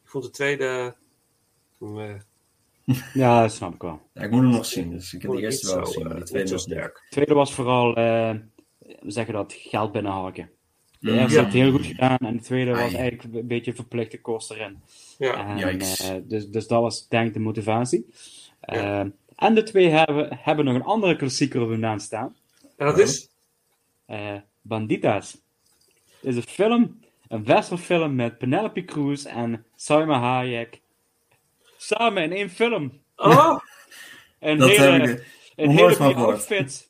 Ik 0.04 0.10
vond 0.10 0.24
de 0.24 0.30
tweede... 0.30 0.94
meh, 1.78 2.14
Ja, 3.14 3.40
dat 3.40 3.52
snap 3.52 3.74
ik 3.74 3.82
wel. 3.82 4.00
Ja, 4.14 4.22
ik 4.22 4.30
moet 4.30 4.42
hem 4.42 4.50
nog 4.50 4.66
zien, 4.66 4.90
dus 4.90 5.14
ik 5.14 5.22
heb 5.22 5.30
de 5.30 5.40
eerste 5.40 5.74
wel 5.74 5.84
gezien, 5.84 6.02
eh, 6.02 6.08
maar 6.08 6.16
niet 6.16 6.26
tweede 6.26 6.50
niet. 6.50 6.60
sterk. 6.60 6.94
De 6.94 7.10
tweede 7.10 7.34
was 7.34 7.54
vooral, 7.54 7.96
eh, 7.96 8.34
we 8.78 9.10
zeggen 9.10 9.34
dat, 9.34 9.52
geld 9.52 9.92
binnenharken. 9.92 10.50
De 11.04 11.18
eerste 11.18 11.40
het 11.40 11.52
heel 11.52 11.70
goed 11.70 11.86
gedaan 11.86 12.18
en 12.18 12.36
de 12.36 12.42
tweede 12.42 12.70
was 12.70 12.80
Ai. 12.80 12.96
eigenlijk 12.96 13.34
een 13.34 13.46
beetje 13.46 13.74
verplichte 13.74 14.20
kost 14.20 14.50
erin. 14.50 14.82
Ja, 15.18 15.56
En, 15.56 15.80
eh, 15.80 16.14
dus, 16.22 16.48
dus 16.48 16.66
dat 16.66 16.80
was 16.82 17.08
denk 17.08 17.26
ik 17.26 17.32
de 17.32 17.40
motivatie. 17.40 18.06
Ja. 18.60 19.00
Eh, 19.00 19.06
en 19.36 19.54
de 19.54 19.62
twee 19.62 19.88
hebben, 19.88 20.38
hebben 20.42 20.64
nog 20.64 20.74
een 20.74 20.82
andere 20.82 21.16
klassieker 21.16 21.62
op 21.62 21.68
hun 21.68 21.80
naam 21.80 21.98
staan. 21.98 22.36
en 22.76 22.86
dat 22.86 22.98
is... 22.98 23.28
eh, 24.06 24.36
Banditas. 24.62 25.32
Het 26.20 26.30
is 26.30 26.36
een 26.36 26.42
film, 26.42 27.00
een 27.28 27.44
westernfilm 27.44 28.14
met 28.14 28.38
Penelope 28.38 28.84
Cruz 28.84 29.24
en 29.24 29.64
Salma 29.76 30.18
Hayek. 30.20 30.80
Samen 31.76 32.22
in 32.22 32.32
één 32.32 32.50
film. 32.50 33.00
Oh! 33.16 33.58
Een 34.40 34.58
Dat 34.58 34.68
hele, 34.68 34.82
heb 34.82 35.08
ik 35.08 35.24
een 35.56 35.70
hele 35.70 36.14
outfit. 36.14 36.88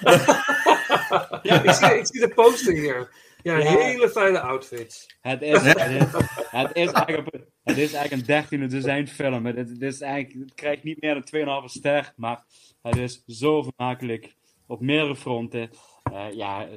ja, 1.42 1.62
ik 1.62 1.70
zie, 1.70 1.98
ik 1.98 2.06
zie 2.06 2.20
de 2.20 2.32
poster 2.34 2.72
hier. 2.72 3.10
Ja, 3.42 3.56
Ja. 3.58 3.76
hele 3.78 4.08
fijne 4.08 4.40
outfits. 4.40 5.16
Het 5.20 5.42
is, 5.42 5.60
het 5.62 5.76
is, 5.76 6.02
het 6.60 6.76
is, 6.76 6.92
eigenlijk, 6.92 7.34
een- 7.34 7.44
het 7.64 7.76
is 7.78 7.92
eigenlijk 7.92 8.12
een 8.12 8.26
dertiende 8.34 8.66
dozijn 8.66 9.08
film. 9.08 9.46
Het, 9.46 9.56
het, 9.56 9.82
is 9.82 10.00
eigenlijk, 10.00 10.44
het 10.44 10.54
krijgt 10.54 10.82
niet 10.82 11.00
meer 11.00 11.14
dan 11.14 11.62
2,5 11.62 11.64
ster, 11.70 12.12
maar 12.16 12.44
het 12.82 12.96
is 12.96 13.22
zo 13.26 13.62
vermakelijk 13.62 14.34
op 14.66 14.80
meerdere 14.80 15.16
fronten. 15.16 15.70
Eh, 16.12 16.32
ja, 16.32 16.68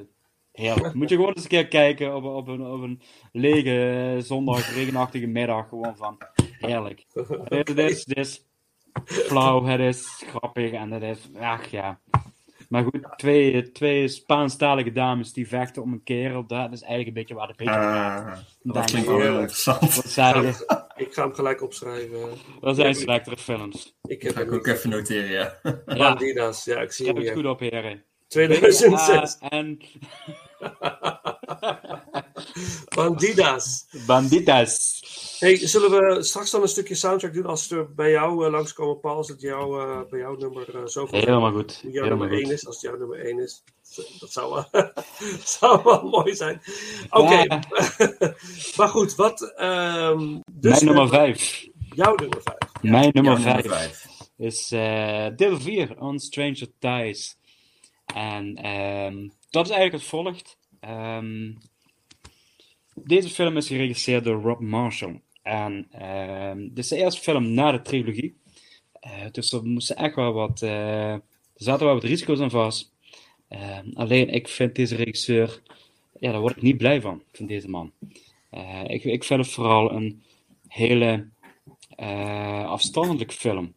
heerlijk. 0.52 0.94
Moet 0.94 1.10
je 1.10 1.16
gewoon 1.16 1.34
eens 1.34 1.44
een 1.44 1.50
keer 1.50 1.68
kijken 1.68 2.16
op, 2.16 2.24
op, 2.24 2.48
een, 2.48 2.66
op 2.66 2.82
een 2.82 3.02
lege 3.32 4.16
zondag, 4.22 4.74
regenachtige 4.76 5.28
middag. 5.28 5.68
Gewoon 5.70 5.98
van 5.98 6.18
heerlijk. 6.60 7.06
Het, 7.44 7.70
is- 7.70 7.76
het, 7.76 7.78
is, 7.78 8.06
het 8.08 8.18
is 8.18 8.46
flauw, 9.04 9.64
het 9.66 9.80
is 9.80 10.24
grappig 10.28 10.72
en 10.72 10.92
het 10.92 11.04
is, 11.04 11.30
ach 11.40 11.66
ja. 11.68 12.00
Maar 12.70 12.84
goed, 12.84 13.08
twee, 13.16 13.72
twee 13.72 14.08
Spaanstalige 14.08 14.92
dames 14.92 15.34
die 15.34 15.48
vechten 15.48 15.82
om 15.82 15.94
een 15.94 16.04
kerel, 16.04 16.48
dat 16.48 16.72
is 16.72 16.82
eigenlijk 16.82 17.08
een 17.08 17.14
beetje 17.14 17.36
waar 17.36 17.54
de. 17.58 17.66
Ah, 17.66 18.38
dat 18.62 18.86
klinkt 18.86 19.08
wel 19.08 19.20
heel 19.20 19.40
interessant. 19.40 20.16
Wat? 20.16 20.66
Ik 20.96 21.14
ga 21.14 21.24
hem 21.24 21.34
gelijk 21.34 21.62
opschrijven. 21.62 22.30
Dat 22.62 22.76
zijn 22.76 22.96
slechtere 22.96 23.38
films. 23.38 23.96
Ik 24.04 24.22
heb 24.22 24.36
ga 24.36 24.42
ik 24.42 24.52
ook 24.52 24.68
even 24.68 24.90
noteren, 24.90 25.32
ja. 25.32 25.60
Ja, 25.64 25.82
Bandidas, 25.86 26.66
ja, 26.66 26.80
ik 26.80 26.92
zie 26.92 27.06
heb 27.06 27.16
hem 27.16 27.26
het 27.26 27.34
goed 27.34 27.46
op, 27.46 27.60
heren. 27.60 28.04
2006. 28.28 29.38
Ah, 29.40 29.54
en 29.54 29.80
Bandidas. 32.96 33.86
Banditas. 34.06 35.04
Hey, 35.40 35.68
zullen 35.68 35.92
we 35.92 36.24
straks 36.24 36.52
dan 36.52 36.62
een 36.62 36.68
stukje 36.68 36.96
soundtrack 36.96 37.34
doen 37.34 37.46
als 37.46 37.68
we 37.68 37.86
bij 37.96 38.12
jou 38.12 38.46
eh, 38.46 38.52
langskomen, 38.52 39.00
Paul? 39.00 39.16
Als 39.16 39.28
het 39.28 39.42
jou, 39.42 39.82
eh, 39.82 40.10
bij 40.10 40.20
jouw 40.20 40.36
nummer 40.36 40.76
uh, 40.76 40.82
zoveel 40.86 41.20
Helemaal 41.20 41.52
goed. 41.52 41.80
jouw 41.82 41.92
Helemaal 42.04 42.18
nummer 42.18 42.32
1 42.38 42.44
goed. 42.44 42.52
is, 42.54 42.66
als 42.66 42.76
het 42.76 42.84
jouw 42.84 42.98
nummer 42.98 43.26
1 43.26 43.40
is. 43.40 43.64
Dat 44.20 44.32
zou 44.32 44.54
wel, 44.72 44.82
zou 45.60 45.82
wel 45.84 46.04
mooi 46.04 46.36
zijn. 46.36 46.62
Oké, 47.10 47.34
Ja. 47.42 47.60
maar 48.78 48.88
goed, 48.88 49.16
wat. 49.16 49.54
ehm 49.56 50.40
dus 50.52 50.72
Mijn 50.72 50.86
nummer 50.86 51.08
5. 51.08 51.68
Jouw 51.96 52.16
nummer 52.16 52.42
5. 52.42 52.58
Mijn 52.82 53.10
nummer 53.14 53.40
Ja, 53.40 53.62
5 53.62 54.06
is 54.38 54.72
eh, 54.72 55.28
deel 55.36 55.60
4, 55.60 56.00
On 56.02 56.20
Stranger 56.20 56.68
Ties. 56.80 57.38
En 58.14 58.56
ehm, 58.56 59.28
dat 59.50 59.66
is 59.66 59.72
eigenlijk 59.72 59.92
het 60.04 60.04
volgt. 60.04 60.58
Ehm, 60.80 61.52
deze 62.96 63.30
film 63.30 63.58
is 63.58 63.68
geregisseerd 63.68 64.24
door 64.24 64.42
Rob 64.42 64.60
Marshall. 64.62 65.22
En 65.42 65.88
ehm, 65.92 66.60
dit 66.60 66.78
is 66.78 66.88
de 66.88 66.98
eerste 66.98 67.22
film 67.22 67.52
na 67.54 67.72
de 67.72 67.82
trilogie. 67.82 68.36
Eh, 69.00 69.12
dus 69.32 69.52
er 69.52 69.64
moesten 69.64 69.96
echt 69.96 70.16
wel 70.16 70.34
wat. 70.34 70.62
eh, 70.62 71.12
er 71.14 71.64
zaten 71.64 71.86
wel 71.86 71.94
wat 71.94 72.04
risico's 72.04 72.40
aan 72.40 72.50
vast. 72.50 72.94
Ehm, 73.48 73.90
alleen 73.94 74.30
ik 74.30 74.48
vind 74.48 74.76
deze 74.76 74.96
regisseur. 74.96 75.62
Ja, 76.20 76.32
daar 76.32 76.42
word 76.42 76.56
ik 76.56 76.62
niet 76.62 76.78
blij 76.78 77.02
van, 77.02 77.24
van 77.32 77.46
deze 77.46 77.70
man. 77.70 77.92
Eh, 78.50 78.84
ik, 78.88 79.04
ik 79.04 79.24
vind 79.24 79.40
het 79.46 79.50
vooral 79.54 79.92
een 79.92 80.24
hele 80.68 81.28
afstandelijke 82.66 83.34
film. 83.34 83.74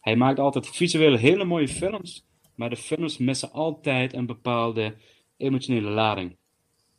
Hij 0.00 0.16
maakt 0.16 0.38
altijd 0.38 0.68
visueel 0.68 1.16
hele 1.16 1.44
mooie 1.44 1.68
films, 1.68 2.24
maar 2.54 2.70
de 2.70 2.76
films 2.76 3.18
missen 3.18 3.52
altijd 3.52 4.12
een 4.12 4.26
bepaalde 4.26 4.94
emotionele 5.36 5.90
lading. 5.90 6.36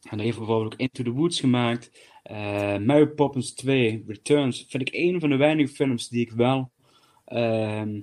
En 0.02 0.16
hij 0.18 0.26
heeft 0.26 0.38
bijvoorbeeld 0.38 0.74
ook 0.74 0.80
Into 0.80 1.04
the 1.04 1.12
Woods 1.12 1.40
gemaakt. 1.40 1.92
eh 2.24 2.78
Mary 2.78 3.08
Poppins 3.08 3.54
2, 3.54 4.04
Returns, 4.08 4.66
vind 4.70 4.88
ik 4.88 4.94
een 4.96 5.20
van 5.20 5.30
de 5.30 5.36
weinige 5.36 5.74
films 5.74 6.10
die 6.10 6.22
ik 6.22 6.32
wel 6.32 6.72
ehm, 7.26 8.02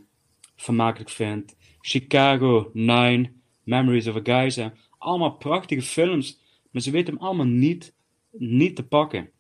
vermakelijk 0.57 1.11
vind. 1.11 1.57
Chicago 1.81 2.71
9, 2.73 3.43
Memories 3.63 4.07
of 4.07 4.17
a 4.17 4.21
Geyser. 4.23 4.73
Allemaal 4.99 5.37
prachtige 5.37 5.83
films, 5.83 6.41
maar 6.71 6.83
ze 6.83 6.91
weten 6.91 7.15
hem 7.15 7.23
allemaal 7.23 7.47
niet, 7.47 7.95
niet 8.31 8.77
te 8.77 8.87
pakken. 8.87 9.31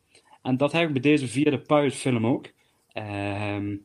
En 0.42 0.56
dat 0.56 0.72
heb 0.72 0.86
ik 0.86 0.92
bij 0.92 1.02
deze 1.02 1.28
vierde 1.28 1.58
Pirate 1.58 1.96
film 1.96 2.26
ook. 2.26 2.52
Ehm, 2.92 3.76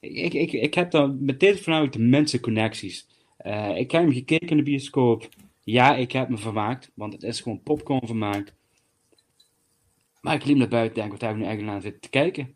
ik, 0.00 0.34
ik, 0.34 0.52
ik 0.52 0.74
heb 0.74 0.90
dan 0.90 1.24
met 1.24 1.40
deze 1.40 1.62
voornamelijk 1.62 1.96
de 1.96 2.02
mensenconnecties. 2.02 3.08
Eh 3.36 3.76
ik 3.76 3.90
heb 3.90 4.02
hem 4.02 4.12
gekeken 4.12 4.48
in 4.48 4.56
de 4.56 4.62
bioscoop. 4.62 5.28
Ja, 5.64 5.94
ik 5.94 6.12
heb 6.12 6.28
me 6.28 6.36
vermaakt, 6.36 6.90
want 6.94 7.12
het 7.12 7.22
is 7.22 7.40
gewoon 7.40 7.62
popcorn 7.62 8.06
vermaakt. 8.06 8.54
Maar 10.20 10.34
ik 10.34 10.44
liep 10.44 10.56
naar 10.56 10.68
buiten 10.68 10.94
en 10.94 11.08
denk, 11.08 11.12
wat 11.12 11.20
heb 11.20 11.30
ik 11.30 11.36
nu 11.36 11.44
eigenlijk 11.44 11.74
aan 11.76 11.82
zitten 11.82 12.00
te 12.00 12.08
kijken? 12.08 12.54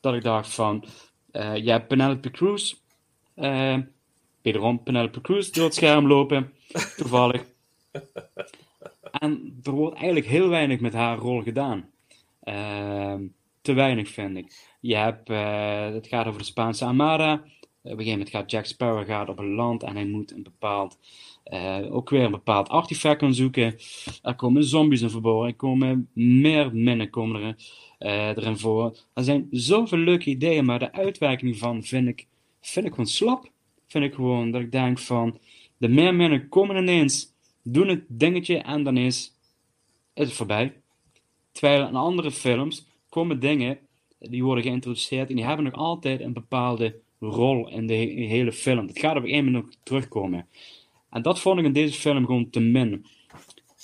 Dat 0.00 0.14
ik 0.14 0.22
dacht 0.22 0.54
van, 0.54 0.84
Eh, 1.30 1.56
je 1.56 1.70
hebt 1.70 1.88
Penelope 1.88 2.30
Cruz. 2.30 2.74
wederom 4.42 4.82
Penelope 4.82 5.20
Cruz 5.20 5.50
door 5.50 5.64
het 5.64 5.74
scherm 5.74 6.06
lopen. 6.06 6.52
Toevallig. 6.96 7.44
En 9.10 9.60
er 9.62 9.70
wordt 9.72 9.96
eigenlijk 9.96 10.26
heel 10.26 10.48
weinig 10.48 10.80
met 10.80 10.92
haar 10.92 11.18
rol 11.18 11.42
gedaan. 11.42 11.90
Ehm, 12.42 13.26
te 13.60 13.72
weinig, 13.72 14.08
vind 14.08 14.36
ik. 14.36 14.76
Je 14.80 14.96
hebt, 14.96 15.30
eh, 15.30 15.90
het 15.92 16.06
gaat 16.06 16.26
over 16.26 16.38
de 16.38 16.44
Spaanse 16.46 16.84
Armada. 16.84 17.32
op 17.34 17.42
een 17.92 17.98
gegeven 17.98 18.18
moment 18.18 18.30
gaat 18.30 18.50
Jack 18.50 18.64
Sparrow 18.64 19.06
gaat 19.06 19.28
op 19.28 19.38
een 19.38 19.54
land 19.54 19.82
en 19.82 19.94
hij 19.94 20.04
moet 20.06 20.32
een 20.32 20.42
bepaald, 20.42 20.98
eh, 21.46 21.94
ook 21.94 22.10
weer 22.10 22.22
een 22.24 22.30
bepaald 22.30 22.68
artefact 22.68 23.20
gaan 23.20 23.34
zoeken. 23.34 23.74
Er 24.22 24.34
komen 24.34 24.64
zombies 24.64 25.00
in 25.00 25.10
verborgen, 25.10 25.48
er 25.48 25.56
komen 25.56 26.08
meer 26.12 26.74
minnen 26.74 27.10
komen 27.10 27.42
er, 27.42 27.56
eh, 27.98 28.28
erin 28.28 28.58
voor. 28.58 28.96
Er 29.14 29.24
zijn 29.24 29.48
zoveel 29.50 29.98
leuke 29.98 30.30
ideeën, 30.30 30.64
maar 30.64 30.78
de 30.78 30.92
uitwerking 30.92 31.58
van 31.58 31.82
vind 31.82 32.08
ik, 32.08 32.26
vind 32.60 32.86
ik 32.86 32.90
gewoon 32.90 33.06
slap. 33.06 33.50
Vind 33.86 34.04
ik 34.04 34.14
gewoon 34.14 34.50
dat 34.50 34.60
ik 34.60 34.72
denk 34.72 34.98
van, 34.98 35.38
de 35.76 35.88
meer 35.88 36.14
minnen 36.14 36.48
komen 36.48 36.76
ineens, 36.76 37.32
doen 37.62 37.88
het 37.88 38.04
dingetje 38.08 38.56
en 38.56 38.82
dan 38.82 38.96
is 38.96 39.32
het 40.14 40.32
voorbij. 40.32 40.72
Terwijl 41.52 41.88
in 41.88 41.96
andere 41.96 42.30
films 42.30 42.86
komen 43.08 43.40
dingen, 43.40 43.78
die 44.18 44.44
worden 44.44 44.64
geïntroduceerd 44.64 45.28
en 45.28 45.36
die 45.36 45.44
hebben 45.44 45.64
nog 45.64 45.74
altijd 45.74 46.20
een 46.20 46.32
bepaalde 46.32 47.00
rol 47.20 47.68
in 47.70 47.86
de 47.86 47.94
he- 47.94 48.26
hele 48.26 48.52
film. 48.52 48.86
Het 48.86 48.98
gaat 48.98 49.16
op 49.16 49.24
een 49.26 49.50
nog 49.50 49.64
terugkomen. 49.82 50.46
En 51.16 51.22
dat 51.22 51.40
vond 51.40 51.58
ik 51.58 51.64
in 51.64 51.72
deze 51.72 51.98
film 51.98 52.26
gewoon 52.26 52.50
te 52.50 52.60
min. 52.60 53.06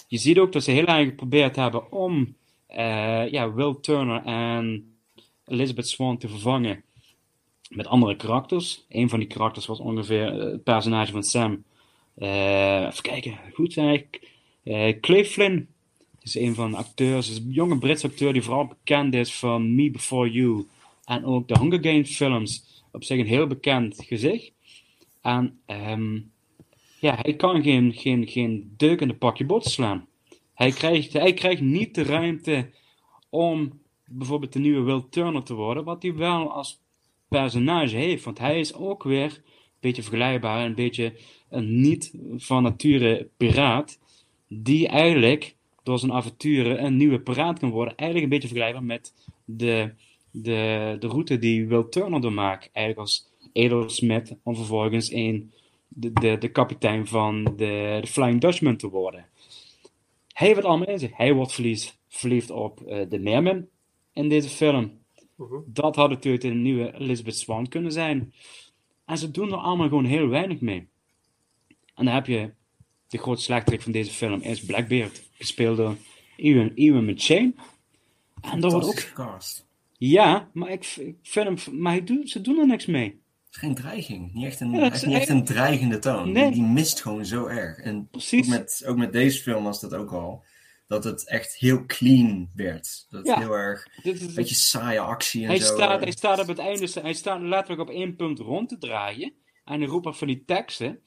Je 0.08 0.18
ziet 0.18 0.38
ook 0.38 0.52
dat 0.52 0.64
ze 0.64 0.70
heel 0.70 0.86
erg 0.86 1.08
geprobeerd 1.08 1.56
hebben 1.56 1.92
om 1.92 2.36
eh, 2.66 3.30
ja, 3.30 3.52
Will 3.52 3.74
Turner 3.80 4.22
en 4.24 4.94
Elizabeth 5.46 5.88
Swan 5.88 6.18
te 6.18 6.28
vervangen 6.28 6.84
met 7.68 7.86
andere 7.86 8.16
karakters. 8.16 8.84
Een 8.88 9.08
van 9.08 9.18
die 9.18 9.28
karakters 9.28 9.66
was 9.66 9.80
ongeveer 9.80 10.40
eh, 10.40 10.50
het 10.50 10.62
personage 10.62 11.12
van 11.12 11.22
Sam. 11.22 11.64
Eh, 12.14 12.86
even 12.86 13.02
kijken, 13.02 13.38
goed 13.52 13.76
ik. 13.76 14.28
Eh, 14.62 15.00
Clay 15.00 15.24
Flynn 15.24 15.68
is 16.22 16.34
een 16.34 16.54
van 16.54 16.70
de 16.70 16.76
acteurs, 16.76 17.30
is 17.30 17.36
een 17.36 17.50
jonge 17.50 17.78
Britse 17.78 18.06
acteur 18.06 18.32
die 18.32 18.42
vooral 18.42 18.66
bekend 18.66 19.14
is 19.14 19.34
van 19.34 19.74
Me 19.74 19.90
Before 19.90 20.30
You 20.30 20.66
en 21.04 21.24
ook 21.24 21.48
de 21.48 21.58
Hunger 21.58 21.84
Games 21.84 22.16
films. 22.16 22.82
Op 22.90 23.04
zich 23.04 23.18
een 23.18 23.26
heel 23.26 23.46
bekend 23.46 24.04
gezicht. 24.06 24.52
En 25.22 25.60
ehm, 25.66 26.18
ja, 27.02 27.18
hij 27.22 27.34
kan 27.34 27.62
geen, 27.62 27.92
geen, 27.92 28.28
geen 28.28 28.74
in 28.76 29.08
de 29.08 29.14
pakje 29.14 29.44
boter 29.44 29.70
slaan. 29.70 30.06
Hij 30.54 30.70
krijgt, 30.70 31.12
hij 31.12 31.34
krijgt 31.34 31.60
niet 31.60 31.94
de 31.94 32.02
ruimte 32.02 32.70
om 33.28 33.80
bijvoorbeeld 34.04 34.52
de 34.52 34.58
nieuwe 34.58 34.82
Will 34.82 35.04
Turner 35.10 35.42
te 35.42 35.54
worden, 35.54 35.84
wat 35.84 36.02
hij 36.02 36.14
wel 36.14 36.52
als 36.52 36.80
personage 37.28 37.96
heeft. 37.96 38.24
Want 38.24 38.38
hij 38.38 38.60
is 38.60 38.74
ook 38.74 39.02
weer 39.02 39.24
een 39.24 39.42
beetje 39.80 40.02
vergelijkbaar, 40.02 40.64
een 40.64 40.74
beetje 40.74 41.14
een 41.50 41.80
niet 41.80 42.14
van 42.36 42.62
nature 42.62 43.28
piraat, 43.36 43.98
die 44.48 44.88
eigenlijk 44.88 45.54
door 45.82 45.98
zijn 45.98 46.12
avonturen 46.12 46.84
een 46.84 46.96
nieuwe 46.96 47.20
piraat 47.20 47.58
kan 47.58 47.70
worden. 47.70 47.96
Eigenlijk 47.96 48.32
een 48.32 48.38
beetje 48.38 48.54
vergelijkbaar 48.54 48.84
met 48.86 49.14
de, 49.44 49.92
de, 50.30 50.96
de 51.00 51.06
route 51.06 51.38
die 51.38 51.66
Will 51.66 51.86
Turner 51.90 52.20
doormaakt. 52.20 52.70
Eigenlijk 52.72 53.08
als 53.08 53.30
edelsmid 53.52 54.36
om 54.42 54.56
vervolgens 54.56 55.12
een, 55.12 55.52
de, 55.94 56.12
de, 56.12 56.38
de 56.38 56.50
kapitein 56.50 57.06
van 57.06 57.44
de, 57.44 57.98
de 58.00 58.06
Flying 58.06 58.40
Dutchman 58.40 58.76
te 58.76 58.88
worden. 58.88 59.26
Hij 60.32 60.46
heeft 60.46 60.58
het 60.58 60.66
allemaal 60.66 60.88
in 60.88 60.98
zich. 60.98 61.16
Hij 61.16 61.32
wordt 61.32 61.52
verliefd, 61.52 62.00
verliefd 62.08 62.50
op 62.50 62.80
eh, 62.80 63.08
de 63.08 63.18
Merman 63.18 63.66
in 64.12 64.28
deze 64.28 64.48
film. 64.48 65.00
Dat 65.66 65.96
had 65.96 66.08
natuurlijk 66.08 66.42
de 66.42 66.48
nieuwe 66.48 66.94
Elizabeth 66.94 67.36
Swan 67.36 67.68
kunnen 67.68 67.92
zijn. 67.92 68.32
En 69.04 69.18
ze 69.18 69.30
doen 69.30 69.52
er 69.52 69.58
allemaal 69.58 69.88
gewoon 69.88 70.04
heel 70.04 70.28
weinig 70.28 70.60
mee. 70.60 70.88
En 71.94 72.04
dan 72.04 72.14
heb 72.14 72.26
je 72.26 72.52
de 73.08 73.18
grote 73.18 73.42
slechterik 73.42 73.82
van 73.82 73.92
deze 73.92 74.10
film 74.10 74.40
is 74.40 74.64
Blackbeard, 74.64 75.22
gespeeld 75.32 75.76
door 75.76 75.96
Ewan, 76.36 76.72
Ewan 76.74 77.04
McShane. 77.04 77.54
En 78.40 78.60
dat 78.60 78.72
wordt 78.72 78.86
ook... 78.86 79.10
Cast. 79.14 79.66
Ja, 79.98 80.50
maar 80.52 80.70
ik, 80.70 80.86
ik 80.96 81.16
vind 81.22 81.64
hem... 81.64 81.80
Maar 81.80 81.92
hij 81.92 82.04
doet, 82.04 82.30
ze 82.30 82.40
doen 82.40 82.58
er 82.58 82.66
niks 82.66 82.86
mee. 82.86 83.21
Het 83.52 83.62
is 83.62 83.68
geen 83.68 83.74
dreiging. 83.74 84.32
Niet 84.32 84.44
echt 84.44 84.60
een, 84.60 84.70
Ja, 84.70 84.88
niet 84.88 85.02
echt 85.04 85.28
een 85.28 85.44
dreigende 85.44 85.98
toon. 85.98 86.32
Nee. 86.32 86.44
Die, 86.44 86.52
die 86.52 86.62
mist 86.62 87.00
gewoon 87.02 87.24
zo 87.26 87.46
erg. 87.46 87.78
En 87.78 88.08
Precies. 88.10 88.42
Ook, 88.46 88.50
met, 88.50 88.82
ook 88.86 88.96
met 88.96 89.12
deze 89.12 89.42
film 89.42 89.64
was 89.64 89.80
dat 89.80 89.94
ook 89.94 90.12
al. 90.12 90.44
Dat 90.86 91.04
het 91.04 91.28
echt 91.28 91.54
heel 91.56 91.86
clean 91.86 92.50
werd. 92.54 93.06
Dat 93.10 93.26
Ja. 93.26 93.38
heel 93.38 93.52
erg... 93.52 93.88
Dit 94.02 94.14
is- 94.14 94.26
Een 94.26 94.34
beetje 94.34 94.54
saaie 94.54 95.00
actie 95.00 95.42
en 95.42 95.48
Hij 95.48 95.58
zo. 95.58 95.74
staat, 95.74 96.00
hij 96.02 96.10
staat 96.12 96.38
op 96.40 96.46
het 96.46 96.58
einde, 96.58 96.88
hij 97.02 97.12
staat 97.12 97.40
letterlijk 97.40 97.80
op 97.88 97.94
één 97.94 98.16
punt 98.16 98.38
rond 98.38 98.68
te 98.68 98.78
draaien. 98.78 99.32
En 99.64 99.78
hij 99.80 99.88
roept 99.88 100.16
van 100.18 100.26
die 100.26 100.42
teksten. 100.46 101.00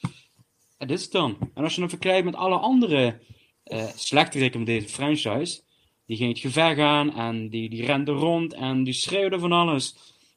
En 0.78 0.88
dit 0.88 0.98
is 0.98 1.04
het 1.04 1.12
dan. 1.12 1.38
En 1.54 1.64
als 1.64 1.74
je 1.76 1.80
hem 1.82 1.90
vergelijkt 1.90 2.26
met 2.26 2.36
alle 2.36 2.58
andere 2.58 3.20
eh 3.64 3.88
slechterikken 3.96 4.60
van 4.66 4.74
deze 4.74 4.88
franchise. 4.90 5.62
Die 6.06 6.18
ging 6.18 6.30
het 6.30 6.40
gevecht 6.40 6.76
gaan 6.76 7.14
en 7.16 7.50
die, 7.50 7.70
die 7.70 7.86
renden 7.86 8.16
rond 8.16 8.54
en 8.54 8.84
die 8.84 8.94
schreeuwden 8.94 9.40
van 9.40 9.52
alles. 9.52 9.96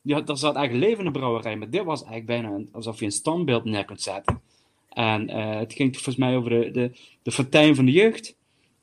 Die 0.08 0.16
had, 0.16 0.26
daar 0.26 0.36
zat 0.36 0.54
eigenlijk 0.56 0.86
leven 0.88 1.04
in 1.04 1.12
de 1.12 1.18
brouwerij. 1.18 1.56
Maar 1.56 1.70
dit 1.70 1.84
was 1.84 2.04
eigenlijk 2.04 2.26
bijna 2.42 2.56
een- 2.56 2.68
alsof 2.72 2.98
je 2.98 3.04
een 3.04 3.12
standbeeld 3.12 3.64
neer 3.64 3.84
kunt 3.84 4.02
zetten. 4.02 4.40
En 4.88 5.28
eh, 5.28 5.58
het 5.58 5.72
ging 5.72 5.94
volgens 5.94 6.16
mij 6.16 6.36
over 6.36 6.50
de, 6.50 6.70
de, 6.70 6.90
de 7.22 7.30
fontein 7.32 7.74
van 7.74 7.84
de 7.84 7.92
jeugd. 7.92 8.36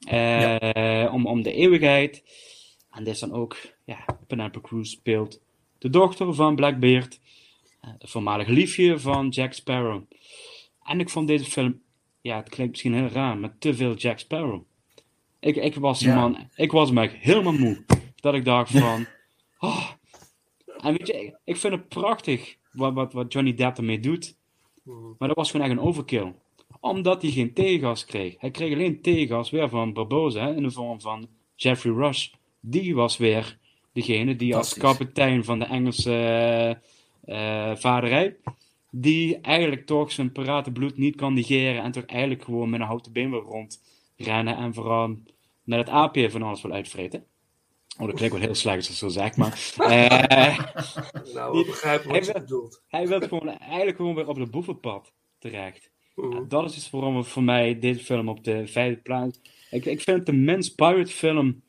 Eh, 0.07 1.09
om, 1.13 1.26
om 1.28 1.41
de 1.41 1.51
eeuwigheid. 1.53 2.23
En 2.91 3.03
dit 3.03 3.13
is 3.13 3.19
dan 3.19 3.32
ook, 3.34 3.57
ja, 3.86 4.05
Penelope 4.28 4.61
Cruz 4.61 4.89
speelt 4.89 5.41
de 5.78 5.89
dochter 5.89 6.34
van 6.34 6.55
Blackbeard. 6.55 7.19
eh, 7.82 7.89
Het 7.99 8.09
voormalige 8.09 8.51
liefje 8.51 8.99
van 8.99 9.30
Jack 9.30 9.53
Sparrow. 9.53 10.01
En 10.84 10.99
ik 10.99 11.09
vond 11.09 11.28
deze 11.28 11.45
film, 11.45 11.82
ja, 12.21 12.36
het 12.38 12.49
klinkt 12.49 12.71
misschien 12.71 12.93
heel 12.93 13.07
raar, 13.07 13.38
maar 13.38 13.55
te 13.59 13.73
veel 13.73 13.93
Jack 13.95 14.19
Sparrow. 14.19 14.61
Ik, 15.39 15.55
ik 15.55 15.76
was 15.76 15.99
Ja. 15.99 16.15
man, 16.15 16.49
ik 16.55 16.71
was 16.71 16.91
eigenlijk 16.91 17.26
helemaal 17.26 17.53
moe. 17.53 17.84
Dat 18.15 18.34
ik 18.34 18.45
dacht 18.45 18.71
van, 18.71 19.05
oh. 19.59 19.89
En 20.86 20.97
weet 20.97 21.07
je, 21.07 21.13
ik, 21.13 21.36
ik 21.43 21.57
vind 21.57 21.73
het 21.73 21.88
prachtig 21.88 22.55
wat, 22.71 22.93
wat, 22.93 23.13
wat 23.13 23.33
Johnny 23.33 23.53
Depp 23.53 23.77
ermee 23.77 23.99
doet. 23.99 24.38
Maar 25.17 25.27
dat 25.27 25.38
was 25.38 25.51
gewoon 25.51 25.65
echt 25.65 25.75
een 25.75 25.86
overkill. 25.86 26.33
Omdat 26.79 27.21
hij 27.21 27.31
geen 27.31 27.53
tegengas 27.53 28.05
kreeg. 28.05 28.36
Hij 28.39 28.51
kreeg 28.51 28.73
alleen 28.73 29.01
tegengas 29.01 29.49
weer 29.49 29.69
van 29.69 29.93
Barbosa 29.93 30.45
hè, 30.45 30.55
in 30.55 30.63
de 30.63 30.71
vorm 30.71 31.01
van 31.01 31.27
Jeffrey 31.55 31.93
Rush. 31.93 32.29
Die 32.59 32.95
was 32.95 33.17
weer 33.17 33.57
degene 33.93 34.36
die 34.36 34.55
als 34.55 34.77
kapitein 34.77 35.43
van 35.43 35.59
de 35.59 35.65
Engelse 35.65 36.13
eh, 36.13 37.69
eh, 37.71 37.77
vaderij. 37.77 38.36
Die 38.91 39.38
eigenlijk 39.38 39.86
toch 39.86 40.11
zijn 40.11 40.31
piratenbloed 40.31 40.97
niet 40.97 41.15
kan 41.15 41.33
negeren. 41.33 41.83
En 41.83 41.91
toch 41.91 42.05
eigenlijk 42.05 42.43
gewoon 42.43 42.69
met 42.69 42.79
een 42.79 42.86
houten 42.86 43.11
been 43.11 43.29
wil 43.29 43.41
rondrennen. 43.41 44.57
En 44.57 44.73
vooral 44.73 45.15
met 45.63 45.79
het 45.79 45.89
aapje 45.89 46.31
van 46.31 46.41
alles 46.41 46.61
wil 46.61 46.71
uitvreten. 46.71 47.25
Oh, 47.99 48.05
dat 48.07 48.15
klinkt 48.15 48.35
wel 48.35 48.43
heel 48.45 48.55
slecht 48.55 48.77
als 48.77 48.89
ik 48.89 48.95
zo 48.95 49.07
zeg, 49.07 49.35
maar... 49.35 49.73
eh, 49.77 50.59
Nou, 51.33 51.57
we 51.57 51.65
begrijpen 51.65 52.09
wat 52.11 52.25
je 52.25 52.31
Hij- 52.31 52.41
bedoelt. 52.41 52.81
hij 52.87 53.07
wil 53.07 53.19
gewoon, 53.19 53.49
eigenlijk 53.59 53.97
gewoon 53.97 54.15
weer 54.15 54.27
op 54.27 54.35
het 54.35 54.51
boevenpad 54.51 55.11
terecht. 55.39 55.89
En 56.15 56.45
dat 56.47 56.65
is 56.65 56.73
dus 56.73 56.89
waarom 56.89 57.25
voor 57.25 57.43
mij 57.43 57.79
deze 57.79 58.03
film 58.03 58.29
op 58.29 58.43
de 58.43 58.67
vijfde 58.67 59.01
plaats. 59.01 59.39
Ik, 59.69 59.85
ik 59.85 60.01
vind 60.01 60.17
het 60.17 60.25
de 60.25 60.33
minst 60.33 60.75
pirate 60.75 61.11
film 61.11 61.61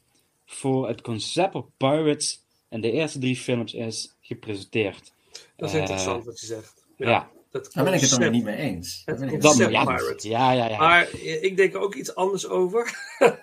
voor 0.46 0.88
het 0.88 1.00
concept 1.00 1.54
op 1.54 1.70
pirates 1.76 2.44
in 2.70 2.80
de 2.80 2.90
eerste 2.92 3.18
drie 3.18 3.36
films 3.36 3.74
is 3.74 4.16
gepresenteerd. 4.20 5.12
Dat 5.56 5.68
is 5.68 5.74
Eh, 5.74 5.80
interessant 5.80 6.24
wat 6.24 6.40
je 6.40 6.46
zegt. 6.46 6.86
ja. 6.96 7.30
Dat 7.62 7.72
Daar 7.72 7.84
ben 7.84 7.92
ik 7.94 8.00
het 8.00 8.10
dan 8.10 8.18
weer 8.18 8.28
concept. 8.30 8.32
niet 8.32 8.44
mee 8.44 8.56
eens. 8.70 9.02
Het 9.04 9.20
ik 9.22 9.30
Dat, 9.30 9.40
concept 9.40 9.68
niet 9.70 9.78
ja, 9.78 9.84
mee 9.84 9.92
eens. 9.94 10.02
pirate. 10.04 10.28
ja, 10.28 10.52
ja, 10.52 10.68
ja. 10.68 10.78
Maar 10.78 11.08
ik 11.20 11.56
denk 11.56 11.74
er 11.74 11.80
ook 11.80 11.94
iets 11.94 12.14
anders 12.14 12.48
over. 12.48 12.98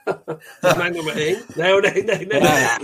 dat 0.60 0.72
is 0.72 0.76
mijn 0.78 0.94
nummer 0.94 1.16
één. 1.18 1.44
Nee, 1.56 1.76
oh, 1.76 1.82
nee, 1.82 2.04
nee, 2.04 2.26
nee. 2.26 2.42
Ja, 2.42 2.58
ja. 2.60 2.80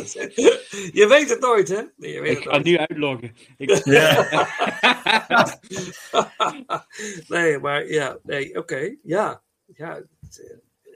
Je 0.99 1.05
weet 1.09 1.29
het 1.29 1.39
nooit, 1.39 1.67
hè? 1.67 1.81
Nee, 1.95 2.11
je 2.13 2.21
weet 2.21 2.31
ik 2.31 2.37
het 2.37 2.45
ga 2.47 2.51
nooit. 2.51 2.63
nu 2.63 2.77
uitloggen. 2.77 3.35
Ik, 3.57 3.85
nee, 7.27 7.59
maar 7.59 7.87
ja, 7.87 8.17
nee, 8.23 8.57
oké. 8.57 8.95
Ja, 9.03 9.41
ja. 9.65 10.01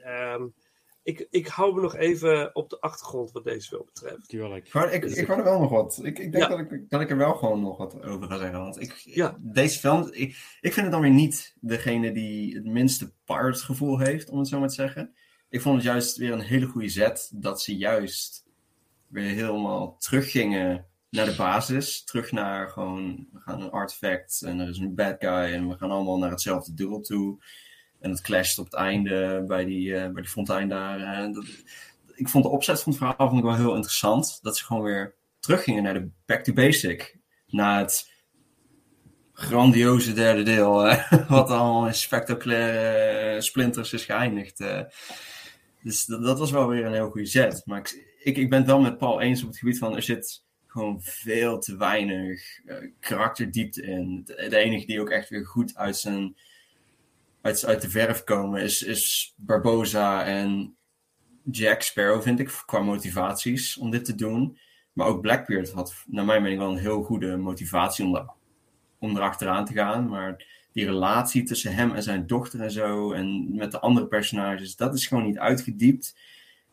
ehm, 0.04 0.42
ik, 1.04 1.26
ik 1.30 1.46
hou 1.46 1.74
me 1.74 1.80
nog 1.80 1.96
even 1.96 2.54
op 2.54 2.70
de 2.70 2.80
achtergrond 2.80 3.32
wat 3.32 3.44
deze 3.44 3.68
film 3.68 3.84
betreft. 3.84 4.28
Tuurlijk. 4.28 4.68
Gewoon, 4.68 4.90
ik, 4.92 5.04
ik 5.04 5.26
wou 5.26 5.38
er 5.38 5.44
wel 5.44 5.60
nog 5.60 5.70
wat. 5.70 5.98
Ik, 6.02 6.18
ik 6.18 6.32
denk 6.32 6.44
Ja. 6.44 6.48
dat, 6.48 6.58
ik, 6.58 6.90
dat 6.90 7.00
ik 7.00 7.10
er 7.10 7.16
wel 7.16 7.34
gewoon 7.34 7.60
nog 7.60 7.76
wat 7.76 8.02
over 8.02 8.28
ga 8.28 8.38
zeggen. 8.38 8.58
Want 8.58 8.80
ik, 8.80 8.92
Ja. 9.04 9.36
deze 9.40 9.78
film, 9.78 10.08
ik, 10.10 10.58
ik 10.60 10.72
vind 10.72 10.76
het 10.76 10.90
dan 10.90 11.00
weer 11.00 11.10
niet 11.10 11.56
degene 11.60 12.12
die 12.12 12.54
het 12.54 12.64
minste 12.64 13.12
pirate 13.24 13.64
gevoel 13.64 13.98
heeft, 13.98 14.30
om 14.30 14.38
het 14.38 14.48
zo 14.48 14.58
maar 14.58 14.68
te 14.68 14.74
zeggen. 14.74 15.14
Ik 15.48 15.60
vond 15.60 15.74
het 15.76 15.84
juist 15.84 16.16
weer 16.16 16.32
een 16.32 16.40
hele 16.40 16.66
goede 16.66 16.88
zet 16.88 17.30
dat 17.34 17.62
ze 17.62 17.76
juist 17.76 18.44
weer 19.06 19.30
helemaal 19.30 19.96
teruggingen 19.98 20.86
naar 21.10 21.24
de 21.26 21.36
basis. 21.36 22.04
Terug 22.04 22.32
naar 22.32 22.68
gewoon, 22.68 23.28
we 23.32 23.40
gaan 23.40 23.62
een 23.62 23.70
artefact 23.70 24.42
en 24.42 24.60
er 24.60 24.68
is 24.68 24.78
een 24.78 24.94
bad 24.94 25.16
guy 25.18 25.30
en 25.52 25.68
we 25.68 25.76
gaan 25.76 25.90
allemaal 25.90 26.18
naar 26.18 26.30
hetzelfde 26.30 26.74
doel 26.74 27.00
toe. 27.00 27.38
En 28.04 28.10
het 28.10 28.20
clasht 28.20 28.58
op 28.58 28.64
het 28.64 28.74
einde 28.74 29.44
bij 29.46 29.64
die, 29.64 29.94
eh, 29.96 30.10
bij 30.10 30.22
die 30.22 30.30
fontein 30.30 30.68
daar. 30.68 31.00
eh, 31.00 31.32
dat, 31.32 31.44
ik 32.14 32.28
vond 32.28 32.44
de 32.44 32.50
opzet 32.50 32.82
van 32.82 32.92
het 32.92 33.02
verhaal 33.02 33.28
vond 33.28 33.38
ik 33.38 33.44
wel 33.44 33.56
heel 33.56 33.74
interessant. 33.74 34.38
Dat 34.42 34.56
ze 34.56 34.64
gewoon 34.64 34.82
weer 34.82 35.14
teruggingen 35.40 35.82
naar 35.82 35.94
de 35.94 36.08
back 36.26 36.44
to 36.44 36.52
basic. 36.52 37.16
Naar 37.46 37.78
het 37.78 38.10
grandioze 39.32 40.12
derde 40.12 40.42
deel. 40.42 40.86
eh, 40.86 41.28
wat 41.28 41.48
allemaal 41.48 41.86
in 41.86 41.94
spectaculaire 41.94 43.40
splinters 43.42 43.92
is 43.92 44.04
geëindigd. 44.04 44.58
dus 45.82 46.04
dat, 46.04 46.38
was 46.38 46.50
wel 46.50 46.68
weer 46.68 46.84
een 46.84 46.92
heel 46.92 47.10
goede 47.10 47.26
zet. 47.26 47.62
Maar 47.64 47.78
ik, 47.78 48.16
ik, 48.22 48.36
ik 48.36 48.50
ben 48.50 48.58
het 48.58 48.68
wel 48.68 48.80
met 48.80 48.98
Paul 48.98 49.20
eens 49.20 49.42
op 49.42 49.48
het 49.48 49.58
gebied 49.58 49.78
van 49.78 49.96
er 49.96 50.02
zit 50.02 50.44
gewoon 50.66 51.02
veel 51.02 51.58
te 51.58 51.76
weinig 51.76 52.60
karakterdiepte 53.00 53.82
in. 53.82 54.22
De 54.24 54.56
enige 54.56 54.86
die 54.86 55.00
ook 55.00 55.10
echt 55.10 55.28
weer 55.28 55.46
goed 55.46 55.76
uit 55.76 55.96
zijn 55.96 56.36
uit, 57.44 57.64
uit 57.64 57.80
de 57.80 57.90
verf 57.90 58.24
komen 58.24 58.62
is, 58.62 58.82
is 58.82 59.34
Barboza 59.36 60.24
en 60.24 60.76
Jack 61.50 61.82
Sparrow, 61.82 62.22
vind 62.22 62.40
ik, 62.40 62.62
qua 62.66 62.80
motivaties 62.80 63.76
om 63.76 63.90
dit 63.90 64.04
te 64.04 64.14
doen. 64.14 64.58
Maar 64.92 65.06
ook 65.06 65.20
Blackbeard 65.20 65.70
had, 65.70 65.94
naar 66.06 66.24
mijn 66.24 66.42
mening, 66.42 66.60
wel 66.60 66.70
een 66.70 66.78
heel 66.78 67.02
goede 67.02 67.36
motivatie 67.36 68.04
om, 68.04 68.12
daar, 68.12 68.28
om 68.98 69.16
erachteraan 69.16 69.64
te 69.64 69.72
gaan. 69.72 70.08
Maar 70.08 70.46
die 70.72 70.84
relatie 70.84 71.42
tussen 71.42 71.74
hem 71.74 71.94
en 71.94 72.02
zijn 72.02 72.26
dochter 72.26 72.60
en 72.60 72.70
zo, 72.70 73.12
en 73.12 73.56
met 73.56 73.70
de 73.70 73.80
andere 73.80 74.06
personages, 74.06 74.76
dat 74.76 74.94
is 74.94 75.06
gewoon 75.06 75.24
niet 75.24 75.38
uitgediept. 75.38 76.16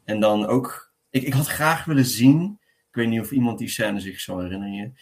En 0.03 0.19
dan 0.19 0.45
ook, 0.45 0.93
ik, 1.09 1.24
ik 1.24 1.34
had 1.34 1.47
graag 1.47 1.86
willen 1.86 2.05
zien, 2.05 2.59
ik 2.89 2.95
weet 2.95 3.07
niet 3.07 3.22
of 3.22 3.32
iemand 3.32 3.57
die 3.57 3.69
scène 3.69 3.99
zich 3.99 4.19
zal 4.19 4.39
herinneren, 4.39 4.97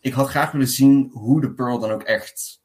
ik 0.00 0.12
had 0.12 0.28
graag 0.28 0.52
willen 0.52 0.68
zien 0.68 1.10
hoe 1.12 1.40
de 1.40 1.52
Pearl 1.52 1.78
dan 1.78 1.90
ook 1.90 2.02
echt 2.02 2.59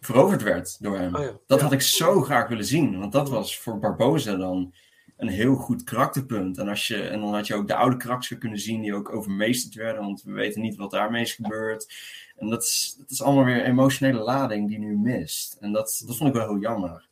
veroverd 0.00 0.42
werd 0.42 0.82
door 0.82 0.98
hem. 0.98 1.14
Oh 1.14 1.22
ja. 1.22 1.32
Dat 1.46 1.58
Ja. 1.58 1.64
had 1.64 1.72
ik 1.74 1.80
zo 1.80 2.22
graag 2.22 2.48
willen 2.48 2.64
zien, 2.64 2.98
want 2.98 3.12
dat 3.12 3.28
was 3.30 3.58
voor 3.58 3.78
Barboza 3.78 4.36
dan 4.36 4.72
een 5.16 5.28
heel 5.28 5.54
goed 5.54 5.84
karakterpunt. 5.84 6.58
En, 6.58 6.68
als 6.68 6.86
je, 6.86 6.96
en 7.02 7.20
dan 7.20 7.34
had 7.34 7.46
je 7.46 7.54
ook 7.54 7.68
de 7.68 7.74
oude 7.74 7.96
karakters 7.96 8.38
kunnen 8.38 8.58
zien 8.58 8.80
die 8.82 8.94
ook 8.94 9.12
overmeesterd 9.14 9.74
werden, 9.74 10.02
want 10.02 10.22
we 10.22 10.32
weten 10.32 10.60
niet 10.62 10.76
wat 10.76 10.90
daarmee 10.90 11.22
is 11.22 11.34
gebeurd. 11.34 11.92
En 12.36 12.48
dat 12.48 12.62
is, 12.62 12.94
dat 12.98 13.10
is 13.10 13.22
allemaal 13.22 13.44
weer 13.44 13.64
emotionele 13.64 14.20
lading 14.20 14.68
die 14.68 14.78
nu 14.78 14.96
mist. 14.98 15.56
En 15.60 15.72
dat, 15.72 16.02
dat 16.06 16.16
vond 16.16 16.28
ik 16.30 16.36
wel 16.36 16.48
heel 16.48 16.60
jammer. 16.60 17.08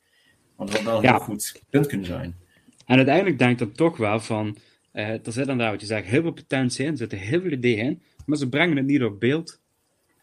Want 0.57 0.71
dat 0.71 0.79
had 0.81 0.87
wel 0.89 0.97
een 0.97 1.03
Ja. 1.03 1.11
heel 1.11 1.21
goed 1.25 1.63
punt 1.71 1.87
kunnen 1.87 2.07
zijn. 2.07 2.37
En 2.87 2.97
uiteindelijk 2.97 3.39
denk 3.39 3.51
ik 3.53 3.59
dan 3.59 3.73
toch 3.73 3.97
wel 3.97 4.21
van, 4.21 4.57
eh, 4.93 5.09
er 5.09 5.21
zit 5.33 5.37
inderdaad, 5.37 5.71
wat 5.71 5.81
je 5.81 5.87
zegt, 5.87 6.07
heel 6.07 6.23
veel 6.23 6.33
potentie 6.33 6.85
in, 6.85 6.91
er 6.91 6.97
zitten 6.97 7.19
heel 7.19 7.41
veel 7.41 7.51
ideeën 7.51 7.79
in, 7.79 8.03
maar 8.27 8.39
ze 8.39 8.49
brengen 8.49 8.77
het 8.77 8.87
niet 8.87 9.03
op 9.03 9.21
beeld. 9.21 9.61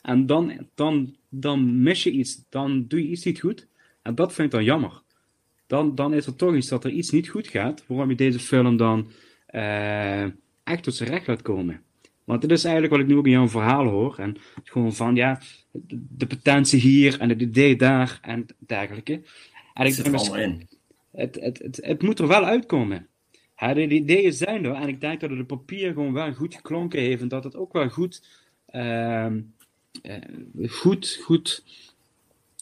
En 0.02 0.26
dan, 0.26 0.68
dan, 0.76 1.16
dan 1.30 1.82
mis 1.82 2.04
je 2.04 2.12
iets, 2.12 2.44
dan 2.50 2.86
doe 2.88 3.04
je 3.04 3.10
iets 3.10 3.26
niet 3.26 3.40
goed. 3.40 3.68
En 4.02 4.16
dat 4.16 4.34
vind 4.34 4.48
ik 4.48 4.54
dan 4.54 4.64
jammer. 4.64 5.02
Dan, 5.68 5.96
dan 5.96 6.14
is 6.14 6.26
er 6.26 6.36
toch 6.36 6.56
iets 6.56 6.68
dat 6.68 6.84
er 6.84 6.92
iets 6.92 7.10
niet 7.10 7.30
goed 7.30 7.48
gaat, 7.48 7.84
waarom 7.88 8.10
je 8.10 8.16
deze 8.16 8.40
film 8.40 8.78
dan 8.78 9.12
eh, 9.46 10.24
echt 10.64 10.84
tot 10.84 10.96
zijn 10.96 11.10
recht 11.10 11.28
laat 11.28 11.42
komen. 11.42 11.82
Want 12.24 12.42
dit 12.42 12.52
is 12.52 12.64
eigenlijk 12.64 12.94
wat 12.94 13.04
ik 13.04 13.10
nu 13.10 13.18
ook 13.18 13.26
in 13.26 13.32
jouw 13.32 13.48
verhaal 13.48 13.86
hoor. 13.86 14.18
En 14.18 14.38
gewoon 14.64 14.94
van, 14.94 15.16
ja, 15.16 15.42
de, 16.10 16.28
potentie 16.28 16.80
hier 16.80 17.20
en 17.20 17.30
het 17.30 17.42
idee 17.42 17.76
daar 17.76 18.20
en 18.22 18.46
dergelijke. 18.58 19.14
En 19.74 19.86
Het 19.86 19.98
ik 19.98 20.04
denk 20.04 20.36
in. 20.36 20.68
het, 21.12 21.36
het, 21.42 21.60
het, 21.60 21.80
het 21.82 22.02
moet 22.02 22.20
er 22.20 22.28
wel 22.28 22.46
uitkomen. 22.46 23.08
Ja, 23.58 23.74
de, 23.74 23.88
de 23.88 23.96
ideeën 23.96 24.34
zijn 24.34 24.66
er 24.66 24.74
en 24.74 24.88
ik 24.88 25.02
denk 25.02 25.20
dat 25.20 25.30
het 25.30 25.40
op 25.40 25.48
papier 25.48 25.94
gewoon 25.94 26.14
wel 26.14 26.34
goed 26.34 26.56
geklonken 26.56 27.00
heeft 27.00 27.22
en 27.22 27.28
dat 27.28 27.44
het 27.44 27.56
ook 27.56 27.74
wel 27.74 27.90
goed, 27.90 28.24
ehm, 28.66 29.38
eh, 29.38 29.61
goed, 30.68 31.20
goed, 31.24 31.64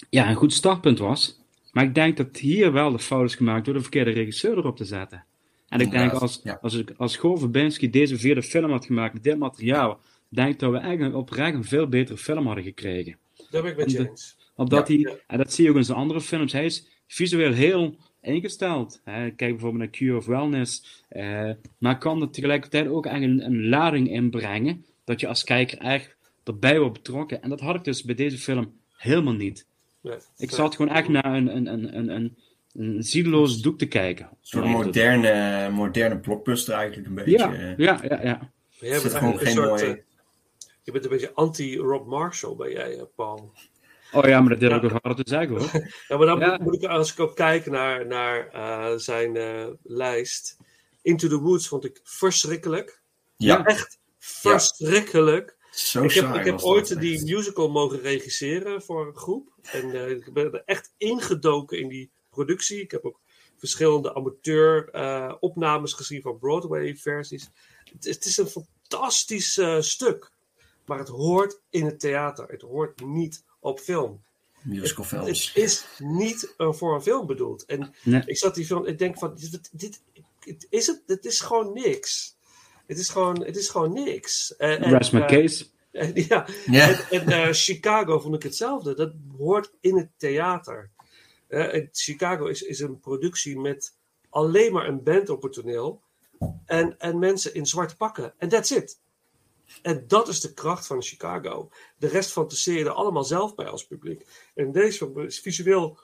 ja, 0.10 0.30
een 0.30 0.36
goed 0.36 0.54
startpunt 0.54 1.00
was. 1.00 1.38
Maar 1.72 1.84
ik 1.84 1.96
denk 1.96 2.18
dat 2.18 2.38
hier 2.38 2.72
wel 2.72 2.92
de 2.92 3.00
fout 3.00 3.30
is 3.30 3.36
gemaakt 3.36 3.66
door 3.66 3.74
de 3.74 3.82
verkeerde 3.82 4.12
regisseur 4.12 4.58
erop 4.58 4.78
te 4.78 4.86
zetten. 4.86 5.24
En 5.68 5.80
ik 5.80 5.92
denk 5.92 6.12
als, 6.12 6.40
ja. 6.44 6.60
als, 6.62 6.74
ik, 6.74 6.92
als 6.98 7.18
Gore 7.18 7.38
Verbinski 7.40 7.90
deze 7.90 8.18
vierde 8.18 8.44
film 8.44 8.72
had 8.72 8.86
gemaakt 8.86 9.14
met 9.14 9.24
dit 9.24 9.38
materiaal, 9.38 10.00
denk 10.30 10.54
ik 10.54 10.60
dat 10.60 10.72
we 10.72 10.78
eigenlijk 10.78 11.16
oprecht 11.16 11.54
een 11.54 11.64
veel 11.64 11.88
betere 11.88 12.18
film 12.18 12.46
hadden 12.46 12.64
gekregen. 12.64 13.18
Daar 13.50 13.62
ben 13.62 13.72
ik 13.72 13.78
met 13.78 13.92
je 13.92 14.10
eens. 14.10 14.38
Omdat 14.56 14.88
Ja. 14.88 14.96
hij, 14.96 15.20
en 15.28 15.38
dat 15.38 15.54
zie 15.54 15.64
je 15.64 15.70
ook 15.70 15.76
in 15.76 15.84
zijn 15.84 15.98
andere 15.98 16.22
films, 16.22 16.52
hij 16.54 16.66
is 16.66 16.88
visueel 17.08 17.54
heel 17.54 17.96
ingesteld. 18.22 19.02
Hè. 19.04 19.30
Kijk 19.32 19.52
bijvoorbeeld 19.52 19.78
naar 19.84 19.90
Cure 19.92 20.18
of 20.18 20.26
Wellness. 20.26 21.04
eh, 21.10 21.52
maar 21.78 21.98
kan 21.98 22.22
er 22.22 22.30
tegelijkertijd 22.30 22.88
ook 22.88 23.06
eigenlijk 23.06 23.42
een, 23.42 23.54
een 23.54 23.70
lading 23.70 24.10
inbrengen, 24.12 24.86
dat 25.04 25.20
je 25.20 25.28
als 25.28 25.44
kijker 25.44 25.78
echt 25.78 26.16
erbij 26.50 26.80
wordt 26.80 26.94
betrokken. 26.94 27.42
En 27.42 27.50
dat 27.50 27.60
had 27.60 27.76
ik 27.76 27.84
dus 27.84 28.04
bij 28.04 28.16
deze 28.16 28.38
film 28.38 28.80
helemaal 28.92 29.34
niet. 29.34 29.66
Nee. 30.02 30.18
Ik 30.38 30.52
zat 30.52 30.76
gewoon 30.76 30.96
echt 30.96 31.08
naar 31.08 31.26
een, 31.26 31.56
een, 31.56 31.68
een, 31.68 31.98
een, 31.98 32.10
een, 32.10 32.38
een 32.74 33.04
ziedeloos 33.04 33.62
doek 33.62 33.78
te 33.78 33.86
kijken. 33.88 34.26
Een 34.26 34.38
soort 34.42 34.66
moderne, 34.66 35.70
moderne 35.72 36.20
blockbuster 36.20 36.74
eigenlijk 36.74 37.08
een 37.08 37.16
beetje. 37.16 37.32
Ja, 37.38 37.74
ja, 37.78 38.00
ja, 38.04 38.22
ja. 38.24 38.38
Maar 38.80 38.90
jij 38.90 39.02
bent 39.02 39.14
gewoon 39.14 39.40
eigenlijk 39.40 39.40
geen 39.40 39.58
een 39.58 39.64
soort, 39.68 39.82
mooi... 39.82 39.92
eh, 39.92 39.98
je 40.84 40.92
bent 40.92 41.04
een 41.04 41.10
beetje 41.10 41.34
anti-Rob 41.34 42.08
Marshall, 42.08 42.56
ben 42.56 42.72
jij, 42.72 42.98
eh, 42.98 43.04
Paul. 43.16 43.54
Oh 44.12 44.24
ja, 44.26 44.40
maar 44.40 44.50
dat 44.50 44.60
deel 44.60 44.72
ik 44.76 44.84
ook 44.84 44.92
harder 44.92 45.26
te 45.26 45.30
zeggen 45.30 45.58
hoor. 45.58 45.70
Ja, 46.08 46.18
maar 46.18 46.26
dan 46.28 46.40
Ja. 46.40 46.60
moet, 46.62 46.76
ik, 46.84 46.90
als 46.90 47.12
ik 47.12 47.20
ook 47.20 47.36
kijk 47.36 47.66
naar, 47.66 48.06
naar 48.08 48.48
eh, 48.48 48.94
zijn 48.96 49.36
eh, 49.36 49.68
lijst. 49.84 50.58
Into 51.02 51.28
the 51.28 51.38
Woods 51.40 51.68
vond 51.68 51.86
ik 51.86 52.00
verschrikkelijk. 52.04 53.02
Ja, 53.38 53.64
Echt 53.64 54.00
verschrikkelijk. 54.18 55.58
Zo 55.80 56.04
ik 56.04 56.12
heb, 56.12 56.24
saai 56.24 56.40
ik 56.40 56.46
heb 56.46 56.60
ooit 56.60 56.92
echt. 56.92 57.00
die 57.02 57.36
musical 57.36 57.70
mogen 57.70 58.02
regisseren 58.02 58.82
voor 58.82 59.08
een 59.08 59.16
groep. 59.16 59.54
En 59.62 59.92
eh, 59.94 60.10
ik 60.10 60.34
ben 60.34 60.54
er 60.54 60.62
echt 60.66 60.94
ingedoken 60.98 61.80
in 61.80 61.88
die 61.88 62.10
productie. 62.30 62.82
Ik 62.82 62.92
heb 62.92 63.06
ook 63.06 63.20
verschillende 63.58 64.16
amateur 64.16 64.90
eh, 64.90 65.34
gezien 65.82 66.22
van 66.22 66.38
Broadway 66.40 66.96
versies. 66.96 67.50
Het, 67.94 68.06
is- 68.06 68.16
het 68.16 68.26
is 68.26 68.38
een 68.38 68.48
fantastisch 68.48 69.58
eh, 69.58 69.82
stuk. 69.82 70.32
Maar 70.86 70.98
het 71.00 71.08
hoort 71.08 71.60
in 71.70 71.86
het 71.86 72.00
theater. 72.00 72.48
Het 72.48 72.62
hoort 72.62 73.06
niet 73.06 73.44
op 73.60 73.80
film. 73.80 74.24
Musical 74.62 75.04
Het 75.04 75.14
films. 75.14 75.54
is 75.54 75.86
niet 75.98 76.54
voor 76.58 76.96
een 76.96 77.02
film 77.02 77.28
bedoeld. 77.28 77.66
En 77.66 77.94
Nee. 78.04 78.22
ik 78.26 78.38
zat 78.38 78.56
die 78.56 78.66
film, 78.66 78.86
ik 78.86 78.98
denk 78.98 79.18
van, 79.18 79.36
dit, 79.36 79.70
dit, 79.72 80.02
dit 80.40 80.68
is 80.70 80.88
het, 80.88 81.04
het 81.06 81.26
is 81.26 81.40
gewoon 81.40 81.74
niks. 81.74 82.36
Het 82.90 82.98
is 82.98 83.10
gewoon, 83.10 83.44
het 83.44 83.58
is 83.58 83.70
gewoon 83.70 83.94
niks. 83.94 84.56
En, 84.56 84.82
en, 84.82 84.92
Rest 84.92 85.12
my 85.12 85.22
eh, 85.22 85.28
case. 85.28 85.66
en, 85.92 86.12
ja, 86.16 86.48
en, 86.66 86.98
en 87.10 87.28
eh, 87.28 87.48
Chicago 87.52 88.20
vond 88.20 88.36
ik 88.36 88.44
hetzelfde. 88.44 88.96
Dat 88.96 89.14
hoort 89.38 89.72
in 89.80 89.98
het 89.98 90.10
theater. 90.18 90.90
Eh, 91.48 91.86
Chicago 91.92 92.46
is, 92.46 92.62
is 92.62 92.80
een 92.80 93.00
productie 93.00 93.60
met 93.60 93.96
alleen 94.30 94.74
maar 94.74 94.88
een 94.88 95.04
band 95.04 95.30
op 95.30 95.42
het 95.42 95.54
toneel. 95.54 96.02
En, 96.66 97.00
en 97.00 97.20
mensen 97.20 97.54
in 97.54 97.66
zwarte 97.66 97.96
pakken. 97.96 98.34
En 98.38 98.50
that's 98.50 98.72
it. 98.72 99.00
En 99.82 100.04
dat 100.08 100.28
is 100.28 100.42
de 100.42 100.54
kracht 100.54 100.88
van 100.88 101.02
Chicago. 101.02 101.70
De 101.98 102.08
rest 102.08 102.32
fantaseer 102.32 102.78
je 102.78 102.86
er 102.86 102.92
allemaal 102.92 103.24
zelf 103.24 103.56
bij 103.56 103.68
als 103.68 103.88
publiek. 103.88 104.28
En 104.56 104.72
deze 104.72 105.12
is 105.16 105.40
visueel 105.40 106.00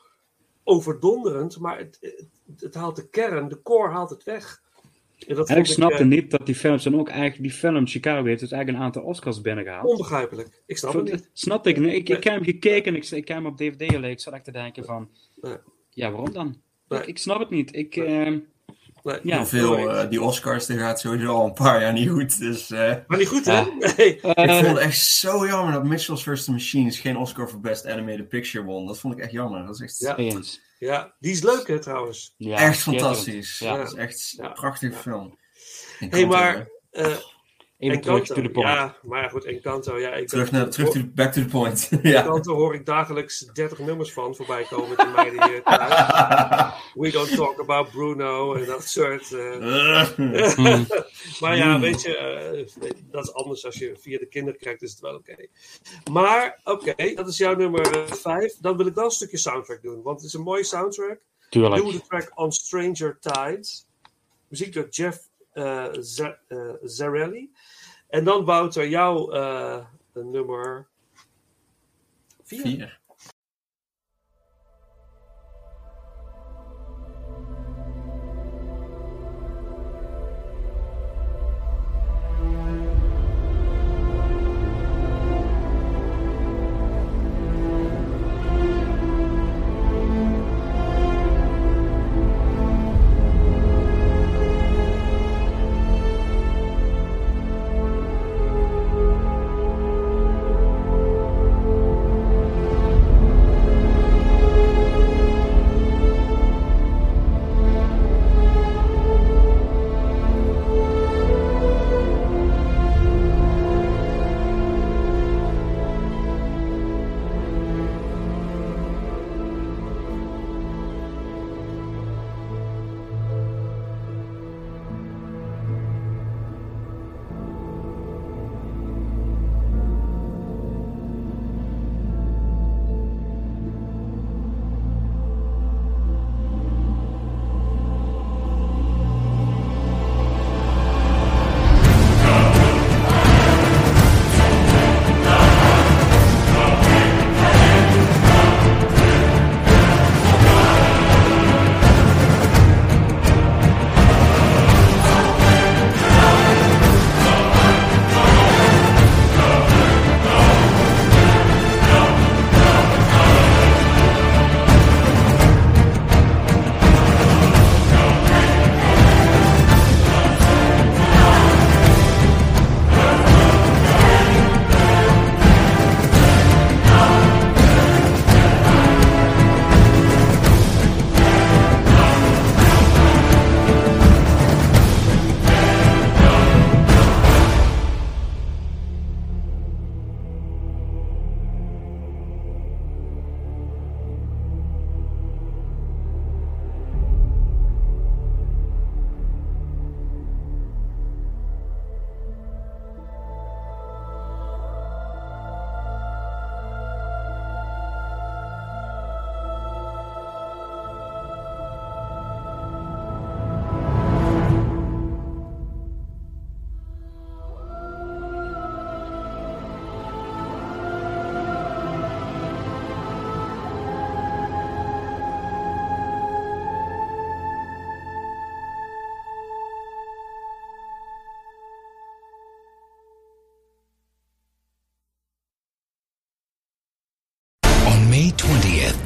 overdonderend, 0.63 1.59
maar 1.59 1.77
het, 1.77 1.97
het, 2.01 2.27
het 2.59 2.75
haalt 2.75 2.95
de 2.95 3.09
kern, 3.09 3.47
de 3.47 3.61
core 3.61 3.91
haalt 3.91 4.09
het 4.09 4.23
weg. 4.23 4.63
En 5.27 5.35
dat 5.35 5.49
En 5.49 5.57
ik 5.57 5.65
snapte 5.65 5.97
eh, 5.97 6.05
niet 6.05 6.31
dat 6.31 6.45
die 6.45 6.55
films 6.55 6.83
dan 6.83 6.99
ook 6.99 7.09
eigenlijk, 7.09 7.41
die 7.41 7.51
film 7.51 7.87
Chicago 7.87 8.25
heeft 8.25 8.39
dus 8.39 8.51
eigenlijk 8.51 8.79
een 8.81 8.85
aantal 8.87 9.03
Oscars 9.03 9.41
binnengehaald. 9.41 9.89
onbegrijpelijk. 9.89 10.61
Ik 10.65 10.77
snap 10.77 10.93
het 10.93 11.03
niet. 11.11 11.29
Snapte 11.33 11.69
ik 11.69 11.77
niet. 11.79 11.93
Ik, 11.93 11.95
ik 11.95 12.07
Nee. 12.07 12.17
heb 12.17 12.33
hem 12.33 12.43
gekeken 12.43 12.93
en 12.93 12.95
ik, 13.01 13.09
ik 13.09 13.27
heb 13.27 13.37
hem 13.37 13.45
op 13.45 13.57
DVD 13.57 13.81
gelezen. 13.91 14.09
Ik 14.11 14.19
zat 14.19 14.33
echt 14.33 14.43
te 14.43 14.51
denken 14.51 14.85
van, 14.85 15.09
Nee. 15.41 15.55
ja, 15.89 16.11
waarom 16.11 16.33
dan? 16.33 16.61
Nee. 16.87 16.99
Ik, 16.99 17.05
ik 17.05 17.17
snap 17.17 17.39
het 17.39 17.49
niet. 17.49 17.75
Ik, 17.75 17.95
Nee. 17.95 18.05
ehm, 18.25 18.39
Nee, 19.03 19.19
Ja, 19.23 19.37
Hoeveel, 19.37 19.75
nee. 19.75 19.87
eh, 19.87 20.09
die 20.09 20.21
Oscars, 20.21 20.65
die 20.65 20.77
gaat 20.77 20.99
sowieso 20.99 21.27
al 21.27 21.45
een 21.45 21.53
paar 21.53 21.81
jaar 21.81 21.93
niet 21.93 22.09
goed. 22.09 22.39
Dus 22.39 22.71
eh, 22.71 22.93
Maar 23.07 23.17
niet 23.17 23.27
goed, 23.27 23.45
hè? 23.45 23.61
Nee. 23.97 24.15
ik 24.15 24.21
vond 24.51 24.67
het 24.67 24.77
echt 24.77 24.97
zo 25.01 25.45
jammer 25.47 25.73
dat 25.73 25.83
Mitchell's 25.83 26.23
vs. 26.23 26.43
the 26.45 26.51
Machines 26.51 26.99
geen 26.99 27.17
Oscar 27.17 27.49
voor 27.49 27.59
Best 27.59 27.85
Animated 27.87 28.29
Picture 28.29 28.63
won. 28.65 28.85
Dat 28.87 28.99
vond 28.99 29.13
ik 29.13 29.19
echt 29.19 29.31
jammer. 29.31 29.65
Dat 29.65 29.75
is 29.75 29.81
echt, 29.81 29.97
Ja. 29.99 30.15
eens. 30.17 30.61
Ja, 30.85 31.15
die 31.19 31.31
is 31.31 31.41
leuk, 31.41 31.67
hè, 31.67 31.79
trouwens. 31.79 32.33
Ja, 32.37 32.57
echt 32.57 32.79
fantastisch. 32.79 33.59
Ja. 33.59 33.77
Dat 33.77 33.87
is 33.87 33.93
echt 33.93 34.33
Ja. 34.37 34.45
een 34.45 34.53
prachtige 34.53 34.93
Ja. 34.93 34.99
film. 34.99 35.37
Hé, 35.99 36.05
Encanto, 36.05 36.27
maar... 36.27 36.67
eh 37.85 37.97
Even 37.97 38.01
terug 38.01 38.25
to 38.25 38.41
the 38.41 38.49
point. 38.49 38.67
Ja, 38.67 38.95
maar 39.03 39.29
goed, 39.29 39.45
Encanto. 39.45 39.99
Ja, 39.99 40.13
ik 40.13 40.27
Terug, 40.27 40.51
naar, 40.51 40.69
terug 40.69 40.89
to, 40.89 40.99
back 41.13 41.33
to 41.33 41.41
the 41.41 41.47
point. 41.47 41.89
ja. 42.01 42.21
Encanto 42.23 42.53
hoor 42.53 42.73
ik 42.73 42.85
dagelijks 42.85 43.39
30 43.53 43.79
nummers 43.79 44.13
van 44.13 44.35
voorbij 44.35 44.63
komen 44.69 44.97
in 44.97 45.11
mij 45.11 45.29
die. 45.29 45.39
We 47.01 47.11
don't 47.11 47.35
talk 47.35 47.59
about 47.59 47.89
Bruno 47.91 48.53
en 48.53 48.65
dat 48.65 48.83
soort. 48.87 49.31
eh. 49.33 50.07
Mm. 50.17 50.85
maar 51.41 51.57
ja, 51.57 51.75
Mm. 51.75 51.81
weet 51.81 52.01
je, 52.01 52.17
eh, 52.17 52.89
dat 53.11 53.23
is 53.23 53.33
anders 53.33 53.65
als 53.65 53.75
je 53.77 53.95
via 53.99 54.17
de 54.17 54.25
kinderen 54.27 54.59
krijgt, 54.59 54.81
is 54.81 54.91
het 54.91 54.99
wel 54.99 55.13
oké. 55.15 55.35
Maar 56.11 56.59
oké, 56.63 57.13
dat 57.13 57.27
is 57.27 57.37
jouw 57.37 57.55
nummer 57.55 58.07
5. 58.07 58.53
Dan 58.59 58.77
wil 58.77 58.85
ik 58.85 58.95
wel 58.95 59.05
een 59.05 59.11
stukje 59.11 59.37
soundtrack 59.37 59.81
doen, 59.81 60.01
want 60.01 60.17
het 60.17 60.27
is 60.27 60.33
een 60.33 60.41
mooie 60.41 60.63
soundtrack. 60.63 61.19
Doe 61.49 61.63
Tuurlijk. 61.63 61.91
de 61.91 62.01
track 62.07 62.31
On 62.35 62.51
Stranger 62.51 63.17
Tides. 63.19 63.85
Muziek 64.47 64.73
door 64.73 64.87
Jeff 64.89 65.19
eh, 65.51 65.85
Za- 65.99 66.39
eh, 66.47 66.57
Zarelli. 66.83 67.51
En 68.15 68.23
dan 68.23 68.45
Wouter, 68.45 68.87
jouw 68.87 69.31
eh, 69.31 69.85
nummer 70.13 70.87
4. 72.43 72.99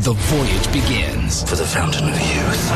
The 0.10 0.16
voyage 0.16 0.66
begins. 0.74 1.44
For 1.48 1.56
the 1.56 1.64
fountain 1.64 2.10
of 2.10 2.20
youth. 2.20 2.72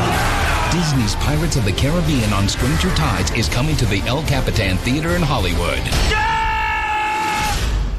Disney's 0.70 1.16
Pirates 1.16 1.56
of 1.56 1.64
the 1.64 1.72
Caribbean 1.72 2.32
on 2.32 2.48
Stranger 2.48 2.94
Tides 2.94 3.32
is 3.32 3.48
coming 3.48 3.74
to 3.78 3.86
the 3.86 4.00
El 4.02 4.22
Capitan 4.22 4.76
Theater 4.78 5.16
in 5.16 5.22
Hollywood. 5.22 5.82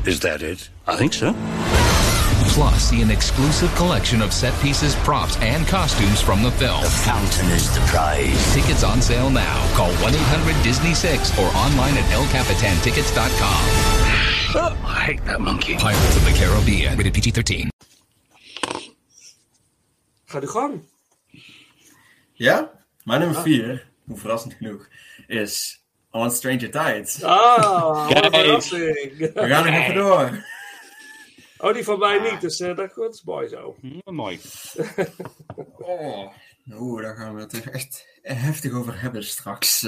Is 0.08 0.22
that 0.22 0.42
it? 0.42 0.70
I 0.88 0.96
think 0.96 1.12
so. 1.12 1.36
Plus, 2.54 2.82
see 2.92 3.02
an 3.02 3.12
exclusive 3.12 3.76
collection 3.76 4.22
of 4.22 4.32
set 4.32 4.58
pieces, 4.62 4.96
props, 5.04 5.36
and 5.42 5.68
costumes 5.68 6.22
from 6.22 6.42
the 6.42 6.52
film. 6.52 6.82
The 6.82 6.90
fountain 6.90 7.48
is 7.48 7.76
the 7.76 7.82
prize. 7.88 8.54
Tickets 8.54 8.86
on 8.86 9.02
sale 9.02 9.30
now. 9.30 9.76
Call 9.76 9.92
1 9.96 10.16
800 10.16 10.64
Disney 10.64 10.94
6 10.94 11.38
or 11.38 11.48
online 11.58 11.98
at 11.98 12.06
elcapitantickets.com. 12.10 13.66
Oh, 14.58 14.78
I 14.86 15.02
hate 15.02 15.26
that 15.26 15.42
monkey. 15.42 15.76
Pirates 15.76 16.16
of 16.16 16.24
the 16.24 16.32
Caribbean. 16.32 16.98
Rated 16.98 17.14
PG 17.14 17.32
13. 17.32 17.70
Ga 20.26 20.40
de 20.40 20.48
gang. 20.48 20.84
Ja? 22.34 22.72
Mijn 23.04 23.20
nummer 23.20 23.42
4, 23.42 23.90
hoe 24.06 24.18
verrassend 24.18 24.54
genoeg, 24.54 24.88
is 25.28 25.84
On 26.12 26.32
Stranger 26.32 26.72
Tides. 26.72 27.24
Ah, 27.24 28.10
wat 28.10 28.36
verrassing. 28.36 29.18
We 29.18 29.48
gaan 29.48 29.66
er 29.66 29.82
even 29.82 29.94
door. 29.94 30.46
Oh, 31.58 31.74
die 31.74 31.84
van 31.84 32.00
mij 32.00 32.32
niet, 32.32 32.42
dus 32.42 32.60
eh, 32.60 32.76
dat, 32.76 32.98
is 33.12 33.24
mooi 33.24 33.48
zo. 33.48 33.76
Hm, 33.82 34.14
mooi. 34.14 34.40
Oh, 35.88 36.34
oeh, 36.72 37.02
daar 37.02 37.16
gaan 37.16 37.36
we 37.36 37.42
het 37.42 37.70
echt 37.72 38.08
heftig 38.22 38.74
over 38.74 39.02
hebben 39.02 39.24
straks. 39.24 39.82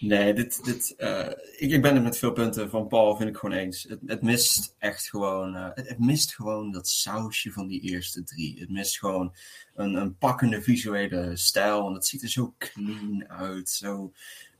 nee, 0.00 0.34
dit, 0.34 0.64
dit, 0.64 0.94
eh, 0.96 1.28
ik, 1.56 1.70
ik 1.70 1.82
ben 1.82 1.94
het 1.94 2.02
met 2.02 2.18
veel 2.18 2.32
punten 2.32 2.70
van 2.70 2.86
Paul, 2.86 3.16
vind 3.16 3.28
ik 3.28 3.36
gewoon 3.36 3.56
eens. 3.56 3.86
Het, 4.06 4.22
mist 4.22 4.74
echt 4.78 5.08
gewoon, 5.08 5.56
eh, 5.56 5.70
het, 5.74 5.98
mist 5.98 6.34
gewoon 6.34 6.72
dat 6.72 6.88
sausje 6.88 7.52
van 7.52 7.66
die 7.66 7.80
eerste 7.80 8.24
drie. 8.24 8.60
Het 8.60 8.70
mist 8.70 8.98
gewoon 8.98 9.34
een, 9.74 9.94
een 9.94 10.16
pakkende 10.16 10.62
visuele 10.62 11.36
stijl, 11.36 11.86
en 11.86 11.94
het 11.94 12.06
ziet 12.06 12.22
er 12.22 12.28
zo 12.28 12.54
clean 12.58 13.28
uit, 13.28 13.68
zo 13.68 14.12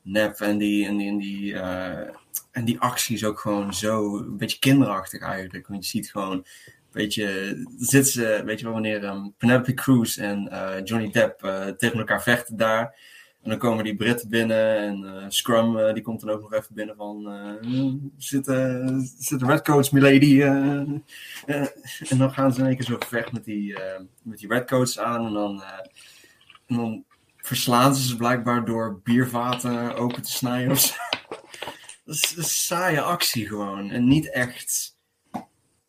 nep. 0.02 0.40
En 0.40 0.58
die, 0.58 0.86
en 0.86 0.96
die, 0.96 1.08
en 1.08 1.18
die, 1.18 1.58
eh, 1.58 2.14
en 2.50 2.64
die 2.64 2.78
actie 2.78 3.16
is 3.16 3.24
ook 3.24 3.40
gewoon 3.40 3.74
zo, 3.74 4.16
een 4.16 4.36
beetje 4.36 4.58
kinderachtig 4.58 5.20
eigenlijk. 5.20 5.66
Want 5.66 5.84
je 5.84 5.90
ziet 5.90 6.10
gewoon 6.10 6.46
beetje, 6.90 7.56
zitten 7.78 8.12
ze, 8.12 8.42
weet 8.44 8.58
je 8.58 8.64
wel, 8.64 8.74
wanneer 8.74 9.04
ehm, 9.04 9.28
Penelope 9.38 9.74
Cruz 9.74 10.18
en 10.18 10.48
Johnny 10.84 11.10
Depp 11.10 11.38
tegen 11.78 11.98
elkaar 11.98 12.22
vechten 12.22 12.56
daar. 12.56 12.96
En 13.44 13.50
dan 13.50 13.58
komen 13.58 13.84
die 13.84 13.96
Britten 13.96 14.28
binnen 14.28 14.76
en 14.76 15.04
eh, 15.04 15.24
Scrum 15.28 15.78
eh, 15.78 15.94
die 15.94 16.02
komt 16.02 16.20
dan 16.20 16.30
ook 16.30 16.40
nog 16.40 16.52
even 16.52 16.74
binnen 16.74 16.96
van, 16.96 17.30
eh, 17.30 17.92
zit, 18.16 18.48
eh, 18.48 18.98
zit 19.18 19.40
de 19.40 19.46
Redcoats, 19.46 19.90
milady? 19.90 20.40
eh, 20.40 21.66
en 22.10 22.18
dan 22.18 22.32
gaan 22.32 22.52
ze 22.52 22.68
in 22.68 22.76
keer 22.76 22.84
zo 22.84 22.96
gevecht 22.98 23.32
met 23.32 23.44
die, 23.44 23.78
met 24.22 24.38
die 24.38 24.48
Redcoats 24.48 24.98
aan 24.98 25.26
en 25.26 25.32
dan, 25.32 27.04
verslaan 27.36 27.94
ze 27.94 28.06
ze 28.06 28.16
blijkbaar 28.16 28.64
door 28.64 29.00
biervaten 29.02 29.96
open 29.96 30.22
te 30.22 30.30
snijden. 30.30 30.76
Dat 32.04 32.14
is, 32.14 32.34
is 32.36 32.66
saaie 32.66 33.00
actie 33.00 33.46
gewoon 33.46 33.90
en 33.90 34.08
niet 34.08 34.30
echt 34.30 34.96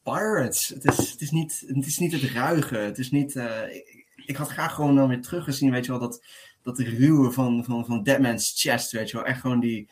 Pirates. 0.03 0.67
Het 0.67 0.85
is, 0.85 1.11
het 1.11 1.21
is, 1.21 1.31
niet, 1.31 1.63
het 1.67 1.85
is 1.85 1.97
niet 1.97 2.11
het 2.11 2.21
ruige. 2.21 2.77
Het 2.77 2.97
is 2.97 3.11
niet. 3.11 3.35
ik, 3.35 4.05
ik 4.25 4.35
had 4.35 4.49
graag 4.49 4.73
gewoon 4.73 4.95
dan 4.95 5.07
weer 5.07 5.21
teruggezien, 5.21 5.71
weet 5.71 5.85
je 5.85 5.91
wel, 5.91 5.99
dat, 5.99 6.23
dat 6.65 6.79
ruwe 6.79 7.31
van, 7.31 7.63
van, 7.63 7.85
van 7.85 8.03
Deadman's 8.03 8.53
Chest, 8.55 8.91
weet 8.91 9.09
je 9.09 9.17
wel. 9.17 9.25
Echt 9.25 9.39
gewoon 9.39 9.59
die. 9.59 9.89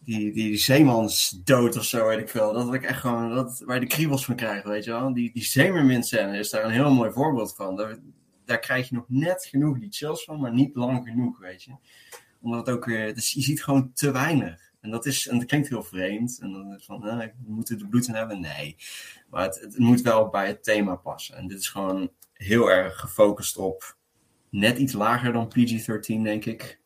Die, 0.00 0.32
die, 0.32 0.56
zeemansdood 0.56 1.76
of 1.76 1.84
zo, 1.84 2.06
weet 2.06 2.18
ik 2.18 2.28
veel. 2.28 2.52
Dat 2.52 2.74
ik 2.74 2.82
echt 2.82 3.00
gewoon. 3.00 3.34
Dat, 3.34 3.62
waar 3.64 3.74
je 3.74 3.80
de 3.80 3.86
kriebels 3.86 4.24
van 4.24 4.36
krijgt, 4.36 4.64
weet 4.64 4.84
je 4.84 4.90
wel. 4.90 5.14
Die, 5.14 5.32
die 5.32 5.42
is 6.38 6.50
daar 6.50 6.64
een 6.64 6.70
heel 6.70 6.94
mooi 6.94 7.10
voorbeeld 7.10 7.54
van. 7.56 7.76
Daar, 7.76 7.98
daar 8.44 8.58
krijg 8.58 8.88
je 8.88 8.94
nog 8.94 9.04
net 9.08 9.44
genoeg 9.44 9.78
die 9.78 9.92
chills 9.92 10.24
van, 10.24 10.40
maar 10.40 10.52
niet 10.52 10.76
lang 10.76 11.08
genoeg, 11.08 11.38
weet 11.38 11.62
je. 11.62 11.72
Omdat 12.40 12.68
ook 12.68 12.84
weer. 12.84 13.14
Dus 13.14 13.32
je 13.32 13.40
ziet 13.40 13.62
gewoon 13.62 13.92
te 13.92 14.10
weinig. 14.10 14.72
En 14.80 14.90
dat, 14.90 15.06
is, 15.06 15.26
en 15.26 15.38
dat 15.38 15.46
klinkt 15.46 15.68
heel 15.68 15.82
vreemd. 15.82 16.38
En 16.40 16.52
dan 16.52 16.74
is 16.74 16.84
van, 16.84 17.08
eh, 17.08 17.18
we 17.18 17.52
moeten 17.52 17.78
er 17.78 17.86
bloed 17.86 18.08
in 18.08 18.14
hebben. 18.14 18.40
Nee. 18.40 18.76
Maar 19.30 19.44
het 19.44 19.78
moet 19.78 20.00
wel 20.00 20.28
bij 20.28 20.46
het 20.46 20.64
thema 20.64 20.94
passen. 20.94 21.36
En 21.36 21.46
dit 21.46 21.58
is 21.58 21.68
gewoon 21.68 22.10
heel 22.32 22.70
erg 22.70 23.00
gefocust 23.00 23.56
op 23.56 23.96
net 24.50 24.78
iets 24.78 24.92
lager 24.92 25.32
dan 25.32 25.48
PG-13, 25.48 26.22
denk 26.22 26.44
ik. 26.44 26.78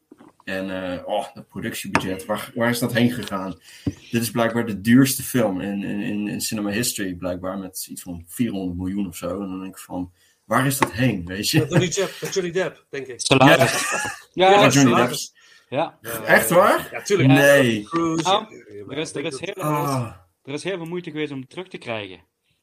En 0.44 0.92
eh, 0.92 1.06
oh, 1.08 1.34
dat 1.34 1.48
productiebudget, 1.48 2.24
waar, 2.24 2.50
waar 2.54 2.70
is 2.70 2.78
dat 2.78 2.92
heen 2.92 3.10
gegaan? 3.10 3.58
Dit 3.84 4.22
is 4.22 4.30
blijkbaar 4.30 4.66
de 4.66 4.80
duurste 4.80 5.22
film 5.22 5.60
in, 5.60 5.82
in, 5.82 6.00
in, 6.00 6.28
in 6.28 6.40
cinema 6.40 6.70
history, 6.70 7.14
blijkbaar 7.14 7.58
met 7.58 7.86
iets 7.90 8.02
van 8.02 8.24
400 8.26 8.78
miljoen 8.78 9.06
of 9.06 9.16
zo. 9.16 9.28
En 9.28 9.48
dan 9.48 9.60
denk 9.60 9.72
ik 9.76 9.82
van, 9.82 10.12
waar 10.44 10.66
is 10.66 10.78
dat 10.78 10.92
heen, 10.92 11.24
weet 11.26 11.48
je? 11.50 11.58
Johnny 11.68 11.88
Depp, 11.88 12.32
Johnny 12.32 12.50
Depp, 12.52 12.86
denk 12.90 13.06
ik. 13.06 13.20
Salaris. 13.20 13.90
Ja, 14.32 14.50
Ja, 14.50 14.68
Johnny 14.68 14.70
salaris. 14.92 15.32
Depp. 15.32 15.40
Ja. 15.68 15.98
Echt 16.26 16.50
waar? 16.50 16.88
Ja, 16.92 17.02
tuurlijk. 17.02 17.28
Nee. 17.28 17.88
Nou, 17.92 18.20
ja, 18.22 18.48
er, 18.88 18.98
is, 18.98 19.14
er, 19.14 19.24
is 19.24 19.40
heel, 19.40 19.54
Ah. 19.54 20.12
er 20.42 20.52
is 20.52 20.64
heel 20.64 20.76
veel 20.76 20.86
moeite 20.86 21.10
geweest 21.10 21.32
om 21.32 21.38
hem 21.38 21.48
terug 21.48 21.68
te 21.68 21.78
krijgen. 21.78 22.20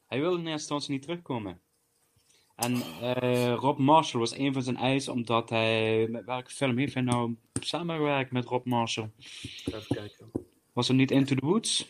Hij 0.08 0.20
wilde 0.20 0.36
in 0.36 0.41
eerste 0.41 0.52
instantie 0.60 0.91
niet 0.91 1.02
terugkomen. 1.02 1.62
En 2.60 2.82
eh, 3.01 3.53
Rob 3.53 3.78
Marshall 3.80 4.20
was 4.20 4.38
een 4.38 4.53
van 4.53 4.62
zijn 4.64 4.78
eisen, 4.78 5.14
omdat 5.14 5.49
hij. 5.49 6.07
Met 6.10 6.26
welke 6.26 6.49
film 6.51 6.78
heeft 6.78 6.93
hij 6.93 7.03
nou 7.03 7.36
samengewerkt 7.60 8.32
met 8.32 8.45
Rob 8.45 8.66
Marshall? 8.66 9.10
Even 9.66 9.84
kijken. 9.88 10.32
Was 10.74 10.88
het 10.88 10.97
niet 10.97 11.12
Into 11.12 11.36
the 11.36 11.45
Woods? 11.45 11.88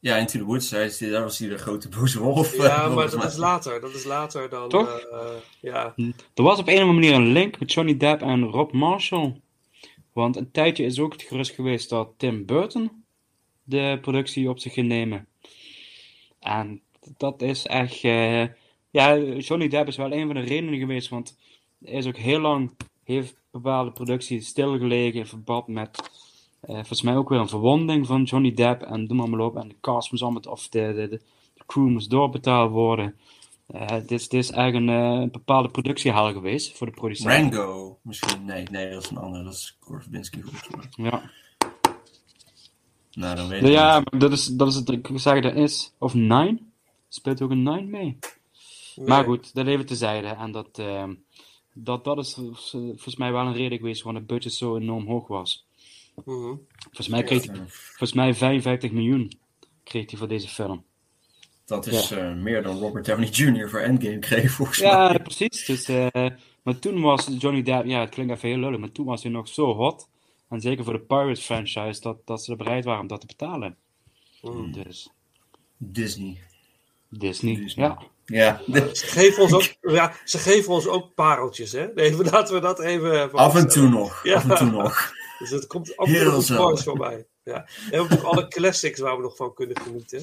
Ja, 0.00 0.16
Into 0.16 0.38
the 0.38 0.44
Woods, 0.44 0.70
hij 0.70 0.84
is, 0.84 0.98
daar 0.98 1.22
was 1.22 1.38
hij 1.38 1.48
de 1.48 1.58
grote 1.58 1.88
boze 1.88 2.20
wolf. 2.20 2.52
eh, 2.52 2.58
Ja, 2.58 2.76
maar 2.76 2.90
volgens 2.90 3.12
dat 3.12 3.24
is 3.24 3.36
later. 3.36 3.80
Dat 3.80 3.94
is 3.94 4.04
later 4.04 4.48
dan. 4.48 4.68
Toch? 4.68 4.98
eh, 4.98 5.28
ja. 5.60 5.94
Er 6.34 6.42
was 6.42 6.58
op 6.58 6.68
een 6.68 6.74
of 6.74 6.80
andere 6.80 6.98
manier 7.00 7.14
een 7.14 7.32
link 7.32 7.58
met 7.60 7.72
Johnny 7.72 7.96
Depp 7.96 8.22
en 8.22 8.44
Rob 8.44 8.72
Marshall. 8.72 9.40
Want 10.12 10.36
een 10.36 10.50
tijdje 10.50 10.84
is 10.84 10.98
ook 11.00 11.12
het 11.12 11.22
gerust 11.22 11.54
geweest 11.54 11.88
dat 11.88 12.10
Tim 12.16 12.46
Burton 12.46 13.04
de 13.62 13.98
productie 14.00 14.48
op 14.48 14.58
zich 14.58 14.72
ging 14.72 14.88
nemen. 14.88 15.26
En 16.40 16.80
dat 17.16 17.42
is 17.42 17.66
echt. 17.66 18.04
eh, 18.04 18.44
ja, 18.90 19.16
Johnny 19.18 19.68
Depp 19.68 19.88
is 19.88 19.96
wel 19.96 20.12
een 20.12 20.26
van 20.26 20.34
de 20.34 20.40
redenen 20.40 20.78
geweest, 20.78 21.08
want 21.08 21.36
hij 21.84 21.92
is 21.94 22.06
ook 22.06 22.16
heel 22.16 22.40
lang. 22.40 22.70
heeft 23.04 23.36
bepaalde 23.50 23.90
producties 23.92 24.46
stilgelegen 24.46 25.18
in 25.20 25.26
verband 25.26 25.66
met. 25.66 26.10
eh, 26.60 26.74
volgens 26.74 27.02
mij 27.02 27.16
ook 27.16 27.28
weer 27.28 27.38
een 27.38 27.48
verwonding 27.48 28.06
van 28.06 28.22
Johnny 28.22 28.54
Depp 28.54 28.82
en 28.82 29.06
doe 29.06 29.16
maar 29.16 29.28
maar 29.30 29.40
op. 29.40 29.56
En 29.56 29.68
de 29.68 29.76
cast 29.80 30.10
moest 30.10 30.22
allemaal, 30.22 30.42
of 30.42 30.68
de, 30.68 30.80
de, 30.94 31.08
de, 31.08 31.20
de 31.54 31.62
crew 31.66 31.88
moest 31.88 32.10
doorbetaald 32.10 32.70
worden. 32.70 33.16
Eh, 33.66 33.88
dit, 33.88 34.10
is, 34.10 34.28
dit 34.28 34.44
is 34.44 34.50
eigenlijk 34.50 34.86
een, 34.92 35.02
eh, 35.14 35.20
een 35.20 35.30
bepaalde 35.30 35.68
productiehal 35.68 36.32
geweest 36.32 36.76
voor 36.76 36.86
de 36.86 36.92
producent. 36.92 37.54
Rango, 37.54 37.98
misschien. 38.02 38.44
Nee, 38.44 38.64
nee, 38.70 38.90
dat 38.90 39.02
is 39.02 39.10
een 39.10 39.16
andere. 39.16 39.44
Dat 39.44 39.52
is 39.52 39.76
mij. 39.80 41.10
Ja. 41.10 41.30
Nou, 43.12 43.36
dan 43.36 43.48
weet 43.48 43.62
ik 43.62 43.68
Ja, 43.68 43.98
niet. 43.98 44.10
maar 44.10 44.20
dat 44.20 44.32
is, 44.32 44.46
dat 44.46 44.68
is 44.68 44.74
het, 44.74 44.88
ik 44.88 45.08
dat 45.42 45.54
is, 45.54 45.92
of 45.98 46.14
Nine, 46.14 46.58
speelt 47.08 47.42
ook 47.42 47.50
een 47.50 47.62
Nine 47.62 47.82
mee. 47.86 48.18
Maar 49.06 49.24
goed, 49.24 49.54
dat 49.54 49.66
even 49.66 49.86
tezijde. 49.86 50.26
En 50.26 50.52
dat, 50.52 50.78
ehm, 50.78 51.14
dat, 51.74 52.04
dat 52.04 52.18
is 52.18 52.34
volgens 52.34 53.16
mij 53.16 53.32
wel 53.32 53.46
een 53.46 53.52
reden 53.54 53.78
geweest 53.78 54.02
waarom 54.02 54.22
het 54.22 54.30
budget 54.30 54.52
zo 54.52 54.76
enorm 54.76 55.06
hoog 55.06 55.26
was. 55.26 55.66
Mhm. 56.24 56.54
Volgens 56.78 57.08
mij 57.08 57.22
kreeg 57.22 57.46
hij, 57.46 57.56
volgens 57.66 58.12
mij 58.12 58.34
55 58.34 58.90
miljoen 58.90 59.32
kreeg 59.84 60.10
hij 60.10 60.18
voor 60.18 60.28
deze 60.28 60.48
film. 60.48 60.84
Dat 61.64 61.86
is 61.86 62.10
eh, 62.10 62.34
meer 62.34 62.62
dan 62.62 62.78
Robert 62.78 63.04
Downey 63.06 63.28
Jr. 63.28 63.68
voor 63.70 63.80
Endgame 63.80 64.18
kreeg, 64.18 64.50
volgens 64.50 64.78
Ja, 64.78 65.08
mij. 65.08 65.18
precies. 65.18 65.64
Dus, 65.66 65.88
eh, 65.88 66.26
maar 66.62 66.78
toen 66.78 67.00
was 67.00 67.28
Johnny 67.38 67.62
Depp, 67.62 67.86
ja, 67.86 68.00
het 68.00 68.10
klinkt 68.10 68.32
even 68.32 68.48
heel 68.48 68.58
lullig, 68.58 68.78
maar 68.78 68.92
toen 68.92 69.06
was 69.06 69.22
hij 69.22 69.32
nog 69.32 69.48
zo 69.48 69.74
hot. 69.74 70.08
En 70.48 70.60
zeker 70.60 70.84
voor 70.84 70.92
de 70.92 71.00
Pirates 71.00 71.44
franchise, 71.44 72.00
dat, 72.00 72.26
dat 72.26 72.44
ze 72.44 72.50
er 72.50 72.56
bereid 72.56 72.84
waren 72.84 73.00
om 73.00 73.06
dat 73.06 73.20
te 73.20 73.26
betalen. 73.26 73.76
Dus 74.72 75.10
Disney. 75.76 76.38
Disney, 77.08 77.54
Disney. 77.54 77.84
ja. 77.86 78.02
Ja, 78.32 78.60
Ze 78.92 79.06
geven 79.06 79.42
ons 79.42 79.52
ook, 79.52 79.92
ja, 79.92 80.12
ze 80.24 80.38
geven 80.38 80.72
ons 80.72 80.86
ook 80.86 81.14
pareltjes, 81.14 81.72
hè? 81.72 81.86
Nee, 81.94 82.16
laten 82.30 82.54
we 82.54 82.60
dat 82.60 82.80
even. 82.80 83.32
af 83.32 83.54
en 83.54 83.68
toe 83.68 83.88
nog. 83.88 84.20
Ja. 84.22 84.34
Af 84.34 84.48
en 84.48 84.56
toe 84.56 84.70
nog. 84.70 84.96
Dus 85.38 85.50
het 85.50 85.66
komt 85.66 85.98
ook 85.98 86.06
Heel 86.06 86.30
nog 86.30 86.48
moois 86.48 86.82
voorbij. 86.82 87.26
Ja. 87.42 87.66
En 87.90 87.98
natuurlijk 87.98 88.22
alle 88.22 88.48
classics 88.48 89.00
waar 89.00 89.16
we 89.16 89.22
nog 89.22 89.36
van 89.36 89.54
kunnen 89.54 89.80
genieten. 89.80 90.22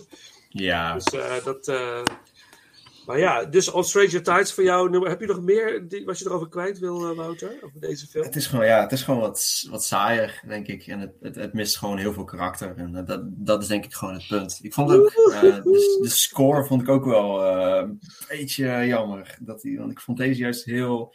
Ja. 0.49 0.93
Dus 0.93 1.05
eh, 1.05 1.43
dat. 1.43 1.67
eh, 1.67 2.01
maar 3.05 3.19
ja, 3.19 3.45
dus 3.45 3.71
On 3.71 3.83
Stranger 3.83 4.23
Tides 4.23 4.53
voor 4.53 4.63
jou. 4.63 4.89
nummer- 4.89 5.09
Heb 5.09 5.19
je 5.19 5.25
nog 5.27 5.41
meer 5.41 5.85
wat 6.05 6.19
je 6.19 6.25
erover 6.25 6.49
kwijt 6.49 6.79
wil, 6.79 7.09
eh, 7.09 7.15
Wouter? 7.17 7.57
Over 7.61 7.79
deze 7.79 8.07
film? 8.07 8.25
Het 8.25 8.35
is 8.35 8.47
gewoon, 8.47 8.65
ja, 8.65 8.81
het 8.81 8.91
is 8.91 9.03
gewoon 9.03 9.19
wat, 9.19 9.67
wat 9.69 9.83
saaier, 9.83 10.41
denk 10.47 10.67
ik. 10.67 10.87
En 10.87 10.99
het, 10.99 11.11
het, 11.21 11.35
het 11.35 11.53
mist 11.53 11.77
gewoon 11.77 11.97
heel 11.97 12.13
veel 12.13 12.23
karakter. 12.23 12.73
En 12.77 13.05
dat, 13.05 13.21
dat 13.25 13.61
is 13.61 13.67
denk 13.67 13.85
ik 13.85 13.93
gewoon 13.93 14.13
het 14.13 14.27
punt. 14.27 14.59
Ik 14.61 14.73
vond 14.73 14.91
ook, 14.91 15.07
eh, 15.31 15.41
de, 15.41 15.97
de 16.01 16.09
score 16.09 16.65
vond 16.65 16.81
ik 16.81 16.89
ook 16.89 17.05
wel 17.05 17.43
eh, 17.45 17.81
een 17.87 17.99
beetje 18.27 18.85
jammer. 18.87 19.37
Dat 19.41 19.61
die, 19.61 19.79
want 19.79 19.91
ik 19.91 19.99
vond 19.99 20.17
deze 20.17 20.39
juist 20.41 20.65
heel, 20.65 21.13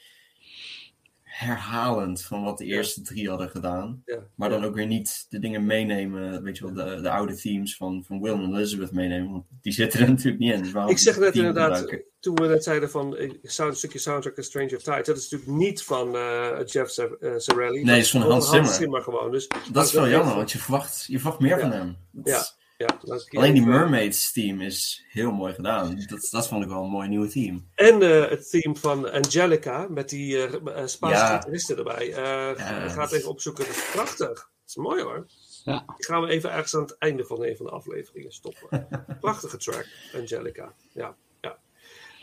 herhalend 1.41 2.23
van 2.23 2.43
wat 2.43 2.59
de 2.59 2.65
eerste 2.65 3.03
drie 3.03 3.29
hadden 3.29 3.51
gedaan. 3.51 4.03
Ja. 4.05 4.19
Maar 4.35 4.49
dan 4.49 4.65
ook 4.65 4.75
weer 4.75 4.87
niet 4.87 5.27
de 5.29 5.39
dingen 5.39 5.67
meenemen, 5.67 6.43
weet 6.43 6.59
je 6.59 6.65
wel, 6.73 6.87
de, 6.87 7.01
de 7.03 7.11
oude 7.11 7.35
themes 7.37 7.77
van, 7.77 8.05
van 8.07 8.21
Will 8.21 8.33
en 8.33 8.55
Elizabeth 8.55 8.93
meenemen. 8.93 9.31
Want 9.33 9.45
die 9.61 9.73
zitten 9.73 10.01
er 10.01 10.09
natuurlijk 10.15 10.39
niet 10.39 10.53
in. 10.53 10.63
Dus 10.63 10.73
Ik 10.87 10.99
zeg 10.99 11.19
net 11.19 11.35
inderdaad, 11.35 11.79
gebruiken? 11.79 12.09
toen 12.21 12.35
we 12.35 12.47
net 12.47 12.65
zeiden 12.65 12.91
van 12.91 13.17
eh, 13.17 13.31
sound, 13.43 13.71
een 13.73 13.77
stukje 13.79 13.99
soundtrack 13.99 14.37
en 14.37 14.45
Stranger 14.45 14.79
Tides, 14.79 15.07
dat 15.07 15.17
is 15.17 15.31
natuurlijk 15.31 15.59
niet 15.61 15.83
van 15.83 16.15
eh, 16.17 16.59
Jeff 16.65 16.91
Sa- 16.91 17.09
eh. 17.21 17.57
Nee, 17.59 17.85
het 17.85 17.97
is 17.97 18.11
van 18.11 18.21
Hans 18.21 18.77
Zimmer. 18.77 19.03
gewoon. 19.03 19.31
Dus 19.31 19.49
Dat 19.73 19.87
is 19.87 19.93
wel 19.93 20.09
jammer, 20.09 20.35
want 20.35 20.53
je 20.53 20.59
verwacht, 20.59 21.05
je 21.07 21.19
verwacht 21.19 21.41
meer 21.41 21.61
van 21.61 21.73
hem. 21.73 21.97
Dat 22.11 22.59
Ja, 22.81 22.99
Alleen 23.31 23.53
die 23.55 23.67
Mermaids 23.67 24.33
theme 24.33 24.65
is 24.65 25.05
heel 25.09 25.31
mooi 25.33 25.55
gedaan. 25.55 26.05
Dat, 26.07 26.29
dat 26.31 26.49
vond 26.49 26.63
ik 26.63 26.69
wel 26.69 26.83
een 26.83 26.91
mooi 26.91 27.09
nieuwe 27.09 27.29
theme. 27.29 27.61
En 27.75 28.03
eh, 28.03 28.31
het 28.31 28.51
theme 28.51 28.77
van 28.77 29.13
Angelica 29.13 29.87
met 29.89 30.09
die 30.09 30.37
eh, 30.47 30.55
eh, 30.83 30.87
Spaanse 30.87 31.17
Ja. 31.19 31.37
gitaristen 31.37 31.77
erbij. 31.77 32.09
Eh 32.13 32.59
Ja, 32.59 32.89
ga 32.89 33.03
het 33.03 33.13
even 33.13 33.29
opzoeken. 33.29 33.65
Dat 33.65 33.75
is 33.77 33.91
prachtig. 33.93 34.29
Dat 34.29 34.49
is 34.67 34.77
mooi 34.77 35.03
hoor. 35.03 35.27
Ja. 35.65 35.85
Die 35.97 36.07
gaan 36.07 36.23
we 36.23 36.29
even 36.29 36.51
ergens 36.53 36.75
aan 36.75 36.83
het 36.83 36.99
einde 36.99 37.25
van 37.25 37.45
een 37.45 37.57
van 37.57 37.67
de 37.67 37.73
afleveringen 37.73 38.33
stoppen. 38.33 38.89
Prachtige 39.21 39.57
track, 39.57 39.87
Angelica. 40.15 40.75
Ja, 40.93 41.17
ja. 41.41 41.59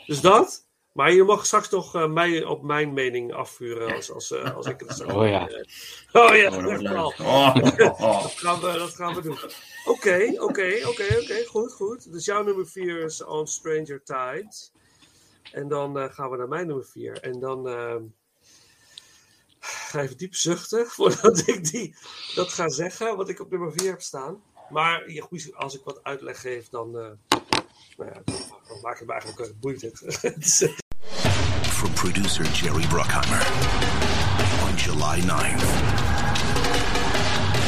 Dus 0.06 0.20
dat. 0.20 0.66
Maar 0.98 1.12
je 1.12 1.24
mag 1.24 1.46
straks 1.46 1.68
toch 1.68 1.94
eh, 1.94 2.06
mij 2.06 2.44
op 2.44 2.62
mijn 2.62 2.92
mening 2.92 3.32
afvuren 3.32 3.94
als, 3.94 4.12
als, 4.12 4.30
eh, 4.30 4.56
als 4.56 4.66
ik 4.66 4.80
het 4.80 4.96
zo. 4.96 5.06
Oh 5.06 5.28
ja. 5.28 5.48
eh, 5.48 5.64
oh 6.12 6.36
ja, 6.36 6.56
Oh, 6.56 6.64
dat 6.64 6.80
leuk. 6.80 6.92
wel. 6.92 7.14
Oh. 7.18 7.54
Dat 7.76 8.34
gaan 8.36 8.60
we, 8.60 8.72
dat 8.72 8.94
gaan 8.94 9.14
we 9.14 9.22
doen. 9.22 9.38
Oké, 9.84 10.32
oké, 10.36 10.80
oké, 10.86 11.18
oké. 11.20 11.44
Goed, 11.46 11.72
goed. 11.72 12.12
Dus 12.12 12.24
jouw 12.24 12.42
nummer 12.42 12.66
4 12.66 13.04
is 13.04 13.24
On 13.24 13.46
Stranger 13.46 14.02
Tides. 14.04 14.72
En 15.52 15.68
dan 15.68 15.98
eh, 15.98 16.12
gaan 16.12 16.30
we 16.30 16.36
naar 16.36 16.48
mijn 16.48 16.66
nummer 16.66 16.86
4. 16.86 17.20
En 17.20 17.40
dan 17.40 17.68
ehm, 17.68 18.02
ga 19.60 20.00
even 20.00 20.16
diep 20.16 20.34
zuchten 20.34 20.86
voordat 20.96 21.42
ik 21.46 21.70
die, 21.70 21.96
dat 22.34 22.52
ga 22.52 22.68
zeggen, 22.68 23.16
wat 23.16 23.28
ik 23.28 23.40
op 23.40 23.50
nummer 23.50 23.72
4 23.72 23.90
heb 23.90 24.02
staan. 24.02 24.42
Maar 24.70 25.10
ja, 25.10 25.22
goed, 25.22 25.54
als 25.54 25.74
ik 25.74 25.84
wat 25.84 26.02
uitleg 26.02 26.40
geef, 26.40 26.68
dan, 26.68 26.98
eh, 26.98 27.10
nou 27.96 28.10
ja, 28.10 28.22
dan, 28.24 28.80
maak 28.82 29.00
ik 29.00 29.06
me 29.06 29.12
eigenlijk 29.12 29.40
ook 29.40 29.60
boeit 29.60 29.80
het. 29.82 30.86
Het 31.78 31.88
From 31.88 31.94
producer 31.94 32.44
Jerry 32.52 32.82
Bruckheimer. 32.84 33.42
On 34.66 34.76
July 34.76 35.20
9th, 35.20 35.60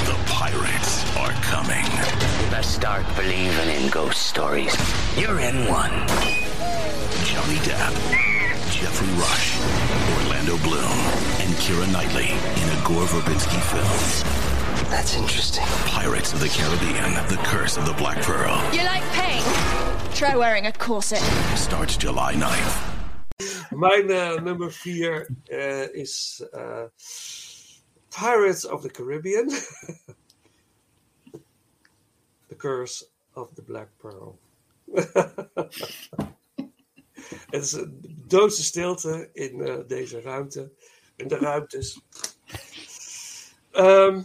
the 0.07 0.17
pirates 0.27 1.05
are 1.17 1.33
coming. 1.43 1.85
You 1.85 2.51
Best 2.51 2.75
start 2.75 3.05
believing 3.15 3.69
in 3.69 3.91
ghost 3.91 4.27
stories. 4.27 4.75
You're 5.17 5.41
in 5.41 5.69
one. 5.69 5.93
Johnny 7.25 7.59
Depp, 7.63 7.95
Jeffrey 8.73 9.13
Rush, 9.15 9.59
Orlando 10.19 10.57
Bloom, 10.59 10.99
and 11.43 11.55
Kira 11.63 11.87
Knightley 11.93 12.31
in 12.31 12.69
a 12.69 12.83
Gore 12.85 13.07
Verbinski 13.07 13.61
film. 13.71 14.91
That's 14.91 15.17
interesting. 15.17 15.65
Pirates 15.87 16.33
of 16.33 16.41
the 16.41 16.49
Caribbean, 16.49 17.15
The 17.29 17.41
Curse 17.45 17.77
of 17.77 17.87
the 17.87 17.95
Black 17.95 18.23
Pearl. 18.23 18.59
You 18.73 18.83
like 18.85 19.05
pain? 19.13 19.43
Try 20.15 20.37
wearing 20.37 20.67
a 20.67 20.73
corset. 20.73 21.23
Starts 21.57 21.97
July 21.97 22.35
9th. 22.35 22.90
Mijn 23.71 24.11
eh, 24.11 24.43
nummer 24.43 24.73
4 24.73 25.29
is 25.93 26.45
eh, 26.51 26.85
Pirates 28.09 28.65
of 28.69 28.83
the 28.83 28.89
Caribbean. 28.91 29.49
the 32.49 32.57
Curse 32.57 33.07
of 33.33 33.49
the 33.55 33.63
Black 33.63 33.89
Pearl. 33.97 34.39
Het 37.51 37.65
is 37.65 37.73
een 37.73 38.01
doodse 38.27 38.63
stilte 38.63 39.31
in 39.33 39.61
eh, 39.61 39.77
deze 39.87 40.21
ruimte. 40.21 40.73
In 41.17 41.29
de 41.29 41.37
ruimtes. 41.39 42.01
Ehm, 43.71 44.23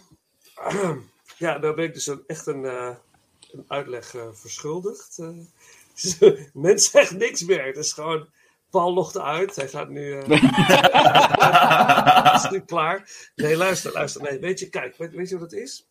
ja, 1.38 1.60
daar 1.60 1.74
ben 1.74 1.86
ik 1.86 1.93
dus 1.93 2.12
echt 2.28 2.48
een, 2.48 2.66
eh, 2.66 2.96
een 3.52 3.66
uitleg 3.68 4.16
eh, 4.16 4.28
verschuldigd. 4.34 5.20
eh. 5.20 5.38
Mens 6.54 6.89
zegt 6.89 7.12
niks 7.12 7.43
meer. 7.43 7.66
Het 7.66 7.78
is 7.78 7.93
gewoon. 7.93 8.28
Paul 8.76 8.93
logt 8.93 9.17
uit. 9.17 9.55
Hij 9.55 9.67
gaat 9.67 9.89
nu. 9.89 10.13
eh, 10.13 10.30
is 12.43 12.49
nu 12.49 12.59
klaar. 12.59 13.30
Nee, 13.36 13.57
luister, 13.57 13.91
luister. 13.91 14.21
Nee, 14.21 14.39
weet 14.39 14.59
je, 14.59 14.69
kijk, 14.69 14.97
weet, 14.97 15.11
weet 15.11 15.30
je 15.30 15.39
wat 15.39 15.51
het 15.51 15.59
is? 15.59 15.88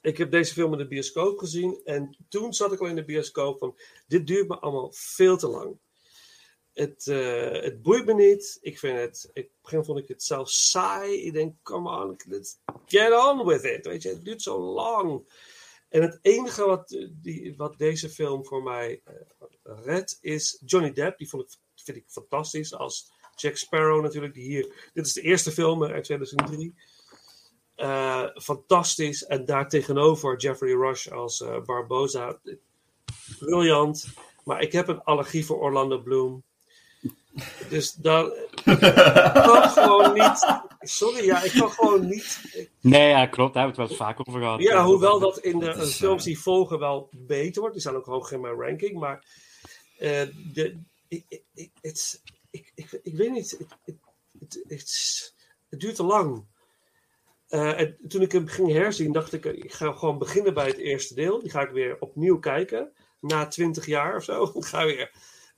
Ik 0.00 0.18
heb 0.18 0.30
deze 0.30 0.52
film 0.52 0.72
in 0.72 0.78
de 0.78 0.86
bioscoop 0.86 1.38
gezien. 1.38 1.80
En 1.84 2.16
toen 2.28 2.54
zat 2.54 2.72
ik 2.72 2.80
al 2.80 2.86
in 2.86 2.94
de 2.94 3.04
bioscoop 3.04 3.58
van. 3.58 3.78
Dit 4.06 4.26
duurt 4.26 4.48
me 4.48 4.58
allemaal 4.58 4.92
veel 4.92 5.36
te 5.36 5.48
lang. 5.48 5.78
Het, 6.72 7.06
eh, 7.06 7.62
het 7.62 7.82
boeit 7.82 8.06
me 8.06 8.14
niet. 8.14 8.58
Ik 8.60 8.78
vind 8.78 8.98
het. 8.98 9.30
Ik, 9.32 9.44
op 9.44 9.50
een 9.50 9.56
gegeven 9.62 9.84
vond 9.84 9.98
ik 9.98 10.08
het 10.08 10.22
zelf 10.22 10.50
saai. 10.50 11.22
Ik 11.22 11.32
denk, 11.32 11.54
come 11.62 12.04
on, 12.04 12.16
let's 12.28 12.58
get 12.86 13.12
on 13.12 13.46
with 13.46 13.64
it. 13.64 13.86
Weet 13.86 14.02
je, 14.02 14.08
het 14.08 14.24
duurt 14.24 14.42
zo 14.42 14.60
lang. 14.60 15.28
En 15.88 16.02
het 16.02 16.18
enige 16.22 16.66
wat, 16.66 16.90
eh, 16.90 17.08
die, 17.12 17.54
wat 17.56 17.78
deze 17.78 18.08
film 18.08 18.46
voor 18.46 18.62
mij 18.62 19.00
eh, 19.04 19.14
redt 19.62 20.18
is 20.20 20.62
Johnny 20.64 20.92
Depp. 20.92 21.18
Die 21.18 21.28
vond 21.28 21.42
ik, 21.42 21.58
vind 21.86 21.96
ik 21.98 22.04
fantastisch 22.08 22.74
als 22.74 23.12
Jack 23.34 23.56
Sparrow 23.56 24.02
natuurlijk. 24.02 24.34
Die 24.34 24.44
hier, 24.44 24.90
dit 24.92 25.06
is 25.06 25.12
de 25.12 25.20
eerste 25.20 25.50
film 25.52 25.84
uit 25.84 26.04
2003. 26.04 26.74
Eh, 27.74 28.22
fantastisch. 28.34 29.24
En 29.24 29.44
daartegenover 29.44 30.36
Jeffrey 30.36 30.72
Rush 30.72 31.06
als 31.08 31.40
eh, 31.40 31.60
Barbosa. 31.64 32.38
Briljant. 33.38 34.06
Maar 34.44 34.60
ik 34.60 34.72
heb 34.72 34.88
een 34.88 35.02
allergie 35.02 35.46
voor 35.46 35.60
Orlando 35.60 35.98
Bloom. 35.98 36.42
Dus 37.68 37.92
dan. 37.92 38.32
Ik 38.64 38.78
kan 39.34 39.68
gewoon 39.78 40.12
niet. 40.14 40.60
Sorry, 40.80 41.24
ja, 41.24 41.42
ik 41.42 41.52
kan 41.58 41.70
gewoon 41.70 42.06
niet. 42.06 42.40
ik- 42.52 42.70
Nee, 42.80 43.08
ja, 43.08 43.26
klopt. 43.26 43.54
Daar 43.54 43.62
hebben 43.64 43.82
we 43.82 43.88
het 43.88 43.98
wel 43.98 44.06
vaak 44.08 44.28
over 44.28 44.40
gehad. 44.40 44.60
ja, 44.62 44.84
hoewel 44.84 45.18
dat 45.18 45.38
in 45.38 45.58
de 45.58 45.70
eh, 45.70 45.80
films 45.82 46.24
die 46.24 46.38
volgen 46.40 46.78
wel 46.78 47.08
beter 47.12 47.60
wordt. 47.60 47.74
Die 47.74 47.82
staan 47.84 47.96
ook 47.96 48.06
hoog 48.06 48.32
in 48.32 48.40
mijn 48.40 48.54
ranking. 48.54 48.98
Maar 48.98 49.24
eh, 49.98 50.22
de, 50.52 50.80
ik, 51.08 51.42
het, 51.80 52.22
ik, 52.50 52.72
ik, 52.74 53.00
ik 53.02 53.16
weet 53.16 53.30
niet. 53.30 53.50
Het, 53.50 53.76
het, 53.84 53.96
het, 54.38 54.62
het, 54.68 55.34
het 55.68 55.80
duurt 55.80 55.94
te 55.94 56.02
lang. 56.02 56.46
Eh, 57.48 57.80
en 57.80 57.96
toen 58.08 58.22
ik 58.22 58.32
hem 58.32 58.46
ging 58.46 58.72
herzien, 58.72 59.12
dacht 59.12 59.32
ik, 59.32 59.44
ik 59.44 59.72
ga 59.72 59.92
gewoon 59.92 60.18
beginnen 60.18 60.54
bij 60.54 60.66
het 60.66 60.76
eerste 60.76 61.14
deel. 61.14 61.40
Die 61.40 61.50
ga 61.50 61.60
ik 61.60 61.70
weer 61.70 61.96
opnieuw 62.00 62.38
kijken. 62.38 62.92
Na 63.20 63.46
twintig 63.46 63.86
jaar 63.86 64.16
of 64.16 64.24
zo. 64.24 64.42
Ik 64.54 64.64
ga 64.64 64.84
weer, 64.84 65.10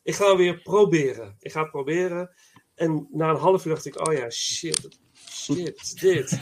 ik 0.03 0.15
ga 0.15 0.37
weer 0.37 0.63
proberen. 0.63 1.37
Ik 1.41 1.53
ga 1.53 1.65
proberen. 1.65 2.31
En 2.75 3.09
na 3.11 3.31
een 3.31 3.37
half 3.37 3.65
uur 3.65 3.73
dacht 3.73 3.87
ik, 3.87 4.09
oh 4.09 4.15
ja, 4.15 4.31
shit. 4.31 4.89
Shit, 5.31 6.01
dit. 6.01 6.39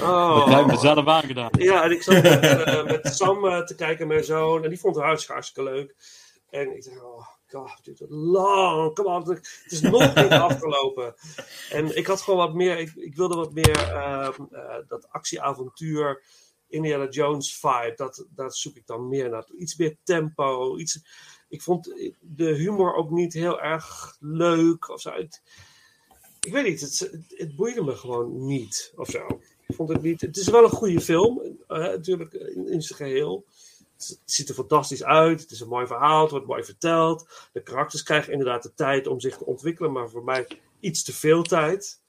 Oh. 0.00 0.36
Dat 0.46 0.54
hebben 0.54 0.74
we 0.74 0.80
zelf 0.80 1.06
aangedaan. 1.06 1.50
Ja, 1.58 1.84
en 1.84 1.90
ik 1.90 2.02
zat 2.02 2.22
met, 2.22 2.40
eh, 2.40 2.84
met 2.84 3.16
Sam 3.16 3.46
eh, 3.46 3.64
te 3.64 3.74
kijken, 3.74 4.06
mijn 4.06 4.24
zoon. 4.24 4.64
En 4.64 4.68
die 4.68 4.80
vond 4.80 4.94
het 4.94 5.04
hartstikke, 5.04 5.32
hartstikke 5.34 5.70
leuk. 5.70 5.94
En 6.50 6.76
ik 6.76 6.84
dacht, 6.84 7.02
oh 7.02 7.26
god, 7.48 7.70
het 7.76 7.84
duurt 7.84 8.10
lang. 8.10 8.94
Kom 8.94 9.06
on, 9.06 9.28
het 9.30 9.64
is 9.68 9.80
nog 9.80 10.14
niet 10.14 10.30
afgelopen. 10.50 11.14
En 11.70 11.96
ik 11.96 12.06
had 12.06 12.20
gewoon 12.20 12.38
wat 12.38 12.54
meer, 12.54 12.78
ik, 12.78 12.92
ik 12.94 13.16
wilde 13.16 13.36
wat 13.36 13.52
meer 13.52 13.78
ehm, 13.78 14.42
eh, 14.50 14.76
dat 14.88 15.08
actieavontuur, 15.10 16.22
Indiana 16.68 17.08
Jones 17.08 17.54
vibe. 17.58 17.92
Dat, 17.96 18.26
dat 18.34 18.56
zoek 18.56 18.76
ik 18.76 18.86
dan 18.86 19.08
meer 19.08 19.28
naar. 19.30 19.46
Iets 19.58 19.76
meer 19.76 19.96
tempo. 20.02 20.76
Iets, 20.78 21.00
ik 21.48 21.62
vond 21.62 21.84
de 22.20 22.54
humor 22.54 22.94
ook 22.94 23.10
niet 23.10 23.32
heel 23.32 23.60
erg 23.60 24.16
leuk 24.20 24.88
of 24.88 25.00
zo. 25.00 25.10
Het- 25.10 25.42
ik 26.40 26.52
weet 26.52 26.64
niet, 26.64 26.80
het, 26.80 26.98
het, 26.98 27.34
het 27.38 27.56
boeide 27.56 27.84
me 27.84 27.96
gewoon 27.96 28.46
niet 28.46 28.92
of 28.96 29.08
zo. 29.10 29.26
Ik 29.66 29.74
vond 29.76 29.88
het 29.88 30.02
niet. 30.02 30.20
Het 30.20 30.36
is 30.36 30.48
wel 30.48 30.64
een 30.64 30.70
goede 30.70 31.00
film, 31.00 31.40
eh, 31.66 31.78
natuurlijk 31.78 32.32
in, 32.32 32.68
in 32.68 32.82
zijn 32.82 32.98
geheel. 32.98 33.44
Het, 33.96 34.20
ziet 34.24 34.48
er 34.48 34.54
fantastisch 34.54 35.04
uit. 35.04 35.40
Het 35.40 35.50
is 35.50 35.60
een 35.60 35.68
mooi 35.68 35.86
verhaal. 35.86 36.22
Het 36.22 36.30
wordt 36.30 36.46
mooi 36.46 36.64
verteld. 36.64 37.48
De 37.52 37.62
karakters 37.62 38.02
krijgen 38.02 38.32
inderdaad 38.32 38.62
de 38.62 38.74
tijd 38.74 39.06
om 39.06 39.20
zich 39.20 39.36
te 39.36 39.46
ontwikkelen, 39.46 39.92
maar 39.92 40.08
voor 40.10 40.24
mij 40.24 40.46
iets 40.80 41.02
te 41.02 41.12
veel 41.12 41.42
tijd. 41.42 42.00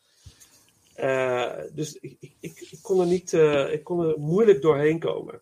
Eh, 0.93 1.51
dus 1.71 1.93
ik, 1.93 2.17
ik, 2.19 2.67
ik, 2.71 2.79
kon 2.81 2.99
er 2.99 3.05
niet. 3.05 3.33
eh, 3.33 3.73
ik 3.73 3.83
kon 3.83 4.05
er 4.05 4.19
moeilijk 4.19 4.61
doorheen 4.61 4.99
komen. 4.99 5.41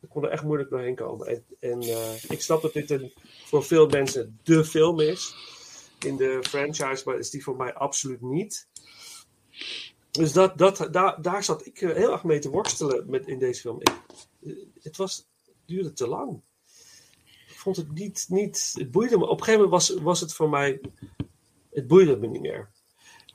Ik 0.00 0.08
kon 0.08 0.24
er 0.24 0.30
echt 0.30 0.42
moeilijk 0.42 0.70
doorheen 0.70 0.94
komen. 0.94 1.26
En, 1.26 1.44
en 1.60 1.80
eh, 1.80 2.24
ik 2.28 2.42
snap 2.42 2.62
dat 2.62 2.72
dit 2.72 2.90
een, 2.90 3.12
voor 3.44 3.64
veel 3.64 3.88
mensen 3.88 4.38
de 4.42 4.64
film 4.64 5.00
is 5.00 5.34
in 6.04 6.16
de 6.16 6.38
franchise, 6.42 7.02
maar 7.04 7.18
is 7.18 7.30
die 7.30 7.42
voor 7.42 7.56
mij 7.56 7.74
absoluut 7.74 8.20
niet. 8.20 8.68
Dus 10.10 10.32
dat, 10.32 10.58
dat, 10.58 10.88
daar, 10.90 11.22
daar 11.22 11.44
zat 11.44 11.66
ik 11.66 11.78
heel 11.78 12.12
erg 12.12 12.24
mee 12.24 12.38
te 12.38 12.50
worstelen 12.50 13.10
met, 13.10 13.26
in 13.26 13.38
deze 13.38 13.60
film. 13.60 13.80
Ik, 13.80 13.96
het, 14.80 14.96
was, 14.96 15.28
duurde 15.66 15.92
te 15.92 16.08
lang. 16.08 16.40
Ik 17.48 17.58
vond 17.64 17.76
het 17.76 17.92
niet, 17.92 18.26
niet. 18.28 18.72
Het 18.78 18.90
boeide 18.90 19.18
me. 19.18 19.24
Op 19.24 19.38
een 19.38 19.44
gegeven 19.44 19.64
moment 19.64 19.88
was, 19.88 20.02
was 20.02 20.20
het 20.20 20.34
voor 20.34 20.48
mij. 20.48 20.80
Het 21.70 21.86
boeide 21.86 22.16
me 22.16 22.26
niet 22.26 22.40
meer. 22.40 22.70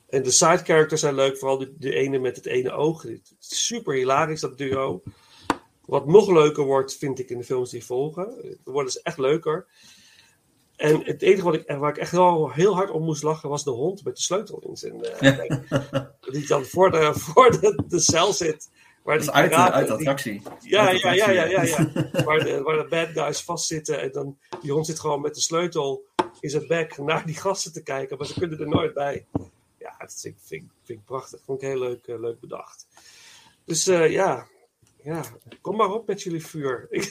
En 0.08 0.22
de 0.22 0.30
side 0.30 0.64
characters 0.64 1.00
zijn 1.00 1.14
leuk, 1.14 1.38
vooral 1.38 1.58
de, 1.58 1.74
de 1.78 1.94
ene 1.94 2.18
met 2.18 2.36
het 2.36 2.46
ene 2.46 2.72
oog. 2.72 3.04
Super 3.38 3.94
hilarisch, 3.94 4.40
dat 4.40 4.58
duo. 4.58 5.02
Wat 5.84 6.06
nog 6.06 6.30
leuker 6.30 6.64
wordt, 6.64 6.96
vind 6.96 7.18
ik 7.18 7.30
in 7.30 7.38
de 7.38 7.44
films 7.44 7.70
die 7.70 7.84
volgen. 7.84 8.58
Dan 8.64 8.74
worden 8.74 8.92
ze 8.92 9.00
echt 9.02 9.18
leuker. 9.18 9.66
En 10.76 11.04
het 11.04 11.22
enige 11.22 11.44
wat 11.44 11.54
ik, 11.54 11.66
waar 11.66 11.90
ik 11.90 11.96
echt 11.96 12.10
wel 12.10 12.50
heel 12.50 12.74
hard 12.74 12.90
om 12.90 13.02
moest 13.02 13.22
lachen 13.22 13.48
was 13.48 13.64
de 13.64 13.70
hond 13.70 14.04
met 14.04 14.16
de 14.16 14.22
sleutel 14.22 14.58
in 14.58 14.76
zijn 14.76 15.02
eh. 15.02 16.04
Die 16.32 16.46
dan 16.46 16.64
voor 16.64 16.90
de, 16.90 17.14
voor 17.14 17.60
de, 17.60 17.82
de 17.88 18.00
cel 18.00 18.32
zit. 18.32 18.70
Waar 19.04 19.16
Dat 19.18 19.24
die 19.24 19.32
is 19.34 19.40
uit 19.40 19.50
piraten- 19.50 19.74
uit 19.74 19.86
de 19.88 19.96
die- 19.96 20.08
attractie. 20.08 20.42
Ja, 20.60 20.86
Uit 20.88 21.02
de 21.02 21.08
ja, 21.08 21.14
ja, 21.14 21.30
ja, 21.30 21.44
ja, 21.44 21.62
ja. 21.62 21.90
waar, 22.24 22.44
de, 22.44 22.62
waar 22.62 22.76
de 22.76 22.86
bad 22.88 23.08
guys 23.08 23.42
vastzitten. 23.42 24.00
En 24.00 24.12
dan 24.12 24.38
die 24.62 24.72
hond 24.72 24.86
zit 24.86 25.00
gewoon 25.00 25.20
met 25.20 25.34
de 25.34 25.40
sleutel 25.40 26.04
in 26.40 26.50
zijn 26.50 26.66
bek 26.66 26.98
naar 26.98 27.26
die 27.26 27.34
gasten 27.36 27.72
te 27.72 27.82
kijken. 27.82 28.16
Maar 28.18 28.26
ze 28.26 28.38
kunnen 28.38 28.60
er 28.60 28.68
nooit 28.68 28.94
bij. 28.94 29.26
Ja, 29.78 29.94
dat 29.98 30.18
vind, 30.20 30.34
ik- 30.34 30.40
vind, 30.44 30.70
vind 30.84 30.98
ik 30.98 31.04
prachtig. 31.04 31.40
Vond 31.44 31.62
ik 31.62 31.68
heel 31.68 31.78
leuk, 31.78 32.06
eh, 32.06 32.20
leuk 32.20 32.40
bedacht. 32.40 32.86
Dus 33.64 33.86
eh, 33.86 34.10
ja. 34.10 34.46
ja, 35.02 35.22
kom 35.60 35.76
maar 35.76 35.90
op 35.90 36.06
met 36.06 36.22
jullie 36.22 36.46
vuur. 36.46 36.88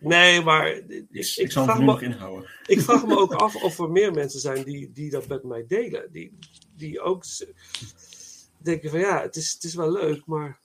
nee, 0.00 0.42
maar 0.42 0.68
ik, 0.68 0.84
Ik, 1.10 1.32
ik 1.36 1.52
zal 1.52 1.66
het 1.66 1.74
nu 1.78 1.84
me, 1.84 1.90
nog 1.90 2.02
inhouden. 2.02 2.50
ik 2.66 2.80
vraag 2.80 3.06
me 3.06 3.18
ook 3.22 3.32
af 3.34 3.54
of 3.62 3.78
er 3.78 3.90
meer 3.90 4.12
mensen 4.12 4.40
zijn 4.40 4.64
die, 4.64 4.92
die 4.92 5.10
dat 5.10 5.26
met 5.28 5.42
mij 5.42 5.64
delen. 5.68 6.12
Die, 6.12 6.38
die 6.76 7.00
ook 7.00 7.24
z- 8.62 8.64
denken 8.64 8.90
van 8.90 8.98
ja, 9.00 9.22
het 9.22 9.36
is, 9.36 9.52
het 9.52 9.64
is 9.64 9.74
wel 9.74 9.92
leuk, 9.92 10.26
maar 10.26 10.60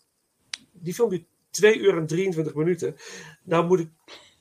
die 0.71 0.93
film 0.93 1.09
duurt 1.09 1.25
2 1.49 1.77
uur 1.77 1.97
en 1.97 2.07
23 2.07 2.53
minuten. 2.53 2.95
Nou 3.43 3.65
moet 3.65 3.79
ik 3.79 3.89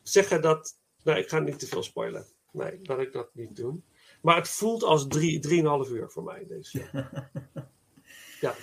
zeggen 0.02 0.42
dat... 0.42 0.78
Nou, 1.04 1.18
ik 1.18 1.28
ga 1.28 1.38
niet 1.38 1.59
te 1.59 1.66
veel 1.66 1.82
spoilen. 1.82 2.26
Nee, 2.52 2.78
laat 2.82 3.00
ik 3.00 3.12
dat 3.12 3.28
niet 3.34 3.57
doen. 3.57 3.84
Maar 4.22 4.36
het 4.36 4.48
voelt 4.48 4.82
als 4.82 5.07
3,5 5.18 5.20
uur 5.92 6.11
voor 6.11 6.22
mij. 6.24 6.44
Deze 6.48 6.70
film. 6.90 7.09
Ja. 8.40 8.54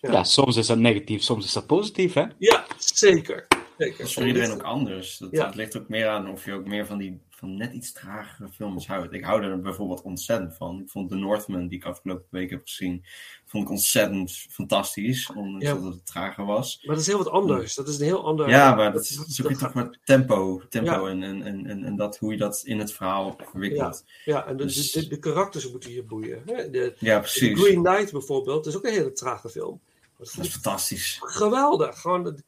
Ja. 0.00 0.24
soms 0.24 0.56
is 0.56 0.66
dat 0.66 0.78
negatief, 0.78 1.22
soms 1.22 1.44
is 1.44 1.52
dat 1.52 1.66
positief, 1.66 2.12
hè? 2.12 2.24
Ja, 2.38 2.66
zeker. 2.78 3.46
Zeker. 3.84 3.98
Dat 3.98 4.06
is 4.06 4.14
voor 4.14 4.26
iedereen 4.26 4.50
ook 4.52 4.62
anders. 4.62 5.18
Dat, 5.18 5.30
Ja. 5.30 5.44
dat 5.44 5.54
ligt 5.54 5.76
ook 5.76 5.88
meer 5.88 6.08
aan 6.08 6.30
of 6.30 6.44
je 6.44 6.52
ook 6.52 6.66
meer 6.66 6.86
van 6.86 6.98
die 6.98 7.20
van 7.30 7.56
net 7.56 7.72
iets 7.72 7.92
tragere 7.92 8.48
films 8.48 8.86
houdt. 8.86 9.12
Ik 9.14 9.24
hou 9.24 9.42
er 9.42 9.60
bijvoorbeeld 9.60 10.02
ontzettend 10.02 10.56
van. 10.56 10.80
Ik 10.80 10.90
vond 10.90 11.08
The 11.08 11.14
Northman, 11.16 11.68
die 11.68 11.78
ik 11.78 11.84
afgelopen 11.84 12.26
week 12.30 12.50
heb 12.50 12.60
gezien, 12.62 13.04
vond 13.46 13.64
ik 13.64 13.70
ontzettend 13.70 14.32
fantastisch. 14.50 15.30
Ondanks 15.34 15.64
Ja. 15.64 15.74
dat 15.74 15.82
het 15.82 16.06
trager 16.06 16.44
was. 16.44 16.78
Maar 16.84 16.94
dat 16.94 17.04
is 17.04 17.10
heel 17.10 17.18
wat 17.18 17.30
anders. 17.30 17.74
Dat 17.74 17.88
is 17.88 17.98
een 17.98 18.04
heel 18.04 18.24
ander... 18.24 18.48
Ja, 18.48 18.74
maar 18.74 18.92
dat, 18.92 19.14
dat 19.26 19.36
je 19.36 19.42
gaat- 19.44 19.58
toch 19.58 19.74
met 19.74 19.98
tempo. 20.04 20.62
Tempo 20.68 20.90
Ja. 21.06 21.10
en, 21.10 21.22
en, 21.22 21.42
en, 21.66 21.84
en, 21.84 21.96
dat, 21.96 22.18
hoe 22.18 22.32
je 22.32 22.38
dat 22.38 22.60
in 22.64 22.78
het 22.78 22.92
verhaal 22.92 23.38
verwikkelt. 23.50 24.04
Ja, 24.24 24.34
ja 24.36 24.46
en 24.46 24.56
de, 24.56 24.64
Dus- 24.64 24.92
de, 24.92 25.00
de, 25.00 25.08
de 25.08 25.18
karakters 25.18 25.70
moeten 25.70 25.92
je 25.92 26.02
boeien. 26.02 26.42
Hè? 26.46 26.70
De, 26.70 26.94
Ja, 26.98 27.18
precies. 27.18 27.60
Green 27.60 27.82
Knight 27.82 28.12
bijvoorbeeld, 28.12 28.66
is 28.66 28.76
ook 28.76 28.84
een 28.84 28.92
hele 28.92 29.12
trage 29.12 29.48
film. 29.48 29.80
Dat 30.18 30.32
Dat 30.36 30.44
is 30.44 30.52
fantastisch. 30.52 31.16
geweldig. 31.20 32.00
Gewoon, 32.00 32.22
dat- 32.24 32.42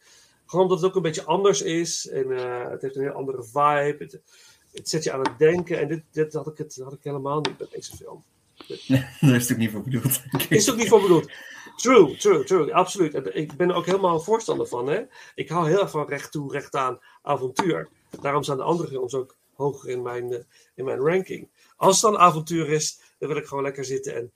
gewoon 0.53 0.67
omdat 0.67 0.81
het 0.81 0.91
ook 0.91 0.97
een 0.97 1.03
beetje 1.03 1.25
anders 1.25 1.63
is. 1.63 2.09
En 2.09 2.37
eh, 2.37 2.71
het 2.71 2.83
heeft 2.83 2.97
een 2.97 3.03
heel 3.03 3.13
andere 3.13 3.45
vibe. 3.45 3.97
Het, 3.99 4.21
het 4.73 4.89
zet 4.89 5.05
je 5.05 5.13
aan 5.13 5.21
het 5.21 5.39
denken. 5.39 5.79
En 5.79 5.89
dit, 5.89 6.03
dit 6.11 6.33
had, 6.33 6.47
ik 6.47 6.59
het, 6.59 6.81
had 6.85 6.93
ik 6.93 7.03
helemaal 7.03 7.41
niet 7.41 7.59
met 7.59 7.71
deze 7.71 7.97
film. 7.97 8.25
Daar 9.21 9.35
is 9.35 9.43
het 9.43 9.53
ook 9.53 9.59
niet 9.59 9.71
voor 9.71 9.83
bedoeld. 9.83 10.23
Is 10.49 10.71
ook 10.71 10.77
niet 10.77 10.89
voor 10.89 11.01
bedoeld. 11.01 11.31
True, 11.77 12.17
true, 12.17 12.45
true. 12.45 12.75
Absoluut. 12.75 13.15
En 13.15 13.37
ik 13.37 13.57
ben 13.57 13.69
er 13.69 13.75
ook 13.75 13.87
helemaal 13.87 14.15
een 14.15 14.21
voorstander 14.21 14.67
van. 14.67 14.89
Hè? 14.89 15.03
Ik 15.35 15.49
hou 15.49 15.69
heel 15.69 15.81
erg 15.81 15.91
van 15.91 16.09
recht 16.09 16.33
toe, 16.33 16.53
recht 16.53 16.75
aan 16.75 16.99
avontuur. 17.23 17.89
Daarom 18.21 18.43
staan 18.43 18.57
de 18.57 18.63
andere 18.63 18.89
films 18.89 19.15
ook 19.15 19.37
hoger 19.55 19.89
in 19.89 20.03
mijn, 20.03 20.33
eh, 20.33 20.39
in 20.75 20.85
mijn 20.85 20.99
ranking. 20.99 21.49
Als 21.77 22.03
het 22.03 22.13
dan 22.13 22.21
avontuur 22.21 22.69
is, 22.69 23.01
dan 23.19 23.29
wil 23.29 23.39
ik 23.39 23.47
gewoon 23.47 23.63
lekker 23.63 23.85
zitten. 23.85 24.15
En 24.15 24.33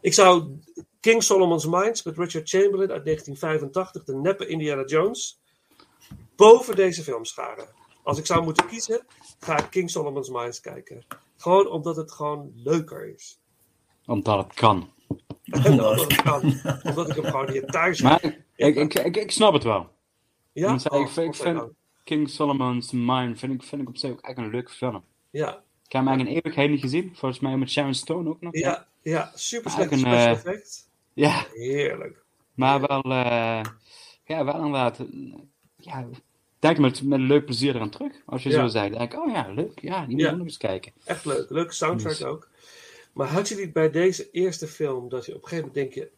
ik 0.00 0.14
zou 0.14 0.58
King 1.00 1.22
Solomon's 1.22 1.66
Mines 1.66 2.02
met 2.02 2.16
Richard 2.16 2.48
Chamberlain 2.48 2.90
uit 2.90 3.04
1985, 3.04 4.04
de 4.04 4.14
neppe 4.14 4.46
Indiana 4.46 4.84
Jones, 4.84 5.40
boven 6.36 6.76
deze 6.76 7.02
film 7.02 7.24
scharen. 7.24 7.68
Als 8.02 8.18
ik 8.18 8.26
zou 8.26 8.44
moeten 8.44 8.66
kiezen, 8.66 9.06
ga 9.40 9.58
ik 9.58 9.70
King 9.70 9.90
Solomon's 9.90 10.30
Mines 10.30 10.60
kijken. 10.60 11.04
Gewoon 11.36 11.68
omdat 11.68 11.96
het 11.96 12.12
gewoon 12.12 12.52
leuker 12.54 13.14
is. 13.14 13.40
Omdat 14.06 14.44
het 14.44 14.54
kan. 14.54 14.90
Omdat 15.66 16.00
het 16.00 16.22
kan. 16.22 16.60
Omdat 16.82 17.08
ik 17.08 17.14
hem 17.14 17.24
gewoon 17.24 17.50
hier 17.50 17.66
thuis 17.66 17.98
heb. 17.98 18.22
Maar 18.22 18.42
ik, 18.56 18.76
ik, 18.76 18.94
ik, 18.94 19.16
ik 19.16 19.30
snap 19.30 19.52
het 19.52 19.62
wel. 19.62 19.88
Ja? 20.52 20.74
Ik, 20.74 20.80
ik 20.80 20.92
Oh, 20.92 20.98
vind, 20.98 21.08
ik 21.08 21.12
vind 21.12 21.26
godzijdank. 21.26 21.72
King 22.04 22.30
Solomon's 22.30 22.92
Mine 22.92 23.36
vind 23.36 23.52
ik, 23.52 23.62
vind 23.62 23.82
ik 23.82 23.88
op 23.88 23.96
zich 23.96 24.10
ook 24.10 24.20
echt 24.20 24.36
een 24.38 24.50
leuke 24.50 24.70
film. 24.70 25.04
Ja. 25.30 25.48
Ik 25.86 25.92
heb 25.92 26.04
hem 26.04 26.08
eigenlijk 26.08 26.28
een 26.28 26.34
eeuwigheid 26.36 26.70
niet 26.70 26.80
gezien. 26.80 27.12
Volgens 27.14 27.40
mij 27.40 27.56
met 27.56 27.70
Sharon 27.70 27.94
Stone 27.94 28.28
ook 28.28 28.40
nog. 28.40 28.54
Ja, 28.54 28.86
ja, 29.10 29.32
super 29.34 29.70
slecht 29.70 29.92
een, 29.92 30.04
eh, 30.04 30.30
effect. 30.30 30.88
Ja, 31.12 31.46
Heerlijk. 31.52 32.24
maar 32.54 32.80
wel, 32.80 33.02
eh, 33.02 33.62
ja, 34.24 34.44
wel 34.44 34.54
inderdaad. 34.56 34.98
eh, 34.98 35.06
Ja, 35.76 36.06
denk 36.58 36.78
met, 36.78 37.02
met 37.02 37.18
een 37.18 37.26
leuk 37.26 37.44
plezier 37.44 37.74
eraan 37.74 37.90
terug. 37.90 38.12
Als 38.26 38.42
je 38.42 38.48
Ja. 38.48 38.54
zo 38.60 38.66
zegt, 38.66 38.92
denk 38.98 39.12
ik, 39.12 39.18
oh 39.20 39.30
ja, 39.32 39.48
leuk. 39.52 39.80
Ja, 39.80 40.00
die 40.06 40.14
moet 40.14 40.20
Ja. 40.24 40.30
ik 40.30 40.36
nog 40.36 40.46
eens 40.46 40.56
kijken. 40.56 40.92
Echt 41.04 41.24
leuk. 41.24 41.50
Leuke 41.50 41.72
soundtrack 41.72 42.12
Dus- 42.12 42.24
ook. 42.24 42.48
Maar 43.12 43.26
had 43.28 43.48
je 43.48 43.54
niet 43.56 43.72
bij 43.72 43.90
deze 43.90 44.30
eerste 44.30 44.66
film 44.66 45.08
dat 45.08 45.26
je 45.26 45.34
op 45.34 45.42
een 45.42 45.48
gegeven 45.48 45.70
moment 45.74 45.94
denk 45.94 46.08
je, 46.08 46.10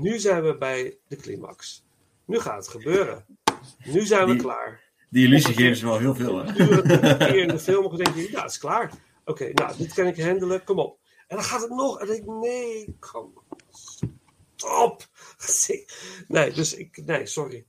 nu 0.00 0.18
zijn 0.18 0.42
we 0.42 0.56
bij 0.56 0.96
de 1.08 1.16
climax. 1.16 1.84
Nu 2.24 2.38
gaat 2.40 2.56
het 2.56 2.68
gebeuren. 2.68 3.24
Nu 3.84 4.06
zijn 4.06 4.26
we 4.26 4.32
Die- 4.32 4.42
klaar. 4.42 4.80
Die 5.10 5.26
illusie 5.26 5.54
geven 5.54 5.76
ze 5.76 5.86
wel 5.86 5.98
heel 5.98 6.14
veel. 6.14 6.44
Hè? 6.44 6.54
Uren 6.64 6.82
drie 7.00 7.16
keer 7.16 7.36
in 7.42 7.48
de 7.48 7.58
film 7.58 7.96
denk 7.96 8.14
je, 8.14 8.30
ja, 8.30 8.42
het 8.42 8.50
is 8.50 8.58
klaar. 8.58 8.92
Oké, 9.24 9.52
nou, 9.52 9.76
dit 9.78 9.94
kan 9.94 10.06
ik 10.06 10.20
handelen, 10.20 10.64
kom 10.64 10.78
op. 10.78 10.98
En 11.28 11.36
dan 11.36 11.44
gaat 11.44 11.60
het 11.60 11.70
nog. 11.70 12.00
En 12.00 12.06
dan 12.06 12.16
denk 12.16 12.28
ik, 12.28 12.34
nee, 12.34 12.96
kom. 13.00 13.32
Stop. 14.56 15.02
Nee, 16.28 16.52
dus 16.52 16.74
ik, 16.74 17.02
nee, 17.06 17.26
sorry. 17.26 17.64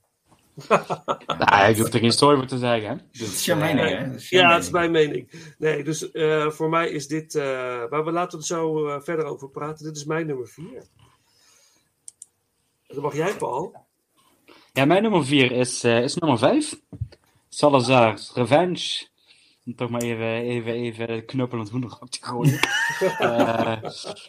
Nou, 0.68 1.70
ik 1.70 1.76
hoef 1.76 1.92
er 1.92 1.98
geen 2.00 2.12
story 2.12 2.36
voor 2.36 2.46
te 2.46 2.58
zeggen, 2.58 2.88
hè. 2.90 2.96
Dus, 3.10 3.18
Dat 3.20 3.28
is 3.28 3.44
jouw 3.44 3.56
mening, 3.56 3.88
hè? 3.88 4.06
Dat 4.10 4.14
is 4.20 4.28
jouw 4.28 4.40
Ja, 4.42 4.54
het 4.54 4.64
is 4.64 4.70
mening. 4.70 4.92
mijn 4.92 5.08
mening. 5.08 5.54
Nee, 5.58 5.84
dus 5.84 6.10
eh, 6.10 6.50
voor 6.50 6.68
mij 6.68 6.90
is 6.90 7.06
dit. 7.06 7.34
eh 7.34 7.44
maar 7.90 8.04
we 8.04 8.10
laten 8.12 8.38
er 8.38 8.44
zo 8.44 8.88
eh, 8.88 9.00
verder 9.00 9.24
over 9.24 9.50
praten. 9.50 9.84
Dit 9.86 9.96
is 9.96 10.04
mijn 10.04 10.26
nummer 10.26 10.48
4. 10.48 10.84
Dan 12.86 13.02
mag 13.02 13.14
jij, 13.14 13.34
Paul. 13.36 13.74
Ja, 14.72 14.84
mijn 14.84 15.02
nummer 15.02 15.24
4 15.24 15.52
is, 15.52 15.84
eh, 15.84 16.02
is 16.02 16.14
nummer 16.14 16.38
5. 16.38 16.80
Salazar's 17.48 18.32
Revenge. 18.34 19.08
Om 19.66 19.74
toch 19.74 19.90
maar 19.90 20.02
even, 20.02 20.26
even, 20.26 20.72
even 20.72 21.24
knuppelend 21.24 21.68
hoenderhok 21.68 22.08
te 22.08 22.18
gooien. 22.20 22.58
Eh, 23.18 23.82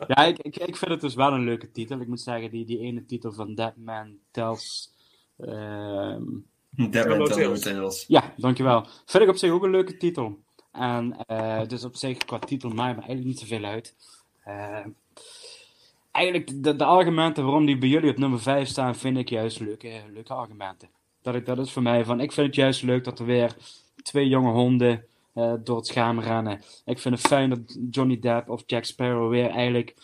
ja, 0.08 0.26
ik, 0.26 0.40
ik, 0.40 0.56
ik 0.56 0.76
vind 0.76 0.92
het 0.92 1.02
dus 1.02 1.16
wel 1.16 1.34
een 1.34 1.44
leuke 1.44 1.72
titel. 1.72 2.00
Ik 2.00 2.08
moet 2.08 2.22
zeggen, 2.22 2.52
die, 2.52 2.66
die 2.66 2.80
ene 2.80 3.06
titel 3.06 3.32
van 3.32 3.56
Dead 3.56 3.76
Man 3.76 4.18
Tells... 4.32 4.94
ehm, 5.38 6.24
Dead 6.70 7.08
Man 7.08 7.28
Tell 7.28 7.48
No 7.48 7.56
Tales. 7.56 8.06
ja, 8.08 8.34
dankjewel. 8.38 8.86
Vind 9.06 9.24
ik 9.24 9.30
op 9.30 9.36
zich 9.36 9.52
ook 9.52 9.64
een 9.64 9.72
leuke 9.72 9.98
titel. 9.98 10.40
En 10.72 11.18
eh, 11.26 11.68
dus 11.68 11.84
op 11.84 11.96
zich, 11.96 12.18
qua 12.18 12.40
titel, 12.40 12.70
maakt 12.70 12.98
me 12.98 13.04
eigenlijk 13.04 13.26
niet 13.26 13.40
zoveel 13.40 13.64
uit. 13.64 13.96
Eh, 14.44 14.86
eigenlijk, 16.12 16.64
de, 16.64 16.76
de 16.76 16.86
argumenten 16.86 17.44
waarom 17.44 17.66
die 17.66 17.78
bij 17.78 17.90
jullie 17.90 18.12
op 18.12 18.18
nummer 18.18 18.42
5 18.42 18.68
staan, 18.68 18.96
vind 18.96 19.18
ik 19.18 19.30
juist 19.30 19.60
leuke, 19.60 20.02
leuke 20.14 20.34
argumenten. 20.34 20.90
Dat, 21.22 21.36
ik, 21.36 21.46
dat 21.46 21.58
is 21.58 21.72
voor 21.72 21.82
mij 21.82 22.06
van, 22.06 22.20
ik 22.20 22.32
vind 22.32 22.48
het 22.48 22.56
juist 22.56 22.82
leuk 22.82 23.04
dat 23.04 23.20
er 23.20 23.26
weer 23.26 23.56
twee 24.04 24.28
jonge 24.28 24.52
honden 24.52 25.06
eh, 25.34 25.54
door 25.64 25.78
het 25.78 25.88
scherm 25.88 26.20
rennen. 26.20 26.62
Ik 26.86 27.00
vind 27.00 27.16
het 27.16 27.28
fijn 27.28 27.50
dat 27.50 27.78
Johnny 27.92 28.20
Depp 28.20 28.50
of 28.50 28.64
Jack 28.66 28.84
Sparrow 28.84 29.30
weer 29.30 29.50
eigenlijk 29.50 29.96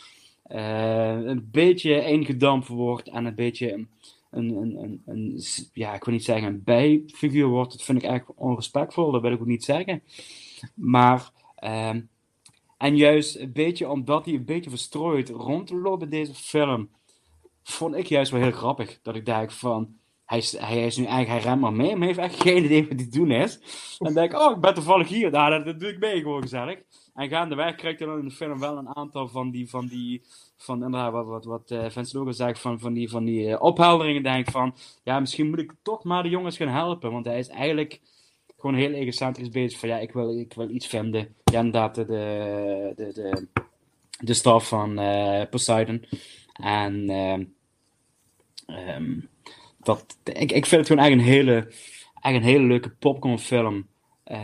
eh, 0.43 1.19
een 1.23 1.49
beetje 1.51 2.05
ingedampt 2.05 2.67
wordt 2.67 3.09
en 3.09 3.25
een 3.25 3.35
beetje 3.35 3.73
een, 3.73 3.89
een, 4.31 4.75
een, 4.83 5.01
een, 5.05 5.41
ja, 5.73 5.93
ik 5.93 6.03
wil 6.03 6.13
niet 6.13 6.23
zeggen 6.23 6.47
een 6.47 6.63
bijfiguur 6.63 7.47
wordt. 7.47 7.71
Dat 7.71 7.83
vind 7.83 7.97
ik 7.97 8.09
eigenlijk 8.09 8.39
onrespectvol, 8.39 9.11
dat 9.11 9.21
wil 9.21 9.31
ik 9.31 9.39
ook 9.39 9.47
niet 9.47 9.63
zeggen. 9.63 10.03
Maar, 10.73 11.31
ehm, 11.55 12.01
en 12.77 12.97
juist 12.97 13.35
een 13.35 13.51
beetje 13.51 13.89
omdat 13.89 14.25
hij 14.25 14.33
een 14.33 14.45
beetje 14.45 14.69
verstrooid 14.69 15.29
rondloopt 15.29 16.03
in 16.03 16.09
deze 16.09 16.33
film, 16.33 16.89
vond 17.63 17.95
ik 17.95 18.05
juist 18.05 18.31
wel 18.31 18.41
heel 18.41 18.51
grappig. 18.51 18.99
Dat 19.01 19.15
ik 19.15 19.25
denk 19.25 19.51
van, 19.51 19.95
hij 20.27 20.37
is, 20.37 20.57
hij 20.57 20.85
is 20.85 20.97
nu 20.97 21.05
eigenlijk, 21.05 21.43
hij 21.43 21.51
remt 21.51 21.61
maar 21.61 21.73
mee, 21.73 21.95
maar 21.95 22.07
heeft 22.07 22.19
echt 22.19 22.41
geen 22.41 22.63
idee 22.63 22.87
wat 22.87 22.99
hij 22.99 23.09
doen 23.09 23.31
is. 23.31 23.59
En 23.99 24.13
denk 24.13 24.31
ik, 24.31 24.39
oh, 24.39 24.51
ik 24.51 24.61
ben 24.61 24.73
toevallig 24.73 25.07
hier, 25.07 25.31
nou, 25.31 25.51
dat, 25.51 25.65
dat 25.65 25.79
doe 25.79 25.89
ik 25.89 25.99
mee, 25.99 26.21
gewoon 26.21 26.41
gezellig. 26.41 26.79
En 27.13 27.29
gaandeweg 27.29 27.75
krijgt 27.75 27.99
hij 27.99 28.07
dan 28.07 28.19
in 28.19 28.27
de 28.27 28.33
film 28.33 28.59
wel 28.59 28.77
een 28.77 28.95
aantal 28.95 29.27
van 29.27 29.51
die, 29.51 29.69
van 29.69 29.87
die, 29.87 30.21
van 30.57 30.83
inderdaad, 30.83 31.11
wat, 31.11 31.25
wat, 31.27 31.45
wat 31.45 31.71
eh 31.71 31.89
Vince 31.89 32.17
Logan 32.17 32.33
zegt, 32.33 32.59
van, 32.59 32.79
van 32.79 32.93
die, 32.93 33.09
van 33.09 33.23
die 33.23 33.49
eh, 33.49 33.61
ophelderingen, 33.61 34.23
denk 34.23 34.51
van, 34.51 34.75
ja, 35.03 35.19
misschien 35.19 35.49
moet 35.49 35.59
ik 35.59 35.73
toch 35.81 36.03
maar 36.03 36.23
de 36.23 36.29
jongens 36.29 36.57
gaan 36.57 36.67
helpen, 36.67 37.11
want 37.11 37.25
hij 37.25 37.39
is 37.39 37.47
eigenlijk 37.47 38.01
gewoon 38.57 38.75
heel 38.75 38.91
egocentrisch 38.91 39.49
bezig 39.49 39.79
van, 39.79 39.89
ja, 39.89 39.97
ik 39.97 40.11
wil, 40.11 40.39
ik 40.39 40.53
wil 40.53 40.69
iets 40.69 40.87
vinden. 40.87 41.35
Ja, 41.43 41.59
inderdaad, 41.59 41.95
de, 41.95 42.05
de, 42.05 42.93
de, 42.95 43.13
de, 43.13 43.47
de 44.19 44.33
staf 44.33 44.67
van 44.67 44.99
eh, 44.99 45.49
Poseidon. 45.49 46.05
En 46.53 47.09
ehm, 48.65 49.19
ik, 50.23 50.51
ik 50.51 50.65
vind 50.65 50.71
het 50.71 50.87
gewoon 50.87 51.03
eigenlijk 51.03 51.29
een 51.29 51.35
hele, 51.35 51.53
eigenlijk 52.21 52.43
een 52.43 52.59
hele 52.59 52.67
leuke 52.67 52.89
popcornfilm. 52.89 53.87
Eh, 54.23 54.39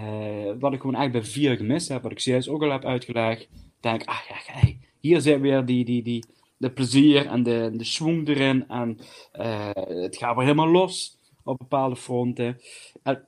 wat 0.59 0.73
ik 0.73 0.79
gewoon 0.79 0.95
eigenlijk 0.95 1.11
bij 1.11 1.33
vier 1.33 1.57
gemist 1.57 1.87
heb, 1.87 2.01
wat 2.01 2.11
ik 2.11 2.19
zojuist 2.19 2.47
ook 2.47 2.63
al 2.63 2.71
heb 2.71 2.85
uitgelegd. 2.85 3.49
Denk 3.79 4.05
ah 4.05 4.19
ja, 4.27 4.59
hier 4.99 5.21
zit 5.21 5.41
weer 5.41 5.65
die, 5.65 5.85
die, 5.85 6.03
die, 6.03 6.25
de 6.57 6.71
plezier 6.71 7.25
en 7.25 7.43
de, 7.43 7.71
de 7.73 7.83
schwung 7.83 8.27
erin. 8.27 8.67
En 8.67 8.97
eh, 9.31 9.69
het 9.73 10.17
gaat 10.17 10.35
weer 10.35 10.43
helemaal 10.45 10.71
los 10.71 11.19
op 11.43 11.57
bepaalde 11.57 11.95
fronten. 11.95 12.61
En 13.03 13.25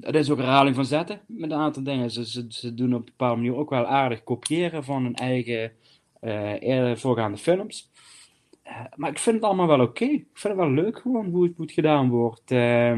Het 0.00 0.14
is 0.14 0.30
ook 0.30 0.38
een 0.38 0.44
herhaling 0.44 0.74
van 0.74 0.84
zetten 0.84 1.20
met 1.26 1.50
een 1.50 1.58
aantal 1.58 1.82
dingen. 1.82 2.10
Ze, 2.10 2.26
ze, 2.26 2.46
ze 2.48 2.74
doen 2.74 2.94
op 2.94 2.98
een 2.98 3.04
bepaalde 3.04 3.36
manier 3.36 3.56
ook 3.56 3.70
wel 3.70 3.86
aardig 3.86 4.24
kopiëren 4.24 4.84
van 4.84 5.02
hun 5.02 5.14
eigen 5.14 5.72
eh, 6.20 6.62
eerder 6.62 6.98
voorgaande 6.98 7.38
films. 7.38 7.90
Eh, 8.66 8.80
maar 8.94 9.10
ik 9.10 9.18
vind 9.18 9.36
het 9.36 9.44
allemaal 9.44 9.66
wel 9.66 9.80
oké. 9.80 10.04
Ik 10.04 10.26
vind 10.32 10.54
het 10.54 10.62
wel 10.62 10.70
leuk 10.70 10.98
gewoon 10.98 11.26
hoe 11.26 11.44
het, 11.44 11.56
hoe 11.56 11.64
het 11.64 11.74
gedaan 11.74 12.08
wordt. 12.08 12.50
Eh, 12.50 12.96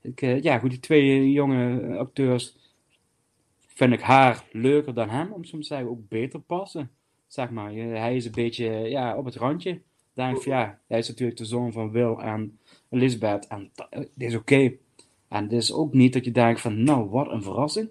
ik, 0.00 0.22
eh, 0.22 0.42
ja, 0.42 0.58
goed, 0.58 0.70
die 0.70 0.80
twee 0.80 1.32
jonge 1.32 1.96
acteurs 1.96 2.56
vind 3.66 3.92
ik 3.92 4.00
haar 4.00 4.44
leuker 4.52 4.94
dan 4.94 5.08
hem, 5.08 5.32
om 5.32 5.44
zo 5.44 5.58
te 5.58 5.66
zeggen, 5.66 5.88
ook 5.88 6.08
beter 6.08 6.40
passen. 6.40 6.90
Zeg 7.26 7.50
maar, 7.50 7.72
hij 7.72 8.16
is 8.16 8.24
een 8.24 8.32
beetje 8.32 8.70
ja, 8.70 9.16
op 9.16 9.24
het 9.24 9.36
randje. 9.36 9.80
Denk 10.12 10.42
van 10.42 10.52
ja, 10.52 10.78
hij 10.88 10.98
is 10.98 11.08
natuurlijk 11.08 11.38
de 11.38 11.44
zoon 11.44 11.72
van 11.72 11.90
Will 11.90 12.14
en 12.14 12.58
Elizabeth 12.90 13.46
en 13.46 13.70
dat 13.74 13.88
dit 13.90 14.28
is 14.28 14.34
oké. 14.34 14.72
En 15.28 15.42
het 15.42 15.52
is 15.52 15.72
ook 15.72 15.92
niet 15.92 16.12
dat 16.12 16.24
je 16.24 16.30
denkt 16.30 16.60
van, 16.60 16.82
nou, 16.82 17.08
wat 17.08 17.30
een 17.30 17.42
verrassing. 17.42 17.90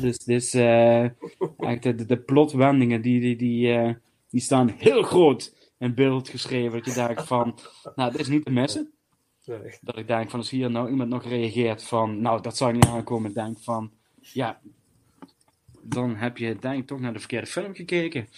Dus 0.00 0.18
dus 0.18 0.54
echt 1.58 1.82
de, 1.82 2.06
de, 2.06 2.16
plotwendingen 2.16 3.02
die, 3.02 3.20
die, 3.20 3.36
die, 3.36 3.96
die 4.30 4.40
staan 4.40 4.68
heel 4.68 5.02
groot 5.02 5.61
in 5.82 5.94
beeld 5.94 6.28
geschreven. 6.28 6.72
Dat 6.72 6.84
je 6.84 7.06
denkt 7.06 7.26
van, 7.26 7.58
nou, 7.96 8.10
dit 8.10 8.20
is 8.20 8.28
niet 8.28 8.44
te 8.44 8.52
missen. 8.52 8.92
Nee. 9.44 9.78
Dat 9.80 9.96
ik 9.96 10.06
denk 10.06 10.30
van, 10.30 10.38
als 10.38 10.50
hier 10.50 10.70
nou 10.70 10.90
iemand 10.90 11.08
nog 11.08 11.24
reageert 11.24 11.84
van, 11.84 12.20
nou, 12.20 12.42
dat 12.42 12.56
zou 12.56 12.72
niet 12.72 12.86
aankomen. 12.86 13.28
Ik 13.28 13.34
denk 13.34 13.58
van, 13.58 13.90
ja, 14.20 14.60
dan 15.82 16.16
heb 16.16 16.38
je 16.38 16.56
denk 16.56 16.80
ik 16.80 16.86
toch 16.86 17.00
naar 17.00 17.12
de 17.12 17.18
verkeerde 17.18 17.46
film 17.46 17.74
gekeken. 17.74 18.28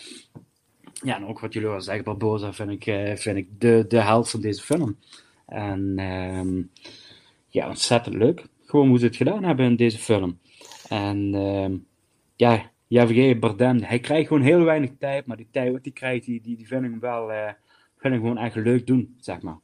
Ja, 0.93 1.17
en 1.17 1.27
ook 1.27 1.41
wat 1.41 1.53
jullie 1.53 1.69
al 1.69 1.81
zeggen, 1.81 2.05
Barbosa 2.05 2.53
vind 2.53 2.71
ik, 2.71 2.87
eh, 2.87 3.17
vind 3.17 3.37
ik 3.37 3.61
de, 3.61 3.85
de 3.89 4.01
held 4.01 4.31
van 4.31 4.41
deze 4.41 4.63
film. 4.63 4.99
En 5.47 5.95
ehm, 5.97 6.63
ja, 7.49 7.69
ontzettend 7.69 8.15
leuk. 8.15 8.47
Gewoon 8.67 8.89
hoe 8.89 8.99
ze 8.99 9.05
het 9.05 9.17
gedaan 9.17 9.45
hebben 9.45 9.67
in 9.67 9.77
deze 9.77 9.99
film. 9.99 10.39
En 10.89 11.35
ehm, 11.35 11.77
ja, 12.37 12.71
Javier 12.95 13.39
Bardem, 13.39 13.83
hij 13.83 13.99
krijgt 13.99 14.29
gewoon 14.29 14.43
heel 14.43 14.65
weinig 14.65 14.91
tijd, 14.99 15.27
maar 15.27 15.37
die 15.37 15.49
tijd 15.51 15.73
wat 15.73 15.81
hij 15.83 15.93
krijgt, 15.93 16.25
die, 16.25 16.41
die, 16.41 16.57
die 16.57 16.67
vind 16.67 16.85
ik 16.85 16.91
hem 16.91 17.01
wel 17.01 17.33
eh, 17.33 17.53
vind 17.99 18.15
ik 18.15 18.21
gewoon 18.21 18.39
echt 18.39 18.55
leuk 18.55 18.87
doen, 18.87 19.17
zeg 19.21 19.41
maar. 19.43 19.59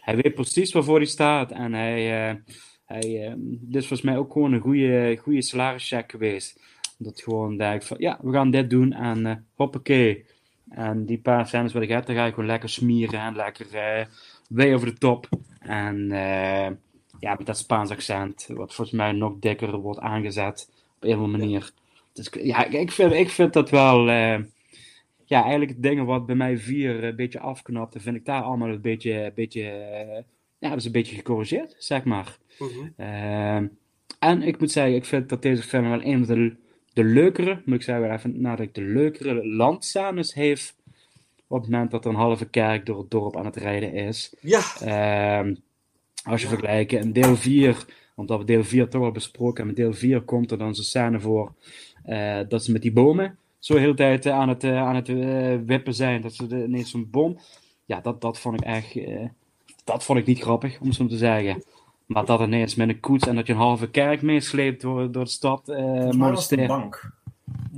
Hij 0.00 0.16
weet 0.16 0.34
precies 0.34 0.72
waarvoor 0.72 0.96
hij 0.96 1.06
staat 1.06 1.50
en 1.50 1.72
hij, 1.72 2.28
eh, 2.28 2.36
hij, 2.84 3.34
dit 3.38 3.82
is 3.82 3.86
volgens 3.86 4.08
mij 4.08 4.16
ook 4.16 4.32
gewoon 4.32 4.52
een 4.52 4.60
goede, 4.60 5.18
goede 5.22 5.42
salarischeck 5.42 6.10
geweest. 6.10 6.60
Dat 6.98 7.22
gewoon 7.22 7.56
denk 7.56 7.82
van, 7.82 7.96
ja, 8.00 8.18
we 8.22 8.32
gaan 8.32 8.50
dit 8.50 8.70
doen 8.70 8.92
en 8.92 9.26
eh 9.26 9.36
hoppakee. 9.54 10.24
En 10.70 11.04
die 11.04 11.18
paar 11.18 11.46
scènes 11.46 11.72
wat 11.72 11.82
ik 11.82 11.88
heb, 11.88 12.06
dan 12.06 12.16
ga 12.16 12.26
ik 12.26 12.34
gewoon 12.34 12.48
lekker 12.48 12.68
smieren 12.68 13.20
en 13.20 13.36
lekker 13.36 13.74
eh 13.74 14.06
way 14.48 14.74
over 14.74 14.86
de 14.86 14.98
top. 14.98 15.28
En 15.58 16.12
eh, 16.12 16.70
ja, 17.18 17.34
met 17.36 17.46
dat 17.46 17.58
Spaans 17.58 17.90
accent, 17.90 18.46
wat 18.48 18.74
volgens 18.74 18.96
mij 18.96 19.12
nog 19.12 19.34
dikker 19.40 19.76
wordt 19.76 20.00
aangezet 20.00 20.70
op 20.96 21.04
een 21.04 21.16
of 21.16 21.22
andere 21.22 21.38
manier. 21.38 21.72
Dus 22.16 22.28
ja, 22.42 22.64
ik- 22.64 22.92
vind, 22.92 23.12
ik 23.12 23.28
vind 23.30 23.52
dat 23.52 23.70
wel, 23.70 24.08
eh, 24.08 24.38
ja, 25.24 25.42
eigenlijk 25.42 25.82
dingen 25.82 26.04
wat 26.06 26.26
bij 26.26 26.34
mij 26.36 26.58
vier 26.58 27.04
een 27.04 27.16
beetje 27.16 27.40
afknapte, 27.40 28.00
vind 28.00 28.16
ik 28.16 28.24
daar 28.24 28.42
allemaal 28.42 28.68
een 28.68 28.80
beetje, 28.80 29.12
een 29.24 29.32
beetje, 29.34 29.62
eh, 29.68 30.22
ja, 30.58 30.68
dat 30.68 30.78
is 30.78 30.84
een 30.84 30.92
beetje 30.92 31.16
gecorrigeerd, 31.16 31.74
zeg 31.78 32.04
maar. 32.04 32.36
Mhm. 32.58 32.70
Ehm, 32.96 33.66
en 34.18 34.42
ik 34.42 34.58
moet 34.60 34.70
zeggen, 34.72 34.94
ik 34.94 35.04
vind 35.04 35.28
dat 35.28 35.42
deze 35.42 35.62
film 35.62 35.88
wel 35.90 36.04
een 36.04 36.24
van 36.26 36.34
de, 36.36 36.54
de 36.92 37.04
leukere, 37.04 37.62
moet 37.64 37.74
ik 37.76 37.82
zeggen, 37.82 38.12
even 38.12 38.40
nadat 38.40 38.66
ik 38.66 38.74
de 38.74 38.82
leukere 38.82 39.46
landscènes 39.46 40.34
heeft. 40.34 40.74
Op 41.48 41.60
het 41.60 41.70
moment 41.70 41.90
dat 41.90 42.04
er 42.04 42.10
een 42.10 42.16
halve 42.16 42.48
kerk 42.48 42.86
door 42.86 42.98
het 42.98 43.10
dorp 43.10 43.36
aan 43.36 43.44
het 43.44 43.56
rijden 43.56 43.92
is. 43.92 44.34
Ja. 44.40 44.60
Ehm, 44.80 45.54
als 46.24 46.42
je 46.42 46.48
vergelijkt 46.48 46.92
in 46.92 47.12
deel 47.12 47.36
4, 47.36 47.84
omdat 48.14 48.38
we 48.38 48.44
deel 48.44 48.64
4 48.64 48.88
toch 48.88 49.02
al 49.02 49.10
besproken 49.12 49.56
hebben, 49.66 49.76
in 49.76 49.90
deel 49.90 49.98
4 49.98 50.20
komt 50.20 50.50
er 50.50 50.58
dan 50.58 50.74
zo'n 50.74 50.84
scène 50.84 51.20
voor 51.20 51.52
eh, 52.06 52.38
dat 52.48 52.64
ze 52.64 52.72
met 52.72 52.82
die 52.82 52.92
bomen 52.92 53.38
zo 53.58 53.74
de 53.74 53.80
hele 53.80 53.94
tijd 53.94 54.26
eh, 54.26 54.32
aan 54.32 54.48
het, 54.48 54.64
eh, 54.64 54.76
aan 54.82 54.94
het 54.94 55.08
wippen 55.66 55.94
zijn. 55.94 56.20
Dat 56.22 56.34
ze 56.34 56.46
de, 56.46 56.64
ineens 56.64 56.90
zo'n 56.90 57.08
boom. 57.10 57.38
Ja, 57.84 58.00
dat, 58.00 58.20
dat 58.20 58.38
vond 58.38 58.60
ik 58.60 58.66
echt. 58.66 58.96
eh, 58.96 59.28
dat 59.84 60.04
vond 60.04 60.18
ik 60.18 60.26
niet 60.26 60.40
grappig, 60.40 60.80
om 60.80 60.92
zo 60.92 61.06
te 61.06 61.16
zeggen. 61.16 61.64
Maar 62.06 62.24
dat 62.24 62.40
ineens 62.40 62.74
met 62.74 62.88
een 62.88 63.00
koets 63.00 63.26
en 63.26 63.34
dat 63.36 63.46
je 63.46 63.52
een 63.52 63.58
halve 63.58 63.90
kerk 63.90 64.22
meesleept 64.22 64.80
door, 64.80 65.12
door 65.12 65.24
de 65.24 65.30
stad. 65.30 65.68
eh 65.68 65.76
het 66.04 66.50
een 66.50 66.66
bank. 66.66 67.10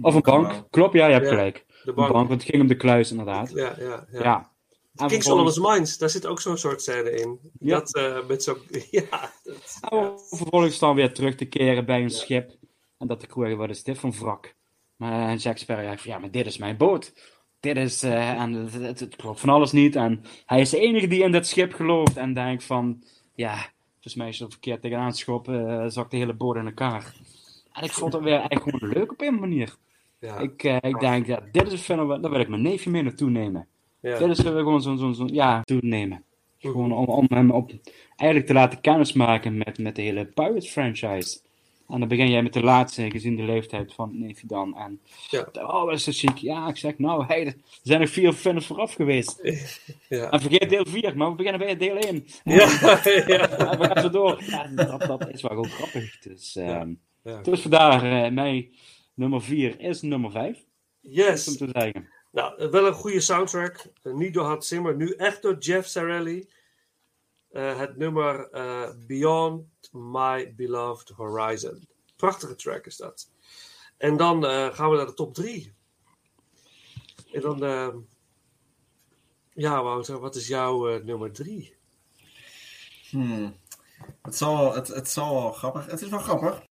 Of 0.00 0.14
een 0.14 0.20
bank. 0.22 0.64
Klopt, 0.70 0.94
ja, 0.94 1.06
je 1.06 1.12
hebt 1.12 1.24
Ja, 1.24 1.30
gelijk. 1.30 1.64
de 1.68 1.88
Een 1.88 1.94
bank. 1.94 2.12
bank, 2.12 2.28
want 2.28 2.40
het 2.40 2.50
ging 2.50 2.62
om 2.62 2.68
de 2.68 2.76
kluis, 2.76 3.10
inderdaad. 3.10 3.50
Ja, 3.54 3.74
ja, 3.78 4.06
ja. 4.12 4.22
Ja. 4.22 4.50
En 4.96 5.06
King's 5.06 5.24
vervolgens- 5.24 5.54
Solomons 5.54 5.58
Mines, 5.78 5.98
daar 5.98 6.10
zit 6.10 6.26
ook 6.26 6.40
zo'n 6.40 6.56
soort 6.56 6.82
scène 6.82 7.10
in. 7.10 7.38
Ja. 7.60 7.78
Dat 7.78 7.94
eh, 7.96 8.26
met 8.28 8.42
zo'n... 8.42 8.56
Ja, 8.90 9.30
dat- 9.44 9.78
En 9.90 9.98
om 9.98 10.18
vervolgens 10.30 10.78
dan 10.78 10.94
weer 10.94 11.12
terug 11.12 11.34
te 11.34 11.44
keren 11.44 11.84
bij 11.84 12.02
een 12.02 12.10
schip. 12.10 12.56
En 12.98 13.06
dat 13.06 13.20
de 13.20 13.26
crew 13.26 13.44
zegt, 13.46 13.56
wat 13.56 13.70
is 13.70 13.82
dit 13.82 13.98
voor 13.98 14.10
een 14.10 14.18
wrak? 14.18 14.54
Maar 14.96 15.28
en 15.28 15.36
Jack 15.36 15.58
Sparrow 15.58 15.98
ja, 15.98 16.18
maar 16.18 16.30
dit 16.30 16.46
is 16.46 16.58
mijn 16.58 16.76
boot. 16.76 17.12
Dit 17.60 17.76
is, 17.76 18.02
eh, 18.02 18.40
en 18.40 18.52
het, 18.52 18.72
het, 18.72 19.00
het 19.00 19.16
klopt 19.16 19.40
van 19.40 19.48
alles 19.48 19.72
niet. 19.72 19.96
En 19.96 20.24
hij 20.46 20.60
is 20.60 20.70
de 20.70 20.80
enige 20.80 21.06
die 21.06 21.22
in 21.22 21.32
dat 21.32 21.46
schip 21.46 21.72
gelooft. 21.72 22.16
En 22.16 22.34
denkt 22.34 22.64
van, 22.64 23.02
ja, 23.34 23.56
volgens 23.92 24.14
mij 24.14 24.28
is 24.28 24.40
er 24.40 24.50
verkeerd 24.50 24.80
tegenaan 24.80 25.12
schoppen, 25.12 25.80
eh 25.80 25.86
zakt 25.88 26.10
de 26.10 26.16
hele 26.16 26.34
boot 26.34 26.56
in 26.56 26.66
elkaar. 26.66 27.14
En 27.72 27.84
ik 27.84 27.92
vond 27.92 28.12
het 28.12 28.22
weer 28.22 28.40
echt 28.40 28.62
gewoon 28.62 28.90
leuk 28.90 29.12
op 29.12 29.20
een 29.20 29.38
manier. 29.38 29.76
ja. 30.20 30.38
Ik, 30.38 30.64
eh, 30.64 30.76
ik 30.80 31.00
denk, 31.00 31.26
ja, 31.26 31.42
dit 31.52 31.66
is 31.66 31.72
een 31.72 31.78
film, 31.78 32.22
daar 32.22 32.30
wil 32.30 32.40
ik 32.40 32.48
mijn 32.48 32.62
neefje 32.62 32.90
mee 32.90 33.02
naartoe 33.02 33.30
nemen. 33.30 33.66
ja. 34.00 34.18
Dit 34.18 34.28
is 34.28 34.44
eh, 34.44 34.52
gewoon 34.52 34.82
zo'n, 34.82 34.98
zo'n, 34.98 35.14
zo'n 35.14 35.34
ja, 35.34 35.62
toenemen. 35.62 36.24
Gewoon 36.58 36.92
om, 36.92 37.04
om 37.04 37.26
hem 37.28 37.50
op, 37.50 37.70
eigenlijk 38.16 38.46
te 38.46 38.54
laten 38.54 38.80
kennismaken 38.80 39.58
met, 39.58 39.78
met 39.78 39.96
de 39.96 40.02
hele 40.02 40.24
Pirates 40.24 40.70
franchise. 40.70 41.40
En 41.88 41.98
dan 41.98 42.08
begin 42.08 42.30
jij 42.30 42.42
met 42.42 42.52
de 42.52 42.62
laatste, 42.62 43.10
gezien 43.10 43.36
de 43.36 43.42
leeftijd 43.42 43.94
van 43.94 44.08
het 44.08 44.18
neefje 44.18 44.46
dan. 44.46 44.76
En, 44.76 45.00
Ja. 45.30 45.48
oh, 45.52 45.84
wat 45.84 45.94
is 45.94 46.04
zo 46.04 46.10
chic. 46.14 46.36
Ja, 46.38 46.68
ik 46.68 46.76
zeg, 46.76 46.98
nou, 46.98 47.24
hey, 47.26 47.46
er 47.46 47.54
zijn 47.82 48.00
nog 48.00 48.10
vier 48.10 48.32
films 48.32 48.66
vooraf 48.66 48.94
geweest. 48.94 49.40
Ja. 50.08 50.30
En 50.30 50.40
vergeet 50.40 50.68
deel 50.70 50.84
4, 50.88 51.16
maar 51.16 51.30
we 51.30 51.34
beginnen 51.36 51.60
bij 51.60 51.76
deel 51.76 51.96
1. 51.96 52.26
Ja, 52.44 52.54
ja. 53.26 53.48
En 53.48 53.78
we 53.80 53.84
gaan 53.84 54.02
zo 54.02 54.10
door. 54.10 54.42
Ja, 54.46 54.66
dat, 54.66 55.00
dat 55.00 55.28
is 55.28 55.42
wel 55.42 55.50
gewoon 55.50 55.68
grappig. 55.70 56.18
Dus, 56.18 56.52
Ja. 56.54 56.86
dus 57.42 57.60
vandaar, 57.60 58.24
eh 58.24 58.30
mijn 58.32 58.68
nummer 59.14 59.42
4 59.42 59.80
is 59.80 60.02
nummer 60.02 60.30
5. 60.30 60.56
Om 60.56 61.10
Yes. 61.12 61.56
te 61.56 61.68
zeggen. 61.72 62.08
Nou, 62.32 62.70
wel 62.70 62.86
een 62.86 62.92
goede 62.92 63.20
soundtrack. 63.20 63.84
Niet 64.02 64.34
door 64.34 64.44
Hans 64.44 64.68
Zimmer, 64.68 64.96
nu 64.96 65.10
echt 65.16 65.42
door 65.42 65.58
Jeff 65.58 65.88
Zarelli. 65.88 66.48
Eh, 67.48 67.78
het 67.78 67.96
nummer 67.96 68.50
eh, 68.50 68.90
Beyond 69.06 69.66
My 69.92 70.54
Beloved 70.54 71.08
Horizon. 71.08 71.88
Prachtige 72.16 72.54
track 72.54 72.86
is 72.86 72.96
dat. 72.96 73.30
En 73.96 74.16
dan 74.16 74.46
eh, 74.46 74.74
gaan 74.74 74.90
we 74.90 74.96
naar 74.96 75.06
de 75.06 75.14
top 75.14 75.34
3. 75.34 75.74
En 77.32 77.40
dan, 77.40 77.58
ja, 79.52 79.82
Wouter, 79.82 80.18
wat 80.18 80.34
is 80.34 80.48
jouw 80.48 81.02
nummer 81.02 81.32
3? 81.32 81.76
Hmm. 83.10 83.56
Het, 84.22 84.36
zal, 84.36 84.74
het, 84.74 84.88
het 84.88 85.08
zal 85.08 85.34
wel 85.34 85.52
grappig. 85.52 85.86
Het 85.86 86.02
is 86.02 86.08
wel 86.08 86.18
grappig. 86.18 86.67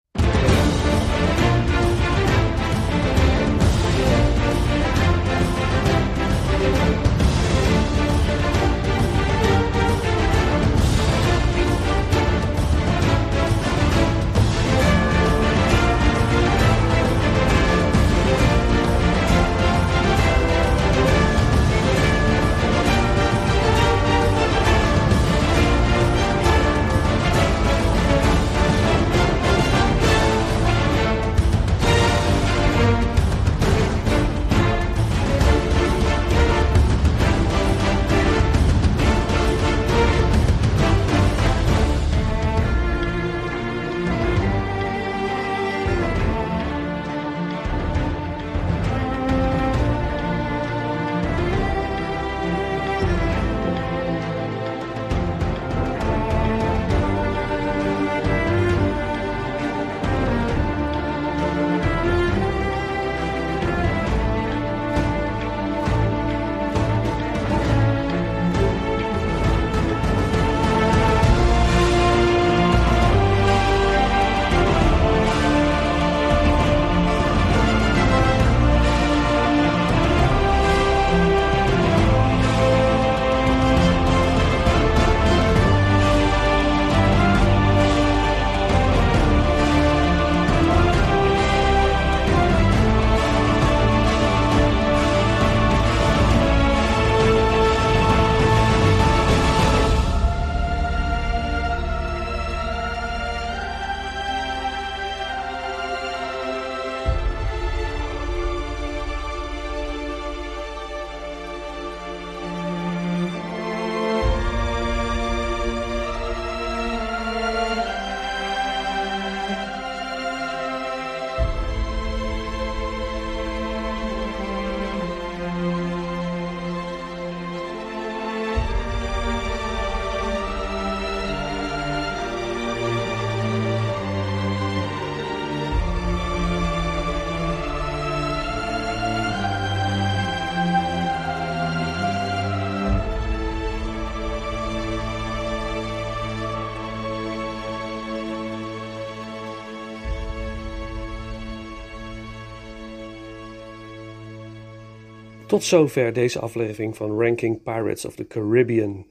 Tot 155.54 155.64
zover 155.64 156.12
deze 156.12 156.38
aflevering 156.38 156.96
van 156.96 157.20
Ranking 157.20 157.62
Pirates 157.62 158.04
of 158.04 158.14
the 158.14 158.26
Caribbean. 158.26 159.06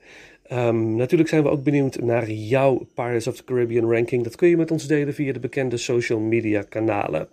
Um, 0.52 0.96
natuurlijk 0.96 1.30
zijn 1.30 1.44
we 1.44 1.50
ook 1.50 1.64
benieuwd 1.64 2.00
naar 2.00 2.32
jouw 2.32 2.88
Pirates 2.94 3.28
of 3.28 3.36
the 3.36 3.44
Caribbean 3.44 3.92
ranking. 3.92 4.24
Dat 4.24 4.36
kun 4.36 4.50
je 4.50 4.58
met 4.58 4.72
ons 4.72 4.88
delen 4.88 5.14
via 5.14 5.34
de 5.34 5.40
bekende 5.40 5.78
social 5.78 6.20
media 6.20 6.62
kanalen. 6.62 7.28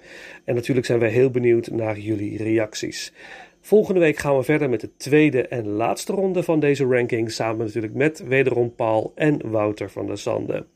En 0.45 0.55
natuurlijk 0.55 0.87
zijn 0.87 0.99
wij 0.99 1.09
heel 1.09 1.31
benieuwd 1.31 1.71
naar 1.71 1.99
jullie 1.99 2.43
reacties. 2.43 3.13
Volgende 3.61 4.01
week 4.01 4.17
gaan 4.17 4.37
we 4.37 4.43
verder 4.43 4.69
met 4.69 4.81
de 4.81 4.91
tweede 4.97 5.49
en 5.49 5.69
laatste 5.69 6.13
ronde 6.13 6.43
van 6.43 6.61
deze 6.61 6.85
ranking. 6.85 7.31
Samen 7.31 7.67
natuurlijk 7.67 7.95
met 7.95 8.25
wederom 8.27 8.75
Paul 8.75 9.13
en 9.15 9.51
Wouter 9.51 9.91
van 9.91 10.07
der 10.07 10.19
Zanden. 10.19 10.67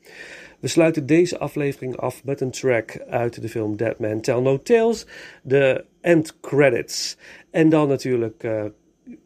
We 0.65 0.71
sluiten 0.71 1.05
deze 1.05 1.37
aflevering 1.37 1.97
af 1.97 2.23
met 2.23 2.41
een 2.41 2.51
track 2.51 2.99
uit 3.09 3.41
de 3.41 3.49
film 3.49 3.77
Dead 3.77 3.99
Man 3.99 4.21
Tell 4.21 4.39
No 4.39 4.61
Tales. 4.61 5.05
De 5.43 5.85
end 6.01 6.39
credits. 6.39 7.17
En 7.49 7.69
dan 7.69 7.87
natuurlijk 7.87 8.43
uh, 8.43 8.65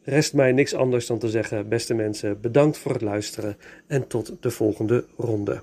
rest 0.02 0.34
mij 0.34 0.52
niks 0.52 0.74
anders 0.74 1.06
dan 1.06 1.18
te 1.18 1.28
zeggen, 1.28 1.68
beste 1.68 1.94
mensen, 1.94 2.40
bedankt 2.40 2.78
voor 2.78 2.92
het 2.92 3.00
luisteren 3.00 3.56
en 3.86 4.06
tot 4.06 4.36
de 4.40 4.50
volgende 4.50 5.04
ronde. 5.16 5.62